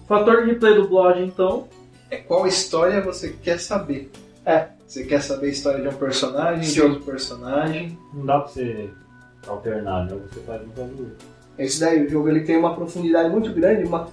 Fator 0.07 0.43
de 0.43 0.51
replay 0.51 0.75
do 0.75 0.87
Blood, 0.87 1.21
então, 1.21 1.67
É 2.09 2.17
qual 2.17 2.47
história 2.47 3.01
você 3.01 3.35
quer 3.43 3.59
saber. 3.59 4.09
É. 4.45 4.67
Você 4.87 5.03
quer 5.03 5.21
saber 5.21 5.47
a 5.47 5.49
história 5.49 5.81
de 5.81 5.87
um 5.89 5.97
personagem, 5.97 6.61
de 6.61 6.67
Sim. 6.67 6.81
outro 6.81 7.01
personagem. 7.01 7.97
Não 8.13 8.25
dá 8.25 8.39
pra 8.39 8.47
você 8.47 8.89
alternar, 9.45 10.05
né? 10.05 10.17
Você 10.31 10.39
faz 10.41 10.61
um 10.61 10.71
faz 10.71 10.87
o 10.91 10.99
outro. 10.99 11.15
É 11.57 11.65
isso 11.65 11.79
daí. 11.81 12.05
O 12.05 12.09
jogo 12.09 12.29
ele 12.29 12.41
tem 12.41 12.55
uma 12.55 12.73
profundidade 12.73 13.29
muito 13.29 13.51
grande, 13.51 13.83
uma, 13.83 14.07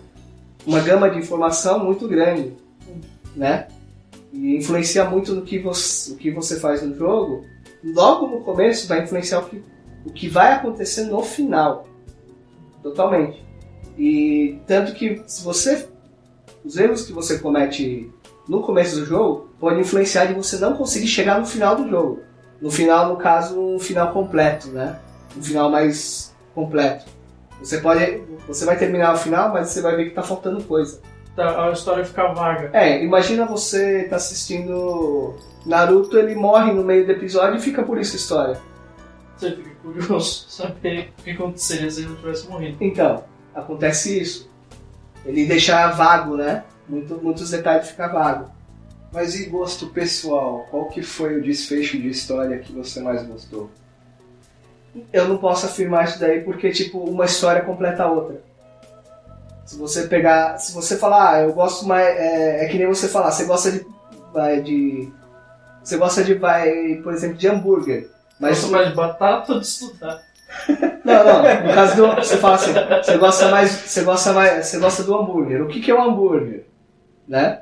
uma 0.66 0.80
gama 0.80 1.08
de 1.08 1.18
informação 1.18 1.78
muito 1.78 2.08
grande, 2.08 2.52
né? 3.36 3.68
E 4.32 4.56
influencia 4.56 5.04
muito 5.04 5.32
no 5.32 5.42
que 5.42 5.60
você, 5.60 6.12
o 6.12 6.16
que 6.16 6.32
você 6.32 6.58
faz 6.58 6.82
no 6.82 6.96
jogo. 6.96 7.44
Logo 7.84 8.26
no 8.26 8.40
começo 8.40 8.88
vai 8.88 9.04
influenciar 9.04 9.38
o 9.40 9.44
que, 9.44 9.62
o 10.04 10.10
que 10.10 10.28
vai 10.28 10.54
acontecer 10.54 11.04
no 11.04 11.22
final. 11.22 11.86
Totalmente. 12.84 13.42
E 13.98 14.60
tanto 14.66 14.92
que 14.92 15.22
se 15.26 15.42
você. 15.42 15.88
Os 16.64 16.76
erros 16.76 17.04
que 17.06 17.12
você 17.12 17.38
comete 17.38 18.10
no 18.48 18.62
começo 18.62 19.00
do 19.00 19.06
jogo 19.06 19.48
pode 19.58 19.80
influenciar 19.80 20.26
de 20.26 20.34
você 20.34 20.56
não 20.58 20.74
conseguir 20.76 21.06
chegar 21.06 21.40
no 21.40 21.46
final 21.46 21.74
do 21.76 21.88
jogo. 21.88 22.20
No 22.60 22.70
final, 22.70 23.08
no 23.08 23.16
caso, 23.16 23.58
um 23.60 23.78
final 23.78 24.12
completo, 24.12 24.68
né? 24.68 24.98
Um 25.36 25.42
final 25.42 25.70
mais 25.70 26.34
completo. 26.54 27.06
Você 27.58 27.78
pode. 27.78 28.22
Você 28.46 28.64
vai 28.64 28.78
terminar 28.78 29.14
o 29.14 29.18
final, 29.18 29.50
mas 29.52 29.68
você 29.68 29.80
vai 29.80 29.96
ver 29.96 30.04
que 30.06 30.14
tá 30.14 30.22
faltando 30.22 30.62
coisa. 30.64 31.00
tá- 31.34 31.68
a 31.68 31.72
história 31.72 32.04
fica 32.04 32.32
vaga. 32.32 32.70
É, 32.72 33.02
imagina 33.02 33.44
você 33.44 34.04
tá 34.04 34.16
assistindo 34.16 35.34
Naruto, 35.66 36.16
ele 36.18 36.34
morre 36.34 36.72
no 36.72 36.84
meio 36.84 37.04
do 37.06 37.12
episódio 37.12 37.56
e 37.56 37.60
fica 37.60 37.82
por 37.82 37.98
isso 37.98 38.12
a 38.12 38.16
história. 38.16 38.60
Você 39.36 39.50
fica 39.52 39.73
curioso 39.84 40.46
saber 40.50 41.12
o 41.18 41.22
que 41.22 41.30
aconteceria 41.30 41.90
se 41.90 42.00
ele 42.00 42.08
não 42.08 42.16
tivesse 42.16 42.48
morrido. 42.48 42.76
Então, 42.80 43.24
acontece 43.54 44.20
isso. 44.20 44.50
Ele 45.24 45.46
deixa 45.46 45.90
vago, 45.90 46.36
né? 46.36 46.64
Muito, 46.88 47.14
muitos 47.22 47.50
detalhes 47.50 47.88
ficam 47.88 48.12
vago. 48.12 48.50
Mas 49.12 49.38
e 49.38 49.46
gosto 49.46 49.86
pessoal? 49.88 50.66
Qual 50.70 50.88
que 50.88 51.02
foi 51.02 51.38
o 51.38 51.42
desfecho 51.42 51.98
de 51.98 52.08
história 52.08 52.58
que 52.58 52.72
você 52.72 53.00
mais 53.00 53.24
gostou? 53.24 53.70
Eu 55.12 55.28
não 55.28 55.38
posso 55.38 55.66
afirmar 55.66 56.04
isso 56.04 56.18
daí 56.18 56.40
porque, 56.40 56.70
tipo, 56.70 56.98
uma 56.98 57.24
história 57.24 57.62
completa 57.62 58.02
a 58.04 58.10
outra. 58.10 58.42
Se 59.64 59.78
você 59.78 60.06
pegar. 60.08 60.58
Se 60.58 60.72
você 60.72 60.96
falar, 60.96 61.34
ah, 61.34 61.40
eu 61.42 61.52
gosto 61.52 61.86
mais. 61.86 62.06
É, 62.06 62.64
é 62.64 62.68
que 62.68 62.76
nem 62.76 62.86
você 62.86 63.08
falar, 63.08 63.30
você 63.30 63.44
gosta 63.44 63.70
de. 63.72 63.86
De. 64.62 65.12
Você 65.82 65.96
gosta 65.96 66.24
de, 66.24 66.34
vai, 66.34 66.96
por 67.02 67.12
exemplo, 67.12 67.36
de 67.36 67.48
hambúrguer. 67.48 68.10
Mas 68.44 68.58
você 68.58 68.70
mais 68.70 68.88
de 68.88 68.94
batata 68.94 69.52
ou 69.54 69.60
de 69.60 69.66
estudar? 69.66 70.22
Não, 71.04 71.24
não. 71.24 71.42
No 71.66 71.74
caso 71.74 71.96
do. 71.96 72.14
Você 72.16 72.36
fala 72.38 72.54
assim, 72.54 72.72
você 73.02 73.18
gosta 73.18 73.48
mais. 73.50 73.70
Você 73.72 74.02
gosta 74.02 74.32
mais. 74.32 74.66
Você 74.66 74.78
gosta 74.78 75.02
do 75.02 75.14
hambúrguer. 75.14 75.62
O 75.62 75.66
que, 75.68 75.80
que 75.80 75.90
é 75.90 75.94
um 75.94 76.02
hambúrguer? 76.02 76.64
Né? 77.28 77.60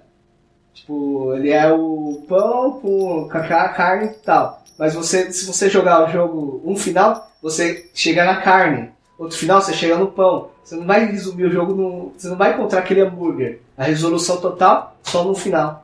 Tipo, 0.74 1.34
ele 1.34 1.50
é 1.50 1.72
o 1.72 2.22
pão 2.28 2.72
com 2.80 3.28
com 3.30 3.38
a 3.38 3.40
ca- 3.40 3.68
carne 3.70 4.06
e 4.06 4.14
tal. 4.24 4.62
Mas 4.78 4.94
você, 4.94 5.32
se 5.32 5.46
você 5.46 5.68
jogar 5.70 6.04
o 6.08 6.12
jogo 6.12 6.62
um 6.64 6.76
final, 6.76 7.30
você 7.42 7.88
chega 7.94 8.24
na 8.24 8.36
carne. 8.36 8.90
Outro 9.18 9.36
final, 9.38 9.60
você 9.60 9.72
chega 9.72 9.96
no 9.96 10.08
pão. 10.08 10.50
Você 10.62 10.76
não 10.76 10.86
vai 10.86 11.04
resumir 11.06 11.44
o 11.44 11.50
jogo 11.52 11.74
no. 11.74 12.12
Você 12.16 12.28
não 12.28 12.36
vai 12.36 12.52
encontrar 12.52 12.80
aquele 12.80 13.00
hambúrguer. 13.00 13.60
A 13.76 13.84
resolução 13.84 14.36
total 14.36 14.96
só 15.02 15.24
no 15.24 15.34
final. 15.34 15.81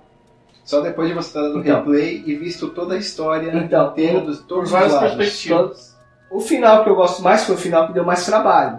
Só 0.69 0.83
depois 0.83 1.09
de 1.09 1.15
você 1.15 1.33
ter 1.33 1.41
dado 1.41 1.61
Então. 1.61 1.77
replay 1.79 2.23
e 2.27 2.37
visto 2.37 2.69
toda 2.69 2.93
a 2.95 2.99
história 2.99 3.51
Então, 3.57 3.89
inteira 3.93 4.21
dos 4.21 4.41
todos 4.41 4.71
os 4.71 4.71
lados. 4.71 4.99
perspectivas. 5.17 5.97
O 6.31 6.41
final 6.41 6.85
que 6.85 6.91
eu 6.91 6.95
gosto 6.95 7.23
mais 7.23 7.45
foi 7.45 7.55
o 7.55 7.59
final 7.59 7.87
que 7.87 7.95
deu 7.95 8.05
mais 8.05 8.27
trabalho, 8.27 8.79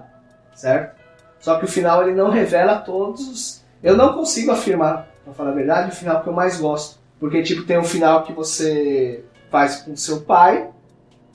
certo? 0.53 0.95
Só 1.39 1.57
que 1.57 1.65
o 1.65 1.67
final 1.67 2.03
ele 2.03 2.13
não 2.13 2.29
revela 2.29 2.75
todos 2.77 3.27
os. 3.27 3.65
Eu 3.81 3.97
não 3.97 4.13
consigo 4.13 4.51
afirmar, 4.51 5.07
pra 5.23 5.33
falar 5.33 5.49
a 5.49 5.53
verdade, 5.55 5.89
o 5.89 5.95
final 5.95 6.21
que 6.21 6.29
eu 6.29 6.33
mais 6.33 6.59
gosto. 6.61 6.99
Porque, 7.19 7.41
tipo, 7.41 7.63
tem 7.63 7.79
um 7.79 7.83
final 7.83 8.21
que 8.21 8.33
você 8.33 9.23
faz 9.49 9.77
com 9.77 9.95
seu 9.95 10.21
pai, 10.21 10.69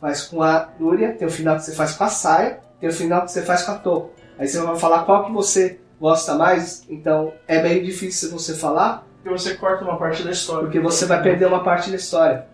faz 0.00 0.22
com 0.22 0.40
a 0.40 0.68
Núria, 0.78 1.14
tem 1.14 1.26
o 1.26 1.30
final 1.32 1.56
que 1.56 1.62
você 1.62 1.72
faz 1.72 1.94
com 1.94 2.04
a 2.04 2.08
Saia, 2.08 2.60
tem 2.78 2.88
o 2.88 2.92
final 2.92 3.22
que 3.22 3.32
você 3.32 3.42
faz 3.42 3.64
com 3.64 3.72
a 3.72 3.74
Tô. 3.74 4.10
Aí 4.38 4.46
você 4.46 4.60
vai 4.60 4.76
falar 4.76 5.02
qual 5.02 5.24
que 5.26 5.32
você 5.32 5.80
gosta 6.00 6.34
mais, 6.34 6.84
então 6.88 7.32
é 7.48 7.60
meio 7.60 7.84
difícil 7.84 8.30
você 8.30 8.54
falar, 8.54 9.04
Porque 9.24 9.38
você 9.38 9.54
corta 9.54 9.82
uma 9.84 9.96
parte 9.96 10.22
da 10.22 10.30
história. 10.30 10.64
porque 10.64 10.78
você 10.78 11.06
vai 11.06 11.22
perder 11.22 11.46
uma 11.46 11.64
parte 11.64 11.88
da 11.88 11.96
história. 11.96 12.44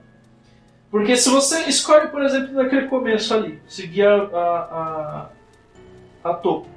Porque 0.89 1.16
se 1.16 1.29
você 1.29 1.62
escolhe, 1.62 2.07
por 2.09 2.23
exemplo, 2.23 2.53
naquele 2.55 2.87
começo 2.87 3.35
ali, 3.35 3.61
seguir 3.66 4.07
a, 4.07 4.14
a, 4.23 5.29
a, 6.25 6.31
a 6.31 6.35
topo. 6.35 6.68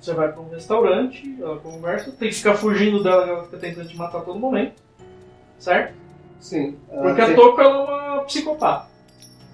Você 0.00 0.14
vai 0.14 0.32
pra 0.32 0.40
um 0.40 0.48
restaurante, 0.48 1.36
ela 1.38 1.58
conversa, 1.58 2.12
tem 2.12 2.30
que 2.30 2.34
ficar 2.36 2.54
fugindo 2.54 3.02
dela, 3.02 3.26
ela 3.26 3.44
fica 3.44 3.58
tentando 3.58 3.88
te 3.88 3.96
matar 3.96 4.18
a 4.18 4.22
todo 4.22 4.38
momento. 4.38 4.74
Certo? 5.58 5.92
Sim. 6.40 6.76
Porque 6.88 7.20
ah, 7.20 7.24
a 7.24 7.26
tem- 7.26 7.36
Toco 7.36 7.60
ela 7.60 7.74
é 8.06 8.10
uma 8.12 8.22
psicopata. 8.24 8.86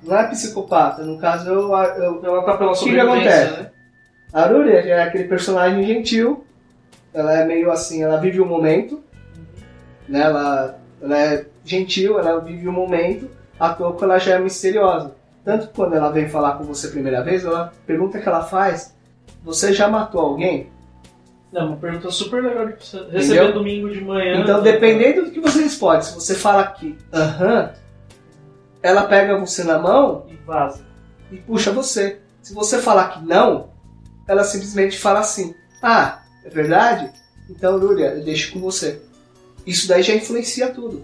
Não 0.03 0.17
é 0.17 0.29
psicopata, 0.29 1.03
no 1.03 1.19
caso 1.19 1.49
eu, 1.49 1.73
eu 1.73 2.21
Ela 2.25 2.43
tá 2.45 2.57
pela 2.57 2.73
que 2.73 2.79
sobrevivência, 2.79 3.33
acontece? 3.47 3.63
né? 3.63 3.71
A 4.33 4.43
Aruria 4.43 4.81
é 4.81 5.03
aquele 5.03 5.25
personagem 5.25 5.83
gentil, 5.85 6.45
ela 7.13 7.33
é 7.33 7.45
meio 7.45 7.71
assim, 7.73 8.03
ela 8.03 8.19
vive 8.19 8.41
o 8.41 8.47
momento, 8.47 9.03
né? 10.09 10.21
Ela, 10.23 10.79
ela 11.03 11.19
é 11.19 11.47
gentil, 11.65 12.19
ela 12.19 12.41
vive 12.41 12.69
o 12.69 12.73
momento, 12.73 13.29
a 13.59 13.71
Toko 13.71 14.05
ela 14.05 14.19
já 14.19 14.35
é 14.35 14.39
misteriosa. 14.39 15.15
Tanto 15.45 15.69
que 15.69 15.75
quando 15.75 15.95
ela 15.95 16.11
vem 16.11 16.29
falar 16.29 16.53
com 16.59 16.65
você 16.65 16.87
a 16.87 16.91
primeira 16.91 17.23
vez, 17.23 17.45
ela 17.45 17.73
pergunta 17.87 18.19
que 18.19 18.29
ela 18.29 18.43
faz, 18.45 18.95
você 19.43 19.73
já 19.73 19.89
matou 19.89 20.21
alguém? 20.21 20.71
Não, 21.53 21.69
uma 21.69 21.77
pergunta 21.77 22.11
super 22.11 22.43
legal 22.43 22.67
de 22.67 22.73
receber 22.75 23.17
Entendeu? 23.17 23.53
domingo 23.53 23.91
de 23.91 24.01
manhã. 24.01 24.41
Então, 24.41 24.61
dependendo 24.63 25.25
do 25.27 25.31
que 25.31 25.41
você 25.41 25.63
responde, 25.63 26.07
se 26.07 26.15
você 26.15 26.35
fala 26.35 26.67
que 26.67 26.99
aham, 27.13 27.71
ela 28.83 29.05
pega 29.05 29.39
você 29.39 29.63
na 29.65 29.79
mão 29.79 30.27
E 30.29 30.35
vaza. 30.45 30.85
e 31.31 31.37
puxa 31.37 31.71
você. 31.71 32.21
Se 32.43 32.53
você 32.53 32.79
falar 32.79 33.09
que 33.11 33.25
não, 33.25 33.69
ela 34.27 34.43
simplesmente 34.45 34.99
fala 34.99 35.21
assim: 35.21 35.55
Ah, 35.83 36.23
é 36.45 36.49
verdade? 36.51 37.11
Então, 37.49 37.77
Lúlia, 37.77 38.15
eu 38.15 38.25
deixo 38.25 38.53
com 38.53 38.61
você. 38.61 39.01
Isso 39.67 39.89
daí 39.89 40.03
já 40.03 40.15
influencia 40.15 40.69
tudo. 40.71 41.03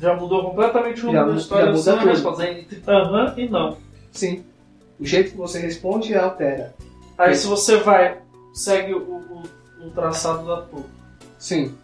Já 0.00 0.14
mudou 0.14 0.44
completamente 0.44 1.00
o 1.02 1.06
rumo 1.06 1.18
Já 1.18 1.24
da 1.24 1.34
história. 1.34 1.66
já 1.66 1.72
muda 1.72 1.96
tudo. 1.96 2.08
responde 2.10 2.42
é 2.42 2.60
entre 2.60 2.82
aham 2.86 3.34
e 3.36 3.48
não. 3.48 3.76
Sim. 4.12 4.44
O 5.00 5.04
jeito 5.04 5.30
que 5.32 5.36
você 5.36 5.58
responde 5.58 6.14
altera. 6.14 6.74
Aí 7.16 7.34
se 7.34 7.46
você 7.46 7.78
vai, 7.78 8.18
segue 8.52 8.92
o, 8.94 8.98
o, 9.00 9.42
o 9.86 9.90
traçado 9.90 10.46
da 10.46 10.62
tua. 10.62 10.84
Sim. 11.38 11.74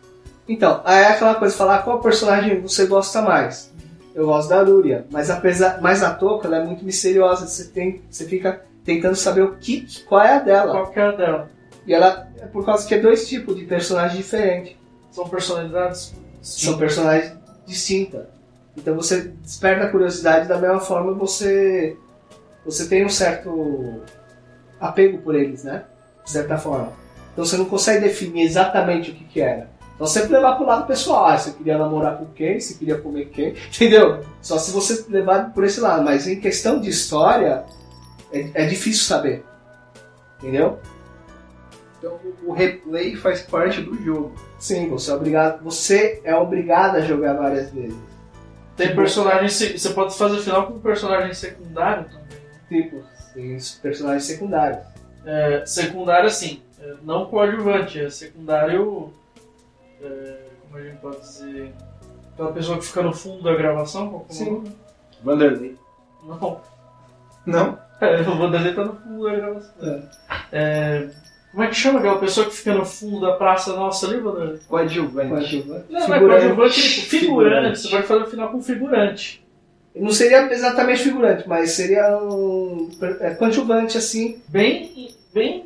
Então, 0.48 0.80
aí 0.84 1.04
é 1.04 1.08
aquela 1.08 1.34
coisa, 1.36 1.56
falar 1.56 1.82
qual 1.82 2.00
personagem 2.00 2.60
você 2.60 2.86
gosta 2.86 3.22
mais. 3.22 3.72
Eu 4.14 4.26
gosto 4.26 4.48
da 4.48 4.60
Lúria, 4.60 5.06
mas 5.10 5.30
apesar, 5.30 5.80
mas 5.80 6.02
a 6.02 6.12
Toca 6.12 6.48
ela 6.48 6.56
é 6.56 6.64
muito 6.64 6.84
misteriosa. 6.84 7.46
Você 7.46 7.68
tem, 7.68 8.02
você 8.10 8.24
fica 8.26 8.60
tentando 8.84 9.14
saber 9.14 9.42
o 9.42 9.54
que, 9.56 9.86
qual 10.04 10.22
é 10.22 10.36
a 10.36 10.38
dela. 10.40 10.72
Qual 10.72 10.92
é 10.94 11.08
a 11.08 11.12
dela? 11.12 11.50
E 11.86 11.94
ela 11.94 12.28
é 12.40 12.46
por 12.46 12.64
causa 12.64 12.86
que 12.86 12.94
é 12.94 12.98
dois 12.98 13.28
tipos 13.28 13.56
de 13.56 13.64
personagens 13.64 14.16
diferentes. 14.16 14.76
São 15.10 15.28
personalidades? 15.28 16.14
São 16.40 16.78
personagens 16.78 17.32
distintas. 17.66 18.26
Então 18.76 18.94
você 18.94 19.32
desperta 19.42 19.86
a 19.86 19.90
curiosidade 19.90 20.48
da 20.48 20.58
mesma 20.58 20.80
forma 20.80 21.12
você 21.12 21.96
você 22.64 22.86
tem 22.86 23.04
um 23.04 23.08
certo 23.08 24.02
apego 24.78 25.18
por 25.18 25.34
eles, 25.34 25.64
né? 25.64 25.84
De 26.24 26.30
certa 26.30 26.56
forma. 26.58 26.92
Então 27.32 27.44
você 27.44 27.56
não 27.56 27.64
consegue 27.64 28.04
definir 28.04 28.42
exatamente 28.42 29.10
o 29.10 29.14
que, 29.14 29.24
que 29.24 29.40
era. 29.40 29.68
Então 29.94 30.06
sempre 30.06 30.32
levar 30.32 30.56
pro 30.56 30.66
lado 30.66 30.86
pessoal. 30.86 31.26
Ah, 31.26 31.36
você 31.36 31.52
queria 31.52 31.76
namorar 31.76 32.16
com 32.18 32.26
quem? 32.26 32.58
Você 32.58 32.74
queria 32.74 32.98
comer 32.98 33.26
quem? 33.26 33.54
Entendeu? 33.74 34.20
Só 34.40 34.58
se 34.58 34.70
você 34.70 35.04
levar 35.08 35.52
por 35.52 35.64
esse 35.64 35.80
lado. 35.80 36.02
Mas 36.02 36.26
em 36.26 36.40
questão 36.40 36.80
de 36.80 36.88
história, 36.88 37.64
é, 38.32 38.50
é 38.54 38.66
difícil 38.66 39.04
saber. 39.04 39.44
Entendeu? 40.38 40.78
O 42.50 42.52
replay 42.52 43.14
faz 43.16 43.42
parte 43.42 43.80
do 43.80 43.94
jogo. 44.02 44.34
Sim, 44.58 44.88
você 44.88 45.10
é 45.10 45.14
obrigado. 45.14 45.62
Você 45.62 46.20
é 46.24 46.34
obrigado 46.34 46.96
a 46.96 47.00
jogar 47.00 47.34
várias 47.34 47.70
vezes. 47.70 47.96
Tem 48.76 48.94
personagens. 48.94 49.52
se- 49.54 49.78
Você 49.78 49.90
pode 49.90 50.16
fazer 50.16 50.38
final 50.38 50.66
com 50.66 50.80
personagem 50.80 51.32
secundário 51.32 52.04
também. 52.04 52.82
Tipo, 52.82 53.02
tem 53.34 53.56
personagens 53.82 54.24
secundários. 54.24 54.80
É, 55.24 55.64
secundário 55.66 56.26
assim, 56.26 56.62
é, 56.80 56.94
não 57.02 57.26
coadjuvante, 57.26 58.00
é 58.00 58.10
secundário. 58.10 59.12
é, 60.02 60.36
como 60.62 60.76
a 60.78 60.82
gente 60.82 60.96
pode 60.98 61.20
dizer? 61.20 61.72
Aquela 62.32 62.52
pessoa 62.52 62.78
que 62.78 62.84
fica 62.86 63.02
no 63.02 63.12
fundo 63.12 63.42
da 63.42 63.54
gravação? 63.54 64.24
É 64.28 64.32
Sim. 64.32 64.50
nome? 64.50 64.76
Vanderlei. 65.22 65.76
Não. 66.24 66.60
Não? 67.46 67.78
É, 68.00 68.18
o 68.22 68.34
Vanderlei 68.38 68.72
tá 68.74 68.82
no 68.82 68.94
fundo 68.94 69.24
da 69.24 69.34
gravação. 69.36 70.08
É, 70.50 71.06
como 71.52 71.62
é 71.64 71.66
que 71.68 71.74
chama 71.74 71.98
aquela 71.98 72.18
pessoa 72.18 72.46
que 72.46 72.54
fica 72.54 72.74
no 72.74 72.84
fundo 72.84 73.20
da 73.20 73.32
praça 73.32 73.74
nossa 73.74 74.06
ali, 74.06 74.20
Vanderlei? 74.20 74.58
Coadjuvante. 74.68 75.28
Coadjuvante. 75.28 75.84
Não, 75.90 76.00
não 76.00 76.06
é 76.14 76.18
Figurante. 76.18 76.40
coadjuvante, 76.42 76.74
tipo, 76.82 77.06
figurante. 77.10 77.18
Figurante. 77.18 77.78
Você 77.80 77.88
pode 77.90 78.06
fazer 78.06 78.22
o 78.22 78.26
final 78.30 78.48
com 78.50 78.62
figurante. 78.62 79.44
Não 79.96 80.10
seria 80.12 80.52
exatamente 80.52 81.02
figurante, 81.02 81.48
mas 81.48 81.72
seria 81.72 82.16
um 82.18 82.88
é, 83.20 83.30
coadjuvante, 83.30 83.98
assim, 83.98 84.40
Bem. 84.48 85.10
bem. 85.34 85.64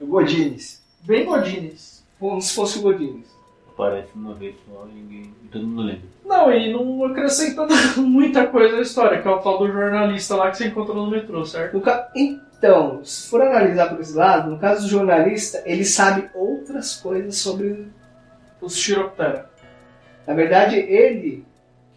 Godines. 0.00 0.82
bem 1.02 1.24
Godines. 1.24 2.02
como 2.18 2.40
se 2.40 2.54
fosse 2.54 2.78
o 2.78 2.82
Godines. 2.82 3.26
Aparece 3.68 4.08
uma 4.14 4.34
vez 4.34 4.54
só 4.66 4.86
e 4.90 4.94
ninguém. 4.98 5.34
e 5.44 5.48
todo 5.48 5.66
mundo 5.66 5.82
lembra. 5.82 6.02
Não, 6.24 6.52
e 6.52 6.72
não 6.72 7.04
acrescenta 7.04 7.66
muita 8.00 8.46
coisa 8.46 8.76
na 8.76 8.82
história, 8.82 9.20
que 9.20 9.28
é 9.28 9.30
o 9.30 9.38
tal 9.38 9.58
do 9.58 9.66
jornalista 9.70 10.34
lá 10.36 10.50
que 10.50 10.56
você 10.56 10.66
encontra 10.66 10.94
no 10.94 11.06
metrô, 11.10 11.44
certo? 11.44 11.74
No 11.74 11.80
ca- 11.80 12.10
Então, 12.62 13.04
se 13.04 13.28
for 13.28 13.42
analisar 13.42 13.88
por 13.88 14.00
esse 14.00 14.14
lado, 14.14 14.48
no 14.48 14.56
caso 14.56 14.82
do 14.82 14.88
jornalista, 14.88 15.60
ele 15.66 15.84
sabe 15.84 16.30
outras 16.32 16.94
coisas 16.94 17.34
sobre. 17.34 17.88
Os 18.60 18.76
Chiroptera. 18.76 19.50
Na 20.24 20.32
verdade, 20.32 20.76
ele. 20.76 21.44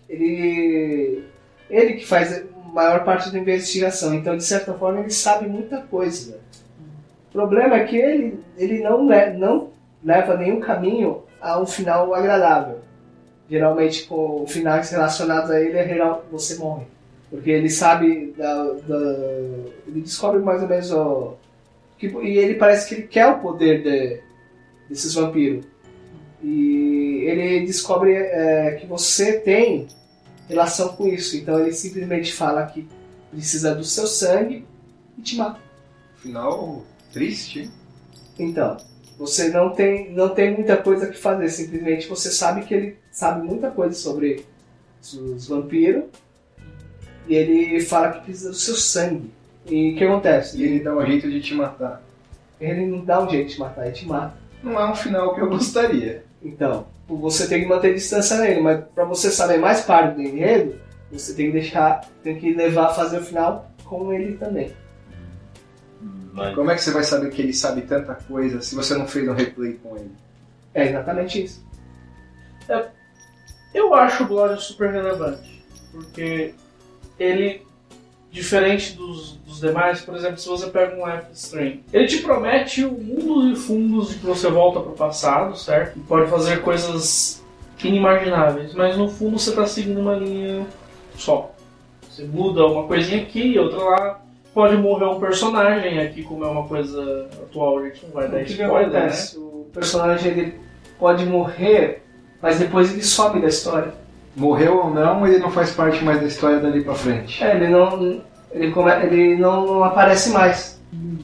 Ele. 0.09 1.23
Ele 1.69 1.93
que 1.93 2.07
faz 2.07 2.33
a 2.35 2.43
maior 2.73 3.03
parte 3.03 3.31
da 3.31 3.37
investigação. 3.37 4.15
Então, 4.15 4.35
de 4.35 4.43
certa 4.43 4.73
forma, 4.73 5.01
ele 5.01 5.11
sabe 5.11 5.47
muita 5.47 5.81
coisa. 5.83 6.39
O 7.29 7.31
problema 7.31 7.75
é 7.75 7.83
que 7.83 7.97
ele, 7.97 8.43
ele 8.57 8.81
não, 8.81 9.03
não 9.37 9.69
leva 10.03 10.35
nenhum 10.35 10.59
caminho 10.59 11.25
a 11.39 11.61
um 11.61 11.67
final 11.67 12.11
agradável. 12.15 12.79
Geralmente, 13.47 14.05
com 14.05 14.47
finais 14.47 14.89
relacionados 14.89 15.51
a 15.51 15.61
ele, 15.61 15.77
é 15.77 15.87
geral, 15.87 16.25
você 16.31 16.55
morre. 16.55 16.87
Porque 17.35 17.51
ele 17.51 17.69
sabe 17.69 18.33
da, 18.37 18.63
da- 18.73 19.65
Ele 19.87 20.01
descobre 20.01 20.39
mais 20.41 20.61
ou 20.61 20.67
menos 20.67 20.91
o. 20.91 21.33
Que, 21.97 22.07
e 22.07 22.37
ele 22.37 22.55
parece 22.55 22.87
que 22.87 22.95
ele 22.95 23.07
quer 23.07 23.27
o 23.27 23.39
poder 23.39 23.83
de- 23.83 24.21
desses 24.89 25.13
vampiros. 25.13 25.65
E 26.43 27.23
ele 27.27 27.65
descobre 27.65 28.13
é, 28.13 28.77
que 28.79 28.85
você 28.85 29.39
tem 29.39 29.87
relação 30.47 30.89
com 30.89 31.07
isso. 31.07 31.35
Então 31.37 31.59
ele 31.59 31.71
simplesmente 31.73 32.33
fala 32.33 32.65
que 32.65 32.87
precisa 33.31 33.73
do 33.73 33.83
seu 33.83 34.05
sangue 34.07 34.65
e 35.17 35.21
te 35.21 35.35
mata. 35.37 35.59
Final 36.17 36.83
triste. 37.11 37.69
Então, 38.37 38.77
você 39.17 39.49
não 39.49 39.69
tem, 39.71 40.11
não 40.11 40.29
tem 40.29 40.53
muita 40.53 40.75
coisa 40.77 41.07
que 41.07 41.17
fazer, 41.17 41.49
simplesmente 41.49 42.07
você 42.07 42.29
sabe 42.29 42.63
que 42.65 42.73
ele 42.73 42.97
sabe 43.11 43.47
muita 43.47 43.71
coisa 43.71 43.93
sobre 43.95 44.45
os 45.01 45.47
vampiros 45.47 46.03
e 47.27 47.35
ele 47.35 47.79
fala 47.81 48.11
que 48.11 48.25
precisa 48.25 48.49
do 48.49 48.55
seu 48.55 48.75
sangue. 48.75 49.31
E 49.65 49.93
o 49.93 49.97
que 49.97 50.03
acontece? 50.03 50.57
E 50.57 50.63
ele 50.63 50.83
dá 50.83 50.95
um 50.95 51.05
jeito 51.05 51.29
de 51.29 51.41
te 51.41 51.53
matar. 51.53 52.01
Ele 52.59 52.85
não 52.85 53.03
dá 53.03 53.23
um 53.23 53.29
jeito 53.29 53.53
de 53.53 53.59
matar, 53.59 53.85
ele 53.85 53.95
te 53.95 54.07
mata. 54.07 54.37
Não 54.63 54.79
é 54.79 54.89
um 54.89 54.95
final 54.95 55.33
que 55.33 55.41
eu 55.41 55.49
gostaria. 55.49 56.23
Então, 56.41 56.87
você 57.07 57.47
tem 57.47 57.61
que 57.61 57.67
manter 57.67 57.93
distância 57.93 58.37
nele, 58.37 58.61
mas 58.61 58.83
pra 58.93 59.05
você 59.05 59.31
saber 59.31 59.57
mais 59.57 59.81
parte 59.81 60.15
do 60.15 60.21
enredo, 60.21 60.79
você 61.11 61.33
tem 61.33 61.47
que 61.47 61.53
deixar, 61.53 62.01
tem 62.23 62.37
que 62.37 62.53
levar 62.53 62.87
a 62.87 62.93
fazer 62.93 63.19
o 63.19 63.23
final 63.23 63.71
com 63.83 64.11
ele 64.13 64.37
também. 64.37 64.73
Mas 66.33 66.53
Como 66.53 66.69
é 66.69 66.75
que 66.75 66.81
você 66.81 66.91
vai 66.91 67.03
saber 67.03 67.29
que 67.31 67.41
ele 67.41 67.53
sabe 67.53 67.81
tanta 67.83 68.13
coisa 68.13 68.61
se 68.61 68.75
você 68.75 68.95
não 68.95 69.07
fez 69.07 69.27
um 69.27 69.33
replay 69.33 69.73
com 69.81 69.95
ele? 69.95 70.11
É 70.73 70.89
exatamente 70.89 71.43
isso. 71.43 71.65
Eu 73.73 73.93
acho 73.93 74.23
o 74.23 74.27
Blood 74.27 74.61
super 74.61 74.91
relevante. 74.91 75.63
Porque 75.91 76.53
ele, 77.19 77.61
diferente 78.31 78.93
dos, 78.93 79.33
dos 79.45 79.59
demais, 79.59 80.01
por 80.01 80.15
exemplo, 80.15 80.37
se 80.37 80.47
você 80.47 80.67
pega 80.67 80.95
um 80.95 81.07
F-Strain, 81.07 81.81
ele 81.91 82.07
te 82.07 82.19
promete 82.19 82.85
mundos 82.85 83.57
e 83.57 83.61
fundos 83.61 84.09
de 84.09 84.15
que 84.19 84.25
você 84.25 84.49
volta 84.49 84.79
pro 84.79 84.93
passado, 84.93 85.57
certo? 85.57 85.97
E 85.97 86.01
pode 86.01 86.29
fazer 86.29 86.61
coisas 86.61 87.43
inimagináveis, 87.83 88.73
mas 88.73 88.97
no 88.97 89.07
fundo 89.07 89.37
você 89.37 89.51
tá 89.51 89.65
seguindo 89.65 89.99
uma 89.99 90.15
linha 90.15 90.65
só. 91.15 91.51
Você 92.09 92.23
muda 92.23 92.65
uma 92.65 92.87
coisinha 92.87 93.21
aqui, 93.21 93.57
outra 93.59 93.77
lá. 93.77 94.21
Pode 94.53 94.77
morrer 94.77 95.05
um 95.05 95.19
personagem 95.19 95.99
aqui, 95.99 96.23
como 96.23 96.45
é 96.45 96.47
uma 96.47 96.65
coisa 96.65 97.29
atual, 97.43 97.79
a 97.79 97.89
gente 97.89 98.05
não 98.05 98.11
vai 98.13 98.29
dar 98.29 98.37
o 98.37 98.41
spoiler, 98.41 98.89
né? 98.89 99.13
O 99.35 99.67
personagem 99.73 100.31
ele 100.31 100.59
pode 100.97 101.25
morrer, 101.25 102.03
mas 102.41 102.59
depois 102.59 102.91
ele 102.91 103.03
some 103.03 103.41
da 103.41 103.47
história. 103.49 103.93
Morreu 104.35 104.77
ou 104.85 104.89
não, 104.89 105.25
ele 105.25 105.39
não 105.39 105.49
faz 105.49 105.71
parte 105.71 106.03
mais 106.03 106.19
da 106.19 106.27
história 106.27 106.59
dali 106.59 106.83
pra 106.83 106.93
frente. 106.93 107.43
É, 107.43 107.55
ele 107.55 107.67
não, 107.69 108.21
ele, 108.51 108.71
come, 108.71 108.91
ele 109.05 109.35
não, 109.37 109.83
aparece 109.83 110.29
mais. 110.31 110.75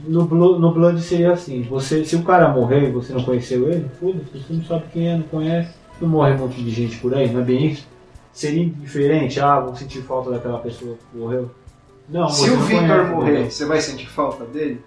No, 0.07 0.25
Blo- 0.25 0.59
no 0.59 0.73
Blood 0.73 1.01
seria 1.01 1.31
assim, 1.33 1.61
você, 1.63 2.03
se 2.03 2.15
o 2.15 2.23
cara 2.23 2.49
morrer 2.49 2.89
e 2.89 2.91
você 2.91 3.13
não 3.13 3.23
conheceu 3.23 3.69
ele, 3.69 3.85
foda-se, 3.99 4.25
você 4.39 4.53
não 4.53 4.63
sabe 4.63 4.83
quem 4.91 5.09
é, 5.09 5.15
não 5.15 5.23
conhece, 5.23 5.69
não 6.01 6.09
morre 6.09 6.33
um 6.33 6.37
monte 6.39 6.61
de 6.61 6.69
gente 6.71 6.97
por 6.97 7.13
aí, 7.13 7.29
não 7.31 7.41
é 7.41 7.43
bem 7.43 7.67
isso? 7.67 7.87
Seria 8.33 8.65
diferente, 8.65 9.39
ah, 9.39 9.59
vou 9.59 9.75
sentir 9.75 10.01
falta 10.01 10.31
daquela 10.31 10.59
pessoa 10.59 10.95
que 11.11 11.17
morreu. 11.17 11.51
Não, 12.09 12.27
Se 12.29 12.49
você 12.49 12.49
o 12.49 12.55
não 12.57 12.65
Victor 12.65 13.05
morrer, 13.07 13.49
você 13.51 13.65
vai 13.65 13.79
sentir 13.79 14.09
falta 14.09 14.43
dele? 14.45 14.81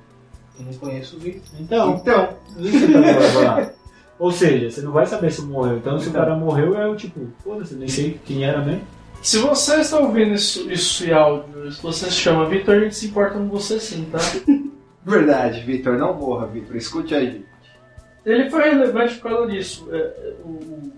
Eu 0.59 0.66
não 0.66 0.72
conheço 0.75 1.16
o 1.16 1.20
Victor. 1.20 1.61
Então, 1.61 1.95
Então, 2.03 2.29
isso 2.59 2.87
que 2.87 2.93
lá. 3.45 3.70
Ou 4.19 4.31
seja, 4.31 4.71
você 4.71 4.81
não 4.81 4.93
vai 4.93 5.07
saber 5.07 5.33
se 5.33 5.43
morreu. 5.43 5.77
Então, 5.79 5.99
se 5.99 6.07
o 6.07 6.11
Então. 6.11 6.21
cara 6.23 6.37
morreu, 6.37 6.77
é 6.77 6.87
o 6.87 6.95
tipo, 6.97 7.27
foda-se, 7.43 7.75
nem 7.75 7.89
sei 7.89 8.19
quem 8.25 8.45
era 8.45 8.62
mesmo. 8.65 8.83
Se 9.23 9.39
você 9.39 9.77
está 9.81 9.99
ouvindo 9.99 10.35
isso, 10.35 10.71
isso 10.71 11.05
em 11.07 11.12
áudio, 11.12 11.73
se 11.73 11.83
você 11.83 12.07
se 12.07 12.12
chama 12.12 12.47
Vitor, 12.49 12.75
a 12.77 12.81
gente 12.81 12.95
se 12.95 13.07
importa 13.07 13.39
com 13.39 13.49
você 13.49 13.81
sim, 13.81 14.05
tá? 14.12 14.19
Verdade, 15.05 15.61
Vitor, 15.62 15.99
não 15.99 16.15
morra, 16.15 16.47
Vitor. 16.47 16.77
Escute 16.77 17.15
aí. 17.15 17.45
Ele 18.25 18.49
foi 18.51 18.62
relevante 18.71 19.17
por 19.17 19.31
causa 19.31 19.51
disso. 19.51 19.89
É, 19.91 19.97
é, 19.99 20.35
o- 20.45 20.93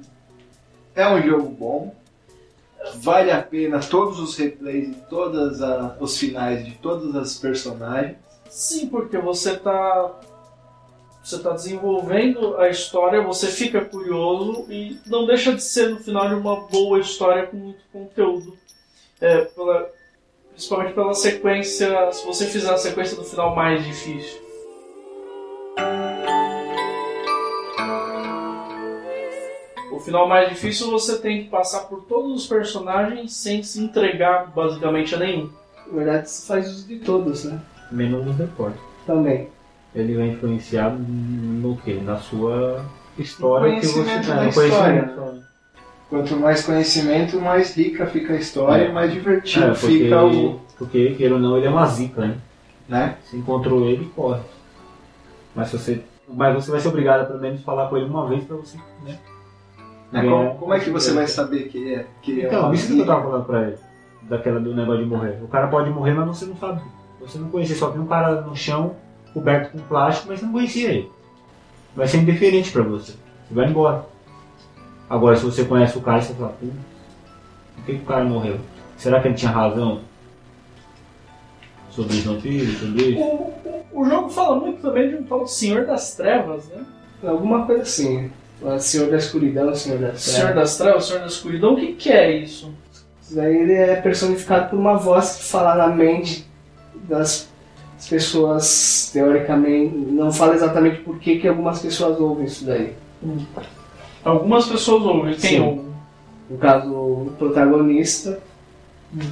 É 0.94 1.08
um 1.08 1.22
jogo 1.22 1.48
bom. 1.48 1.94
Vale 2.96 3.30
a 3.32 3.42
pena 3.42 3.80
todos 3.80 4.18
os 4.20 4.36
replays 4.36 4.88
de 4.90 5.00
todos 5.10 5.60
os 6.00 6.18
finais 6.18 6.64
de 6.64 6.72
todas 6.72 7.14
as 7.16 7.36
personagens. 7.36 8.16
Sim, 8.48 8.86
porque 8.88 9.18
você 9.18 9.56
tá. 9.56 10.12
Você 11.26 11.40
tá 11.40 11.50
desenvolvendo 11.50 12.56
a 12.56 12.68
história, 12.68 13.20
você 13.20 13.48
fica 13.48 13.84
curioso 13.84 14.64
e 14.70 14.96
não 15.06 15.26
deixa 15.26 15.52
de 15.52 15.60
ser 15.60 15.88
no 15.90 15.98
final 15.98 16.28
de 16.28 16.36
uma 16.36 16.60
boa 16.68 17.00
história 17.00 17.48
com 17.48 17.56
muito 17.56 17.80
conteúdo. 17.92 18.56
É, 19.20 19.40
pela- 19.46 19.90
principalmente 20.52 20.92
pela 20.94 21.14
sequência. 21.14 22.12
Se 22.12 22.24
você 22.24 22.46
fizer 22.46 22.72
a 22.72 22.76
sequência 22.78 23.16
do 23.16 23.24
final 23.24 23.56
mais 23.56 23.84
difícil. 23.84 24.40
O 29.92 29.98
final 29.98 30.28
mais 30.28 30.48
difícil 30.48 30.90
você 30.90 31.18
tem 31.18 31.44
que 31.44 31.50
passar 31.50 31.80
por 31.88 32.04
todos 32.04 32.42
os 32.42 32.46
personagens 32.46 33.32
sem 33.34 33.62
se 33.64 33.80
entregar 33.80 34.52
basicamente 34.54 35.14
a 35.14 35.18
nenhum. 35.18 35.50
Na 35.88 35.92
verdade, 35.92 36.30
você 36.30 36.46
faz 36.46 36.68
uso 36.68 36.86
de 36.86 36.98
todos, 37.00 37.44
né? 37.44 37.60
Menos 37.90 38.24
nos 38.24 38.36
reportes. 38.36 38.80
Também. 39.06 39.48
Ele 39.96 40.20
é 40.20 40.26
influenciado 40.26 40.96
no 40.98 41.76
quê? 41.78 41.98
Na 42.04 42.16
sua 42.18 42.84
história 43.18 43.80
que 43.80 43.86
você 43.86 44.04
tem. 44.04 44.20
da 44.36 44.46
história. 44.46 45.14
Quanto 46.08 46.36
mais 46.36 46.64
conhecimento, 46.64 47.40
mais 47.40 47.74
rica 47.76 48.06
fica 48.06 48.34
a 48.34 48.36
história 48.36 48.84
É. 48.84 48.92
mais 48.92 49.12
divertido 49.12 49.64
É, 49.64 49.68
porque, 49.70 49.86
fica 49.86 50.24
o. 50.24 50.60
porque, 50.78 51.14
queira 51.14 51.34
ou 51.34 51.40
não, 51.40 51.56
ele 51.56 51.66
é 51.66 51.70
uma 51.70 51.86
zica, 51.86 52.20
né? 52.20 52.36
Né? 52.88 53.16
Se 53.24 53.36
encontrou 53.36 53.84
ele, 53.86 54.04
corre. 54.14 54.40
Mas 55.54 55.72
você. 55.72 56.00
Mas 56.28 56.54
você 56.54 56.70
vai 56.70 56.78
ser 56.80 56.88
obrigado 56.88 57.22
a 57.22 57.24
pelo 57.24 57.40
menos 57.40 57.62
falar 57.62 57.88
com 57.88 57.96
ele 57.96 58.06
uma 58.06 58.28
vez 58.28 58.44
pra 58.44 58.56
você, 58.56 58.76
né? 59.04 59.16
Ganhar- 60.12 60.30
Como, 60.30 60.54
como 60.58 60.74
é 60.74 60.78
que 60.80 60.90
você 60.90 61.12
vai 61.12 61.26
saber 61.26 61.64
que 61.68 61.94
é? 61.94 62.06
Que 62.22 62.42
é 62.42 62.46
Então, 62.46 62.66
uma 62.66 62.74
isso 62.74 62.92
que 62.94 63.00
eu 63.00 63.06
tava 63.06 63.22
falando 63.22 63.44
pra 63.44 63.62
ele. 63.68 63.76
Daquela 64.22 64.60
do 64.60 64.74
negócio 64.74 65.02
de 65.02 65.08
morrer. 65.10 65.38
O 65.42 65.48
cara 65.48 65.66
pode 65.68 65.90
morrer, 65.90 66.12
mas 66.14 66.26
você 66.26 66.44
não 66.46 66.56
sabe. 66.56 66.80
Você 67.20 67.38
não 67.38 67.48
conhecia, 67.48 67.74
só 67.74 67.90
viu 67.90 68.02
um 68.02 68.06
cara 68.06 68.40
no 68.42 68.54
chão, 68.54 68.94
coberto 69.36 69.72
com 69.72 69.78
plástico, 69.80 70.28
mas 70.28 70.40
você 70.40 70.46
não 70.46 70.52
conhecia 70.52 70.88
ele. 70.88 71.10
Vai 71.94 72.08
ser 72.08 72.18
indiferente 72.18 72.72
pra 72.72 72.82
você. 72.82 73.12
Você 73.12 73.54
vai 73.54 73.68
embora. 73.68 74.06
Agora, 75.10 75.36
se 75.36 75.44
você 75.44 75.62
conhece 75.64 75.98
o 75.98 76.00
cara, 76.00 76.22
você 76.22 76.32
fala, 76.32 76.56
pô, 76.58 76.66
por 77.76 77.84
que 77.84 77.92
que 77.96 78.02
o 78.02 78.06
cara 78.06 78.24
morreu? 78.24 78.58
Será 78.96 79.20
que 79.20 79.28
ele 79.28 79.34
tinha 79.34 79.50
razão? 79.52 80.00
Sobre 81.90 82.14
os 82.16 82.22
vampiros, 82.24 82.78
sobre 82.78 83.02
O, 83.02 83.10
isso? 83.10 83.20
o, 83.20 83.84
o 83.92 84.04
jogo 84.08 84.28
fala 84.30 84.56
muito 84.56 84.80
também 84.80 85.10
de 85.10 85.16
um 85.16 85.22
tal 85.24 85.46
Senhor 85.46 85.86
das 85.86 86.14
Trevas, 86.16 86.66
né? 86.68 86.84
Alguma 87.24 87.66
coisa 87.66 87.82
assim. 87.82 88.30
O 88.62 88.78
Senhor 88.78 89.10
da 89.10 89.18
Escuridão, 89.18 89.74
Senhor 89.74 89.98
da 89.98 90.14
Senhor 90.14 90.46
Treva. 90.46 90.60
das 90.60 90.76
Trevas, 90.78 91.04
Senhor 91.06 91.20
da 91.20 91.26
Escuridão, 91.26 91.74
o 91.74 91.76
que, 91.76 91.92
que 91.92 92.10
é 92.10 92.38
isso? 92.38 92.72
Isso 93.22 93.34
daí 93.36 93.54
ele 93.54 93.74
é 93.74 93.96
personificado 93.96 94.70
por 94.70 94.78
uma 94.78 94.96
voz 94.96 95.36
que 95.36 95.44
fala 95.44 95.74
na 95.74 95.88
mente 95.88 96.46
das 97.08 97.50
pessoas, 98.08 99.10
teoricamente. 99.12 99.96
Não 99.96 100.32
fala 100.32 100.54
exatamente 100.54 101.00
por 101.00 101.18
que, 101.18 101.38
que 101.38 101.48
algumas 101.48 101.80
pessoas 101.80 102.20
ouvem 102.20 102.46
isso 102.46 102.64
daí. 102.64 102.92
Algumas 104.24 104.66
pessoas 104.66 105.02
ouvem, 105.02 105.34
quem 105.34 105.50
Sim. 105.50 105.60
ouve? 105.60 105.86
No 106.50 106.58
caso, 106.58 106.92
o 106.92 107.32
protagonista, 107.38 108.40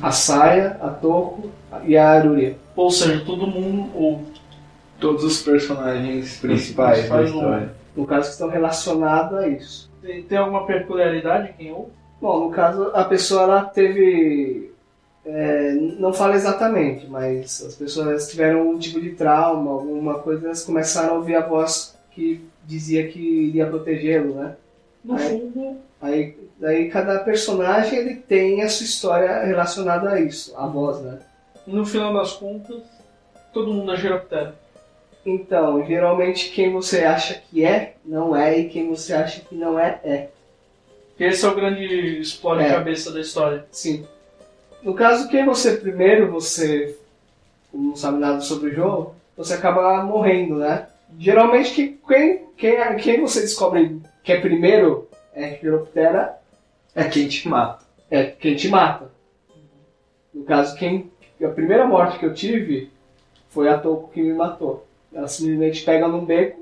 a 0.02 0.10
Saia, 0.10 0.78
a 0.80 0.88
Toko 0.88 1.50
e 1.84 1.96
a 1.96 2.10
Aruria. 2.10 2.56
Ou 2.74 2.90
seja, 2.90 3.24
todo 3.24 3.46
mundo 3.46 3.90
ouve. 3.94 4.24
Todos 4.98 5.24
os 5.24 5.42
personagens 5.42 6.38
principais 6.38 7.08
da 7.08 7.16
Principais 7.16 7.30
história. 7.30 7.74
No 7.96 8.06
caso, 8.06 8.26
que 8.26 8.32
estão 8.32 8.48
relacionados 8.48 9.38
a 9.38 9.48
isso. 9.48 9.90
Tem, 10.02 10.22
tem 10.22 10.38
alguma 10.38 10.66
peculiaridade 10.66 11.54
quem 11.56 11.72
ouve? 11.72 11.90
Bom, 12.20 12.46
no 12.46 12.50
caso, 12.50 12.90
a 12.94 13.04
pessoa 13.04 13.42
ela 13.42 13.62
teve. 13.64 14.72
É, 15.26 15.72
não 15.72 16.12
fala 16.12 16.34
exatamente, 16.34 17.06
mas 17.06 17.62
as 17.64 17.74
pessoas 17.74 18.28
tiveram 18.28 18.68
um 18.70 18.78
tipo 18.78 19.00
de 19.00 19.10
trauma, 19.12 19.70
alguma 19.70 20.18
coisa, 20.18 20.46
elas 20.46 20.64
começaram 20.64 21.14
a 21.14 21.18
ouvir 21.18 21.34
a 21.36 21.46
voz 21.46 21.96
que 22.10 22.44
dizia 22.64 23.08
que 23.08 23.18
iria 23.20 23.66
protegê-lo, 23.66 24.34
né? 24.34 24.56
No 25.04 25.16
Aí- 25.16 25.28
fundo, 25.28 25.76
Aí, 26.02 26.36
daí 26.60 26.90
cada 26.90 27.18
personagem 27.20 27.98
ele 27.98 28.14
tem 28.16 28.60
a 28.62 28.68
sua 28.68 28.84
história 28.84 29.42
relacionada 29.44 30.10
a 30.10 30.20
isso, 30.20 30.54
a 30.56 30.66
voz, 30.66 31.00
né? 31.00 31.18
no 31.66 31.86
final 31.86 32.12
das 32.12 32.34
contas, 32.34 32.82
todo 33.54 33.72
mundo 33.72 33.90
é 33.90 33.96
Giraptera. 33.96 34.54
Então, 35.24 35.82
geralmente 35.86 36.50
quem 36.50 36.70
você 36.70 37.04
acha 37.04 37.40
que 37.48 37.64
é, 37.64 37.94
não 38.04 38.36
é, 38.36 38.58
e 38.58 38.68
quem 38.68 38.86
você 38.90 39.14
acha 39.14 39.40
que 39.40 39.54
não 39.54 39.78
é, 39.78 39.98
é. 40.04 40.28
Esse 41.18 41.46
é 41.46 41.48
o 41.48 41.54
grande 41.54 42.20
explode 42.20 42.64
É. 42.64 42.68
cabeça 42.68 43.10
da 43.10 43.20
história. 43.20 43.64
Sim. 43.72 44.04
No 44.84 44.94
caso, 44.94 45.28
quem 45.28 45.44
você 45.46 45.76
primeiro, 45.76 46.30
você 46.30 46.96
não 47.72 47.96
sabe 47.96 48.18
nada 48.18 48.40
sobre 48.40 48.70
o 48.70 48.74
jogo, 48.74 49.14
você 49.36 49.54
acaba 49.54 50.02
morrendo, 50.04 50.56
né? 50.56 50.86
Geralmente 51.18 51.72
que- 51.74 51.98
quem, 52.06 52.44
quem, 52.56 52.96
quem 52.96 53.20
você 53.20 53.40
descobre 53.40 54.00
que 54.22 54.32
é 54.32 54.40
primeiro 54.40 55.08
é 55.34 55.54
Chiroptera, 55.56 56.36
É 56.94 57.04
quem 57.04 57.26
te 57.26 57.48
mata. 57.48 57.82
é 58.10 58.24
quem 58.24 58.54
te 58.54 58.68
mata. 58.68 59.10
No 60.32 60.44
caso, 60.44 60.76
quem 60.76 61.10
a 61.42 61.48
primeira 61.48 61.86
morte 61.86 62.18
que 62.18 62.24
eu 62.26 62.32
tive 62.34 62.90
foi 63.50 63.68
a 63.68 63.78
Toko 63.78 64.10
que 64.12 64.22
me 64.22 64.32
matou. 64.32 64.86
Ela 65.12 65.28
simplesmente 65.28 65.84
pega 65.84 66.06
num 66.08 66.24
beco, 66.24 66.60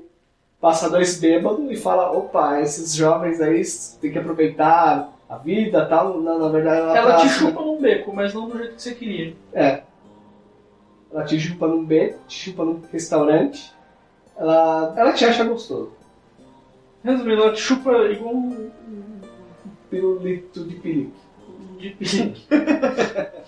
passa 0.59 0.89
dois 0.89 1.19
bêbados 1.19 1.69
e 1.71 1.75
fala, 1.75 2.11
opa, 2.11 2.59
esses 2.59 2.93
jovens 2.93 3.39
aí 3.39 3.61
tem 4.01 4.11
que 4.11 4.17
aproveitar 4.19 5.12
a 5.29 5.37
vida 5.37 5.85
tal. 5.85 6.19
Não, 6.19 6.39
na 6.39 6.47
verdade 6.49 6.81
ela, 6.81 6.97
Ela 6.97 7.11
tá 7.13 7.17
te 7.17 7.25
assim- 7.27 7.39
chupa 7.39 7.61
num 7.61 7.79
beco, 7.81 8.13
mas 8.15 8.33
não 8.33 8.49
do 8.49 8.57
jeito 8.57 8.75
que 8.75 8.81
você 8.81 8.95
queria. 8.95 9.35
É. 9.53 9.81
Ela 11.11 11.23
te 11.25 11.39
chupa 11.39 11.67
num 11.67 11.83
beco, 11.85 12.19
te 12.27 12.49
chupa 12.49 12.65
num 12.65 12.81
restaurante. 12.91 13.73
Ela, 14.37 14.93
ela 14.97 15.13
te 15.13 15.25
acha 15.25 15.43
gostoso. 15.43 15.91
Resumindo, 17.03 17.43
ela 17.43 17.53
te 17.53 17.61
chupa 17.61 17.91
igual 18.07 18.33
um 18.33 18.69
Pirulito 19.89 20.63
de 20.63 20.75
pelique. 20.75 21.13
de 21.77 21.89
pique. 21.91 22.47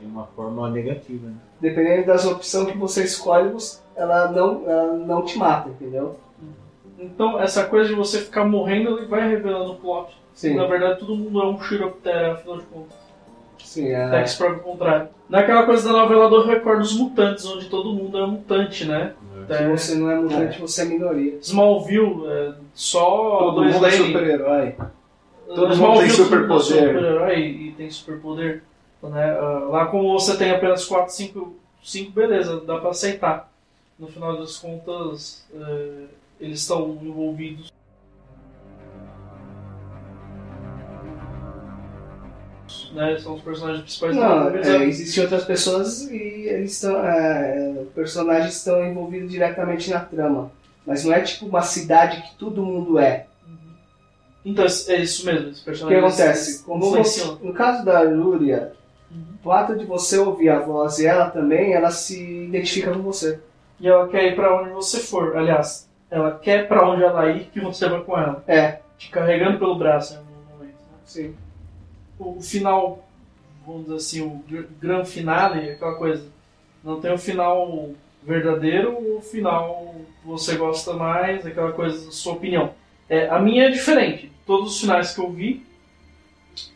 De 0.00 0.06
uma 0.06 0.26
forma 0.28 0.68
negativa, 0.70 1.28
né? 1.28 1.36
Dependendo 1.60 2.06
das 2.06 2.24
opções 2.26 2.70
que 2.70 2.76
você 2.78 3.04
escolhe, 3.04 3.48
você- 3.50 3.80
ela 3.96 4.28
não, 4.30 4.68
ela 4.68 4.92
não 4.94 5.24
te 5.24 5.38
mata, 5.38 5.68
entendeu? 5.70 6.16
Então, 7.04 7.40
essa 7.40 7.64
coisa 7.64 7.88
de 7.88 7.94
você 7.94 8.18
ficar 8.20 8.44
morrendo 8.44 8.98
ele 8.98 9.06
vai 9.06 9.28
revelando 9.28 9.72
o 9.72 9.76
plot. 9.76 10.12
Sim, 10.34 10.56
Na 10.56 10.66
verdade, 10.66 10.98
todo 10.98 11.14
mundo 11.14 11.40
é 11.42 11.46
um 11.46 11.60
Chiroptera, 11.60 12.32
afinal 12.32 12.58
de 12.58 12.64
contas. 12.64 12.96
sim. 13.58 13.94
Até 13.94 14.20
É, 14.20 14.22
que 14.22 14.30
se 14.30 14.38
prova 14.38 14.56
o 14.56 14.60
contrário. 14.60 15.08
Naquela 15.28 15.64
coisa 15.64 15.90
da 15.92 15.98
novela 15.98 16.28
do 16.28 16.42
Record 16.44 16.80
dos 16.80 16.96
Mutantes, 16.98 17.46
onde 17.46 17.66
todo 17.68 17.92
mundo 17.92 18.18
é 18.18 18.26
mutante, 18.26 18.84
né? 18.84 19.14
se 19.46 19.52
É, 19.52 19.68
você 19.68 19.94
não 19.96 20.10
é 20.10 20.16
mutante, 20.16 20.60
você 20.60 20.82
é 20.82 20.84
minoria. 20.86 21.38
Smallville, 21.40 22.26
é, 22.26 22.52
só 22.74 23.38
Todo 23.38 23.60
Lois 23.60 23.74
mundo 23.74 23.86
é 23.86 23.90
super-herói. 23.90 24.74
todo 25.46 25.58
mundo 25.60 25.72
Smallville, 25.74 26.08
tem 26.08 26.16
todo 26.16 26.30
mundo 26.30 26.54
é 26.54 26.60
superpoder. 26.60 26.88
super-herói 26.88 27.38
e 27.40 27.72
tem 27.76 27.90
superpoder. 27.90 28.62
Né? 29.02 29.36
Ah, 29.38 29.66
Lá 29.70 29.86
como 29.86 30.18
você 30.18 30.36
tem 30.36 30.50
apenas 30.50 30.84
4, 30.86 31.12
5, 31.12 31.54
5, 31.82 32.10
beleza, 32.12 32.60
dá 32.60 32.78
pra 32.78 32.90
aceitar. 32.90 33.52
No 33.98 34.08
final 34.08 34.36
das 34.38 34.56
contas, 34.56 35.46
eh, 35.54 36.04
eles 36.44 36.60
estão 36.60 36.98
envolvidos. 37.02 37.72
Né? 42.92 43.18
São 43.18 43.34
os 43.34 43.42
personagens 43.42 43.82
principais 43.82 44.16
Não, 44.16 44.46
organização. 44.46 44.80
é, 44.80 44.84
existem 44.86 45.22
outras 45.24 45.44
pessoas 45.44 46.02
e 46.10 46.16
eles 46.16 46.72
estão, 46.72 47.04
é, 47.04 47.84
personagens 47.94 48.56
estão 48.56 48.84
envolvidos 48.84 49.30
diretamente 49.30 49.90
na 49.90 50.00
trama. 50.00 50.50
Mas 50.86 51.04
não 51.04 51.12
é 51.12 51.20
tipo 51.22 51.46
uma 51.46 51.62
cidade 51.62 52.22
que 52.22 52.36
todo 52.36 52.62
mundo 52.62 52.98
é. 52.98 53.26
Então, 54.44 54.64
é 54.64 54.96
isso 55.00 55.24
mesmo, 55.24 55.48
os 55.50 55.82
O 55.82 55.86
que 55.88 55.94
acontece? 55.94 56.62
Como 56.64 56.90
você- 56.90 57.24
no 57.42 57.54
caso 57.54 57.82
da 57.84 58.02
Lúria, 58.02 58.72
Uhum. 59.10 59.24
o 59.40 59.42
fato 59.44 59.74
de 59.76 59.86
você 59.86 60.18
ouvir 60.18 60.50
a 60.50 60.58
voz 60.60 60.98
e 60.98 61.06
ela 61.06 61.30
também, 61.30 61.72
ela 61.72 61.90
se 61.90 62.22
identifica 62.44 62.92
com 62.92 63.00
você. 63.00 63.40
E 63.80 63.88
ela 63.88 64.06
quer 64.08 64.26
ir 64.26 64.36
pra 64.36 64.60
onde 64.60 64.70
você 64.70 64.98
for. 65.00 65.34
Aliás, 65.36 65.88
ela 66.14 66.38
quer 66.38 66.68
pra 66.68 66.88
onde 66.88 67.02
ela 67.02 67.28
ir 67.30 67.46
que 67.52 67.58
você 67.60 67.88
vai 67.88 68.00
com 68.02 68.16
ela. 68.16 68.44
É, 68.46 68.80
Te 68.96 69.10
carregando 69.10 69.58
pelo 69.58 69.74
braço 69.76 70.14
em 70.14 70.16
algum 70.18 70.52
momento. 70.56 70.74
né? 70.76 70.98
sim. 71.04 71.34
O 72.18 72.40
final, 72.40 73.04
vamos 73.66 73.82
dizer 73.84 73.96
assim, 73.96 74.20
o 74.22 74.30
gr- 74.48 74.66
gran 74.80 75.04
finale, 75.04 75.70
aquela 75.70 75.94
coisa. 75.96 76.28
Não 76.84 77.00
tem 77.00 77.12
o 77.12 77.18
final 77.18 77.90
verdadeiro, 78.22 79.16
o 79.16 79.20
final 79.20 79.94
você 80.24 80.54
gosta 80.56 80.92
mais, 80.92 81.44
aquela 81.44 81.72
coisa, 81.72 82.10
sua 82.12 82.34
opinião. 82.34 82.72
É, 83.08 83.28
a 83.28 83.38
minha 83.40 83.64
é 83.64 83.70
diferente. 83.70 84.30
Todos 84.46 84.74
os 84.74 84.80
finais 84.80 85.12
que 85.12 85.20
eu 85.20 85.30
vi, 85.30 85.66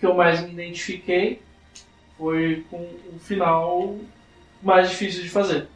que 0.00 0.04
eu 0.04 0.14
mais 0.14 0.40
me 0.42 0.50
identifiquei, 0.50 1.40
foi 2.18 2.64
com 2.68 2.78
o 3.14 3.18
final 3.20 3.94
mais 4.60 4.90
difícil 4.90 5.22
de 5.22 5.30
fazer. 5.30 5.68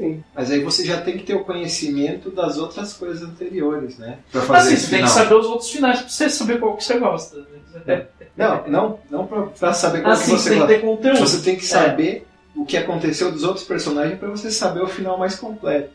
Sim. 0.00 0.24
Mas 0.34 0.50
aí 0.50 0.64
você 0.64 0.82
já 0.84 1.00
tem 1.02 1.18
que 1.18 1.24
ter 1.24 1.34
o 1.34 1.44
conhecimento 1.44 2.30
das 2.30 2.56
outras 2.56 2.94
coisas 2.94 3.22
anteriores, 3.22 3.98
né? 3.98 4.18
Pra 4.32 4.40
fazer 4.40 4.68
Assim, 4.68 4.74
esse 4.76 4.84
você 4.86 4.90
tem 4.96 5.04
que 5.04 5.10
final. 5.10 5.24
saber 5.24 5.34
os 5.40 5.46
outros 5.46 5.70
finais 5.70 5.98
pra 6.00 6.08
você 6.08 6.30
saber 6.30 6.58
qual 6.58 6.76
que 6.76 6.84
você 6.84 6.98
gosta. 6.98 7.46
né? 7.84 8.06
Não, 8.34 8.66
não, 8.66 8.98
não 9.10 9.26
pra, 9.26 9.42
pra 9.42 9.72
saber 9.74 10.00
qual 10.00 10.12
Assim, 10.14 10.34
que 10.34 10.38
você 10.40 10.42
você 10.42 10.48
tem 10.48 10.58
que 10.58 10.66
gosta. 10.66 10.74
ter 10.74 10.86
conteúdo. 10.86 11.18
Você 11.20 11.42
tem 11.44 11.56
que 11.56 11.64
saber 11.66 12.26
o 12.56 12.64
que 12.64 12.76
aconteceu 12.78 13.30
dos 13.30 13.44
outros 13.44 13.66
personagens 13.66 14.18
pra 14.18 14.30
você 14.30 14.50
saber 14.50 14.82
o 14.82 14.88
final 14.88 15.18
mais 15.18 15.34
completo. 15.36 15.92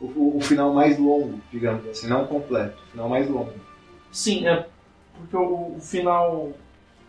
O, 0.00 0.06
o- 0.06 0.36
o 0.38 0.40
final 0.40 0.72
mais 0.74 0.98
longo, 0.98 1.40
digamos 1.52 1.86
assim, 1.88 2.08
não 2.08 2.26
completo, 2.26 2.76
o 2.88 2.90
final 2.90 3.08
mais 3.08 3.28
longo. 3.28 3.52
Sim, 4.12 4.46
é 4.46 4.66
porque 5.16 5.36
o, 5.36 5.76
o 5.76 5.80
final 5.80 6.50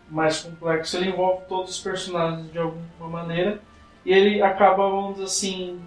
mais 0.08 0.38
complexo 0.40 0.96
ele 0.96 1.10
envolve 1.10 1.44
todos 1.48 1.70
os 1.72 1.80
personagens 1.80 2.50
de 2.52 2.58
alguma 2.58 3.08
maneira 3.08 3.60
e 4.04 4.12
ele 4.12 4.42
acaba, 4.42 4.88
vamos 4.88 5.14
dizer 5.14 5.24
assim, 5.24 5.80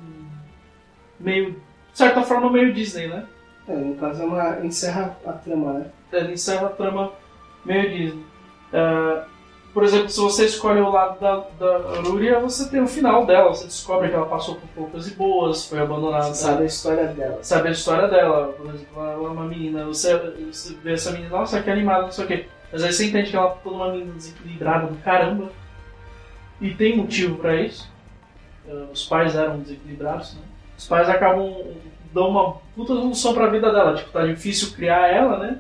meio, 1.20 1.52
de 1.52 1.98
certa 1.98 2.22
forma, 2.22 2.52
meio 2.52 2.74
Disney, 2.74 3.08
né? 3.08 3.26
É, 3.68 3.76
no 3.76 3.96
caso 3.96 4.22
é 4.22 4.26
uma. 4.26 4.66
encerra 4.66 5.18
a 5.26 5.34
trama, 5.34 5.74
né? 5.74 5.86
Ele 6.12 6.34
encerra 6.34 6.68
a 6.68 6.72
trama 6.72 7.12
meio 7.66 7.90
Disney. 7.90 8.26
É, 8.72 9.24
por 9.74 9.84
exemplo, 9.84 10.10
se 10.10 10.20
você 10.20 10.46
escolhe 10.46 10.80
o 10.80 10.92
lado 10.92 11.20
da, 11.20 11.38
da 11.60 12.02
Ruria, 12.02 12.40
você 12.40 12.70
tem 12.70 12.82
o 12.82 12.88
final 12.88 13.26
dela, 13.26 13.50
você 13.50 13.66
descobre 13.66 14.10
que 14.10 14.16
ela 14.16 14.28
passou 14.28 14.56
por 14.56 14.68
poucas 14.70 15.08
e 15.08 15.16
boas, 15.16 15.66
foi 15.66 15.80
abandonada. 15.80 16.26
Você 16.26 16.44
sabe 16.44 16.64
a 16.64 16.66
história 16.66 17.08
dela. 17.08 17.40
sabe 17.42 17.70
a 17.70 17.72
história 17.72 18.08
dela. 18.08 18.54
Por 18.54 18.68
exemplo, 18.68 19.02
ela 19.02 19.14
é 19.14 19.32
uma 19.32 19.46
menina, 19.46 19.86
você, 19.86 20.16
você 20.52 20.76
vê 20.76 20.94
essa 20.94 21.12
menina, 21.12 21.30
nossa, 21.30 21.62
que 21.62 21.72
animada, 21.72 22.04
não 22.04 22.12
sei 22.12 22.26
o 22.26 22.28
quê. 22.28 22.46
Mas 22.72 22.84
aí 22.84 22.94
você 22.94 23.08
entende 23.08 23.32
que 23.32 23.36
ela 23.36 23.48
é 23.48 23.58
toda 23.64 23.76
uma 23.76 23.92
menina 23.92 24.14
desequilibrada 24.14 24.88
do 24.88 24.98
caramba. 24.98 25.52
E 26.62 26.74
tem 26.76 26.98
motivo 26.98 27.38
pra 27.38 27.56
isso. 27.56 27.92
Eh, 28.68 28.86
Os 28.92 29.04
pais 29.06 29.36
eram 29.36 29.60
desequilibrados, 29.60 30.34
né? 30.34 30.42
Os 30.78 30.88
pais 30.88 31.10
acabam 31.10 31.54
dando 32.14 32.28
uma 32.30 32.54
puta 32.76 32.94
solução 32.94 33.34
pra 33.34 33.48
vida 33.48 33.72
dela. 33.72 33.96
Tipo, 33.96 34.12
tá 34.12 34.26
difícil 34.26 34.72
criar 34.72 35.08
ela, 35.08 35.38
né? 35.40 35.58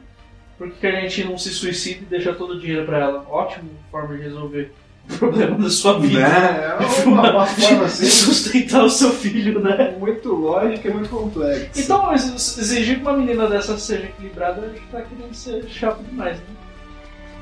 Por 0.57 0.69
que 0.69 0.79
que 0.81 0.87
a 0.87 1.01
gente 1.01 1.23
não 1.23 1.37
se 1.37 1.49
suicida 1.49 2.01
e 2.03 2.05
deixa 2.05 2.33
todo 2.33 2.53
o 2.53 2.59
dinheiro 2.59 2.85
pra 2.85 2.99
ela? 2.99 3.25
Ótima 3.29 3.65
forma 3.91 4.15
de 4.15 4.23
resolver 4.23 4.71
o 5.09 5.17
problema 5.17 5.57
da 5.57 5.69
sua 5.69 5.99
vida. 5.99 6.19
Né? 6.19 6.77
É 6.79 7.05
uma, 7.05 7.31
uma 7.31 7.45
forma 7.45 7.79
de 7.79 7.83
assim, 7.85 8.05
sustentar 8.05 8.83
o 8.83 8.89
seu 8.89 9.09
filho, 9.11 9.59
né? 9.59 9.95
muito 9.99 10.33
lógica 10.33 10.87
e 10.87 10.93
muito 10.93 11.09
complexa. 11.09 11.69
Então, 11.81 12.11
ex- 12.11 12.57
exigir 12.57 12.97
que 12.97 13.01
uma 13.01 13.17
menina 13.17 13.47
dessa 13.47 13.77
seja 13.77 14.05
equilibrada, 14.05 14.61
a 14.61 14.69
gente 14.69 14.81
tá 14.91 15.01
querendo 15.01 15.33
ser 15.33 15.67
chato 15.67 16.01
demais, 16.03 16.37
né? 16.37 16.45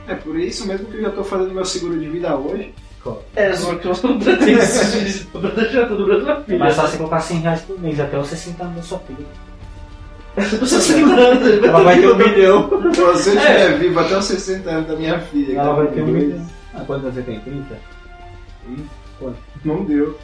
É 0.07 0.16
por 0.16 0.39
isso 0.39 0.66
mesmo 0.68 0.88
que 0.88 0.97
eu 0.97 1.01
já 1.03 1.12
tô 1.12 1.24
fazendo 1.24 1.53
meu 1.53 1.66
seguro 1.66 1.99
de 1.99 2.07
vida 2.09 2.36
hoje. 2.36 2.74
É, 3.36 3.54
só 3.54 3.76
que 3.76 3.88
eu 3.88 3.93
não 4.04 4.18
deixar 4.20 5.88
tudo 5.88 6.06
pra 6.06 6.20
sua 6.22 6.34
É 6.39 6.43
filha. 6.43 6.60
mais 6.60 6.76
fácil 6.76 6.91
você 6.91 6.97
colocar 6.97 7.20
100 7.20 7.38
reais 7.39 7.62
por 7.62 7.80
mês 7.80 7.99
até 7.99 8.18
você 8.18 8.36
sentar 8.36 8.70
na 8.76 8.82
sua 8.82 8.99
filha. 8.99 9.26
Você 10.38 10.80
se 10.80 10.93
Ela 11.02 11.84
vai 11.84 11.99
ter 11.99 12.10
um 12.10 12.16
milhão. 12.16 12.70
Se 12.93 13.02
você 13.02 13.30
estiver 13.36 13.78
vivo 13.80 13.99
até 13.99 14.18
os 14.18 14.24
60 14.26 14.70
anos 14.70 14.88
da 14.88 14.95
minha 14.95 15.20
filha. 15.20 15.60
Ela 15.60 15.74
vai 15.74 15.88
ter 15.88 16.02
um 16.04 16.08
milhão. 16.08 16.47
Ah, 16.74 16.84
quantos 16.88 17.04
anos 17.04 17.16
você 17.16 17.22
tem? 17.24 17.39
30? 17.41 17.78
Ih, 18.70 18.86
Não 19.66 19.84
deu. 19.84 20.18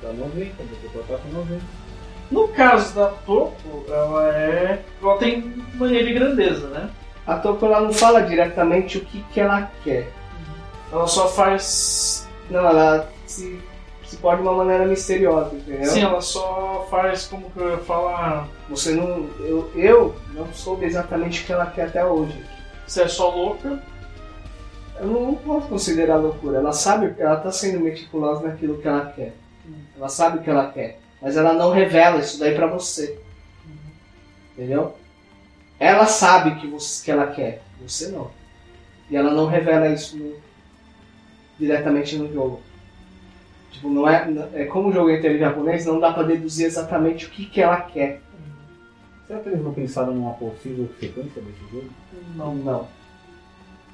Tá 0.00 0.08
90, 0.08 0.30
você 0.34 0.88
botar 0.94 1.18
com 1.22 1.28
90. 1.36 1.60
No 2.30 2.48
caso 2.48 2.94
da 2.94 3.08
Topo, 3.26 3.84
ela 3.90 4.26
é. 4.34 4.82
Ela 5.02 5.18
tem 5.18 5.52
mania 5.74 6.02
de 6.02 6.14
grandeza, 6.14 6.66
né? 6.68 6.88
A 7.26 7.36
Toko 7.36 7.66
ela 7.66 7.82
não 7.82 7.92
fala 7.92 8.22
diretamente 8.22 8.96
o 8.96 9.00
que, 9.02 9.22
que 9.34 9.40
ela 9.40 9.70
quer. 9.84 10.08
Ela 10.92 11.06
só 11.06 11.28
faz. 11.28 12.26
Não, 12.50 12.60
ela 12.66 13.10
se, 13.26 13.60
se 14.04 14.16
pode 14.16 14.40
de 14.40 14.48
uma 14.48 14.54
maneira 14.56 14.86
misteriosa, 14.86 15.54
entendeu? 15.54 15.90
Sim, 15.90 16.02
ela 16.02 16.20
só 16.20 16.86
faz 16.90 17.26
como 17.26 17.50
que 17.50 17.58
eu 17.58 17.70
ia 17.72 17.78
falar. 17.78 18.48
Você 18.68 18.92
não. 18.92 19.28
Eu, 19.40 19.70
eu 19.74 20.16
não 20.34 20.52
soube 20.52 20.84
exatamente 20.86 21.42
o 21.42 21.46
que 21.46 21.52
ela 21.52 21.66
quer 21.66 21.86
até 21.86 22.04
hoje. 22.04 22.40
Você 22.86 23.02
é 23.02 23.08
só 23.08 23.30
louca. 23.34 23.82
Eu 24.98 25.06
não 25.08 25.34
posso 25.34 25.66
considerar 25.68 26.16
loucura. 26.16 26.58
Ela 26.58 26.72
sabe, 26.72 27.14
ela 27.18 27.36
tá 27.36 27.50
sendo 27.52 27.80
meticulosa 27.80 28.46
naquilo 28.46 28.78
que 28.78 28.88
ela 28.88 29.06
quer. 29.14 29.34
Ela 29.96 30.08
sabe 30.08 30.38
o 30.38 30.42
que 30.42 30.48
ela 30.48 30.70
quer. 30.70 31.00
Mas 31.20 31.36
ela 31.36 31.52
não 31.52 31.70
revela 31.72 32.18
isso 32.18 32.38
daí 32.38 32.54
pra 32.54 32.66
você. 32.66 33.18
Entendeu? 34.52 34.94
Ela 35.78 36.06
sabe 36.06 36.54
que, 36.60 36.66
você, 36.66 37.04
que 37.04 37.10
ela 37.10 37.26
quer. 37.26 37.60
Você 37.86 38.08
não. 38.08 38.30
E 39.10 39.16
ela 39.16 39.30
não 39.32 39.46
revela 39.46 39.88
isso 39.88 40.16
no- 40.16 40.45
diretamente 41.58 42.16
no 42.16 42.32
jogo. 42.32 42.62
Tipo, 43.70 43.90
não 43.90 44.08
é, 44.08 44.26
é 44.54 44.64
como 44.64 44.88
o 44.88 44.92
jogo 44.92 45.10
é 45.10 45.18
inteiro 45.18 45.36
em 45.36 45.40
japonês, 45.40 45.84
não 45.84 46.00
dá 46.00 46.12
pra 46.12 46.22
deduzir 46.22 46.66
exatamente 46.66 47.26
o 47.26 47.30
que, 47.30 47.46
que 47.46 47.60
ela 47.60 47.80
quer. 47.80 48.22
Será 49.26 49.40
que 49.40 49.48
eles 49.48 49.62
não 49.62 49.74
pensaram 49.74 50.14
numa 50.14 50.34
possível 50.34 50.88
sequência 51.00 51.42
desse 51.42 51.70
jogo? 51.70 51.88
Não. 52.36 52.54
Não. 52.54 52.88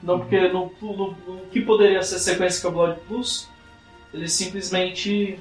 Não, 0.02 0.18
porque 0.18 0.48
no, 0.48 0.70
no, 0.80 1.10
no 1.26 1.46
que 1.50 1.60
poderia 1.60 2.02
ser 2.02 2.18
sequência 2.18 2.60
com 2.60 2.68
a 2.68 2.70
Blood 2.86 3.00
Plus, 3.06 3.48
eles 4.12 4.32
simplesmente 4.32 5.38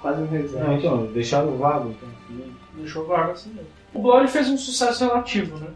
Quase 0.00 0.20
um 0.20 0.26
reserva. 0.26 0.68
Não, 0.68 0.76
então, 0.76 1.06
deixaram 1.06 1.56
vago. 1.56 1.90
Então, 1.90 2.08
assim, 2.08 2.56
deixou 2.74 3.06
vaga 3.06 3.32
assim 3.32 3.50
mesmo. 3.50 3.70
O 3.92 4.02
Blood 4.02 4.30
fez 4.30 4.48
um 4.48 4.58
sucesso 4.58 5.04
relativo, 5.04 5.56
né? 5.56 5.68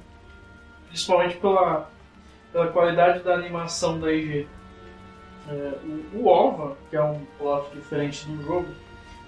Principalmente 0.88 1.36
pela, 1.36 1.88
pela 2.52 2.68
qualidade 2.68 3.22
da 3.22 3.34
animação 3.34 3.98
da 3.98 4.12
IG. 4.12 4.46
É, 5.50 5.72
o, 6.14 6.18
o 6.18 6.26
OVA, 6.26 6.76
que 6.90 6.96
é 6.96 7.02
um 7.02 7.20
plot 7.38 7.70
diferente 7.74 8.26
do 8.28 8.42
jogo, 8.44 8.66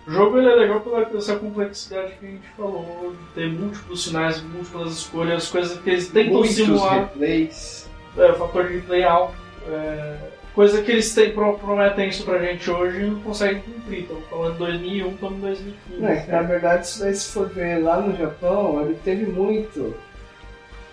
o 0.06 0.10
jogo 0.10 0.38
ele 0.38 0.48
é 0.50 0.54
legal 0.54 0.80
pela 0.80 1.02
essa 1.02 1.36
complexidade 1.36 2.12
que 2.18 2.26
a 2.26 2.30
gente 2.30 2.46
falou, 2.56 3.12
de 3.12 3.34
ter 3.34 3.48
múltiplos 3.50 4.04
sinais, 4.04 4.42
múltiplas 4.42 4.92
escolhas, 4.92 5.48
coisas 5.48 5.78
que 5.78 5.90
eles 5.90 6.08
tentam 6.08 6.34
Muitos 6.34 6.56
simular. 6.56 7.00
replays. 7.10 7.88
é, 8.18 8.32
fator 8.32 8.68
de 8.68 8.80
play 8.80 9.04
alto. 9.04 9.34
É, 9.68 10.16
coisa 10.54 10.82
que 10.82 10.90
eles 10.90 11.14
têm, 11.14 11.32
pro- 11.32 11.58
prometem 11.58 12.08
isso 12.08 12.24
pra 12.24 12.38
gente 12.38 12.68
hoje 12.70 13.00
e 13.02 13.06
não 13.06 13.20
conseguem 13.20 13.62
cumprir. 13.62 14.00
Estamos 14.02 14.24
falando 14.28 14.52
de 14.52 14.58
2001, 14.58 15.08
estamos 15.10 15.38
em 15.38 15.40
2015. 15.40 16.00
Não, 16.02 16.08
é 16.08 16.16
que, 16.20 16.30
na 16.30 16.42
verdade, 16.42 16.86
isso 16.86 17.00
daí, 17.00 17.14
se 17.14 17.32
for 17.32 17.48
ver 17.48 17.78
lá 17.82 18.00
no 18.00 18.16
Japão, 18.16 18.80
ele 18.82 18.98
teve 19.04 19.26
muito 19.26 19.94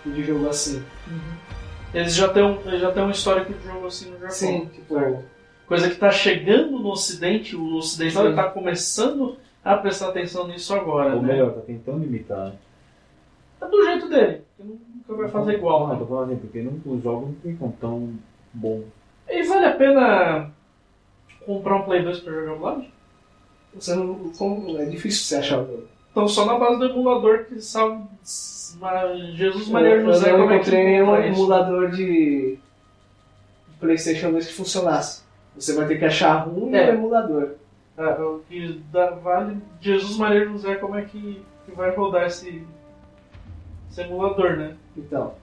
de 0.06 0.24
jogo 0.24 0.48
assim. 0.48 0.82
Uhum. 1.08 1.57
Eles 1.94 2.14
já 2.14 2.28
têm, 2.28 2.42
um, 2.42 2.60
eles 2.66 2.80
já 2.80 2.92
têm 2.92 3.02
um 3.02 3.10
histórico 3.10 3.52
de 3.52 3.64
jogo 3.64 3.86
assim 3.86 4.06
no 4.10 4.14
Japão. 4.16 4.30
Sim, 4.30 4.66
tipo, 4.66 4.94
Certo. 4.94 5.24
Coisa 5.66 5.86
que 5.88 5.94
está 5.94 6.10
chegando 6.10 6.78
no 6.78 6.88
Ocidente, 6.90 7.54
o 7.54 7.74
Ocidental 7.76 8.24
Sim. 8.24 8.30
está 8.30 8.44
começando 8.50 9.36
a 9.62 9.76
prestar 9.76 10.08
atenção 10.08 10.46
nisso 10.46 10.74
agora. 10.74 11.14
Ou 11.14 11.22
né? 11.22 11.28
melhor, 11.32 11.52
tá 11.52 11.60
tentando 11.60 12.04
imitar. 12.04 12.46
né? 12.46 12.52
É 13.60 13.66
do 13.66 13.84
jeito 13.84 14.08
dele. 14.08 14.42
Ele 14.58 14.78
nunca 14.94 15.14
vai 15.14 15.28
fazer 15.28 15.54
igual. 15.54 15.80
Não, 15.88 15.92
né? 15.94 15.98
tô 15.98 16.06
falando 16.06 16.30
assim, 16.32 16.40
porque 16.40 16.62
não, 16.62 16.80
os 16.94 17.02
jogos 17.02 17.28
não 17.28 17.34
ficam 17.52 17.70
tão 17.72 18.14
bons. 18.54 18.84
E 19.28 19.42
vale 19.42 19.66
a 19.66 19.74
pena 19.74 20.50
comprar 21.44 21.76
um 21.76 21.82
Play 21.82 22.02
2 22.02 22.20
para 22.20 22.32
jogar 22.32 22.54
Blood? 22.54 22.90
você 23.74 23.94
não, 23.94 24.32
como- 24.38 24.78
é 24.78 24.86
difícil 24.86 25.24
você 25.24 25.36
achar 25.36 25.62
o 25.62 25.66
jogo. 25.66 25.84
Então 26.10 26.26
só 26.26 26.44
na 26.46 26.58
base 26.58 26.78
do 26.78 26.86
emulador 26.86 27.44
que 27.44 27.60
sabe. 27.60 28.04
Jesus 29.34 29.68
Maria 29.68 30.00
José 30.02 30.30
eu 30.30 30.38
não 30.38 30.50
é 30.50 30.56
encontrei 30.56 30.84
nenhum 30.84 31.16
emulador 31.16 31.90
de 31.90 32.58
PlayStation 33.80 34.30
2 34.32 34.46
que 34.46 34.52
funcionasse. 34.54 35.22
Você 35.56 35.74
vai 35.74 35.86
ter 35.86 35.98
que 35.98 36.04
achar 36.04 36.36
ruim 36.46 36.74
É. 36.74 36.90
o 36.90 36.94
emulador. 36.94 37.50
É, 37.96 38.04
o 38.22 38.40
que 38.48 38.80
dá, 38.92 39.10
vale 39.10 39.56
Jesus 39.80 40.16
Maria 40.16 40.44
José 40.44 40.76
como 40.76 40.96
é 40.96 41.02
que, 41.02 41.42
que 41.66 41.72
vai 41.74 41.90
rodar 41.94 42.26
esse, 42.26 42.62
esse 43.90 44.00
emulador, 44.02 44.56
né? 44.56 44.76
Então, 44.96 45.34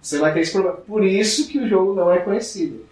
você 0.00 0.18
vai 0.18 0.32
ter 0.32 0.40
esse 0.40 0.52
problema. 0.52 0.78
Por 0.78 1.04
isso 1.04 1.48
que 1.48 1.58
o 1.58 1.68
jogo 1.68 1.92
não 1.94 2.10
é 2.12 2.18
conhecido. 2.20 2.86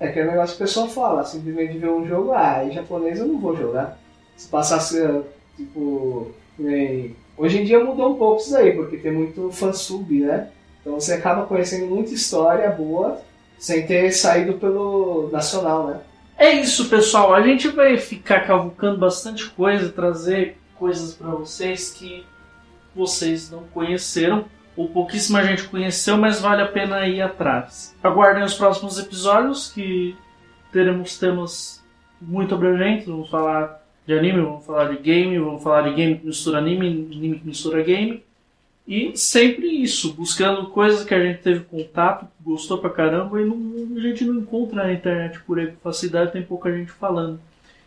É 0.00 0.08
aquele 0.08 0.30
negócio 0.30 0.56
que 0.56 0.62
o 0.62 0.66
pessoal 0.66 0.88
fala, 0.88 1.22
simplesmente 1.24 1.78
ver 1.78 1.88
um 1.90 2.06
jogo, 2.06 2.32
ah, 2.32 2.64
em 2.64 2.72
japonês 2.72 3.20
eu 3.20 3.26
não 3.26 3.38
vou 3.38 3.56
jogar. 3.56 3.98
Se 4.36 4.48
passasse, 4.48 5.00
tipo. 5.56 6.32
Hoje 7.36 7.60
em 7.60 7.64
dia 7.64 7.82
mudou 7.82 8.12
um 8.12 8.16
pouco 8.16 8.40
isso 8.40 8.56
aí, 8.56 8.72
porque 8.72 8.96
tem 8.96 9.12
muito 9.12 9.50
fansub, 9.50 10.20
né? 10.20 10.50
Então 10.80 11.00
você 11.00 11.14
acaba 11.14 11.46
conhecendo 11.46 11.86
muita 11.86 12.14
história 12.14 12.70
boa 12.70 13.20
sem 13.58 13.86
ter 13.86 14.12
saído 14.12 14.54
pelo 14.54 15.30
nacional, 15.32 15.86
né? 15.86 16.00
É 16.36 16.52
isso, 16.52 16.88
pessoal. 16.88 17.32
A 17.34 17.40
gente 17.42 17.68
vai 17.68 17.96
ficar 17.96 18.46
cavucando 18.46 18.98
bastante 18.98 19.48
coisa, 19.50 19.90
trazer 19.90 20.56
coisas 20.78 21.14
pra 21.14 21.30
vocês 21.30 21.90
que 21.90 22.24
vocês 22.94 23.50
não 23.50 23.64
conheceram, 23.72 24.44
ou 24.76 24.88
pouquíssima 24.88 25.44
gente 25.44 25.64
conheceu, 25.64 26.16
mas 26.16 26.40
vale 26.40 26.62
a 26.62 26.68
pena 26.68 27.06
ir 27.06 27.22
atrás. 27.22 27.94
Aguardem 28.02 28.44
os 28.44 28.54
próximos 28.54 28.98
episódios, 28.98 29.72
que 29.72 30.16
teremos 30.72 31.18
temas 31.18 31.82
muito 32.20 32.54
abrangentes. 32.54 33.06
Vamos 33.06 33.30
falar 33.30 33.83
de 34.06 34.12
anime, 34.12 34.42
vamos 34.42 34.64
falar 34.66 34.90
de 34.90 34.98
game, 34.98 35.38
vamos 35.38 35.62
falar 35.62 35.88
de 35.88 35.94
game 35.94 36.18
que 36.18 36.26
mistura 36.26 36.58
anime, 36.58 36.86
anime 36.86 37.38
que 37.38 37.46
mistura 37.46 37.82
game. 37.82 38.22
E 38.86 39.16
sempre 39.16 39.66
isso, 39.66 40.12
buscando 40.12 40.66
coisas 40.66 41.04
que 41.04 41.14
a 41.14 41.22
gente 41.22 41.40
teve 41.40 41.60
contato, 41.60 42.26
gostou 42.42 42.76
pra 42.76 42.90
caramba 42.90 43.40
e 43.40 43.44
não- 43.46 43.96
a 43.96 44.00
gente 44.00 44.24
não 44.26 44.34
encontra 44.40 44.84
na 44.84 44.92
internet 44.92 45.40
por 45.40 45.58
aí 45.58 45.68
com 45.68 45.76
facilidade, 45.82 46.32
tem 46.32 46.42
pouca 46.42 46.70
gente 46.70 46.90
falando. 46.90 47.40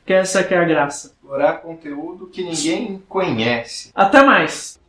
Que 0.05 0.13
essa 0.13 0.43
que 0.43 0.53
é 0.53 0.57
a 0.57 0.63
graça. 0.63 1.07
Explorar 1.09 1.61
conteúdo 1.61 2.27
que 2.27 2.41
ninguém 2.41 3.03
conhece. 3.07 3.91
Até 3.93 4.23
mais! 4.23 4.79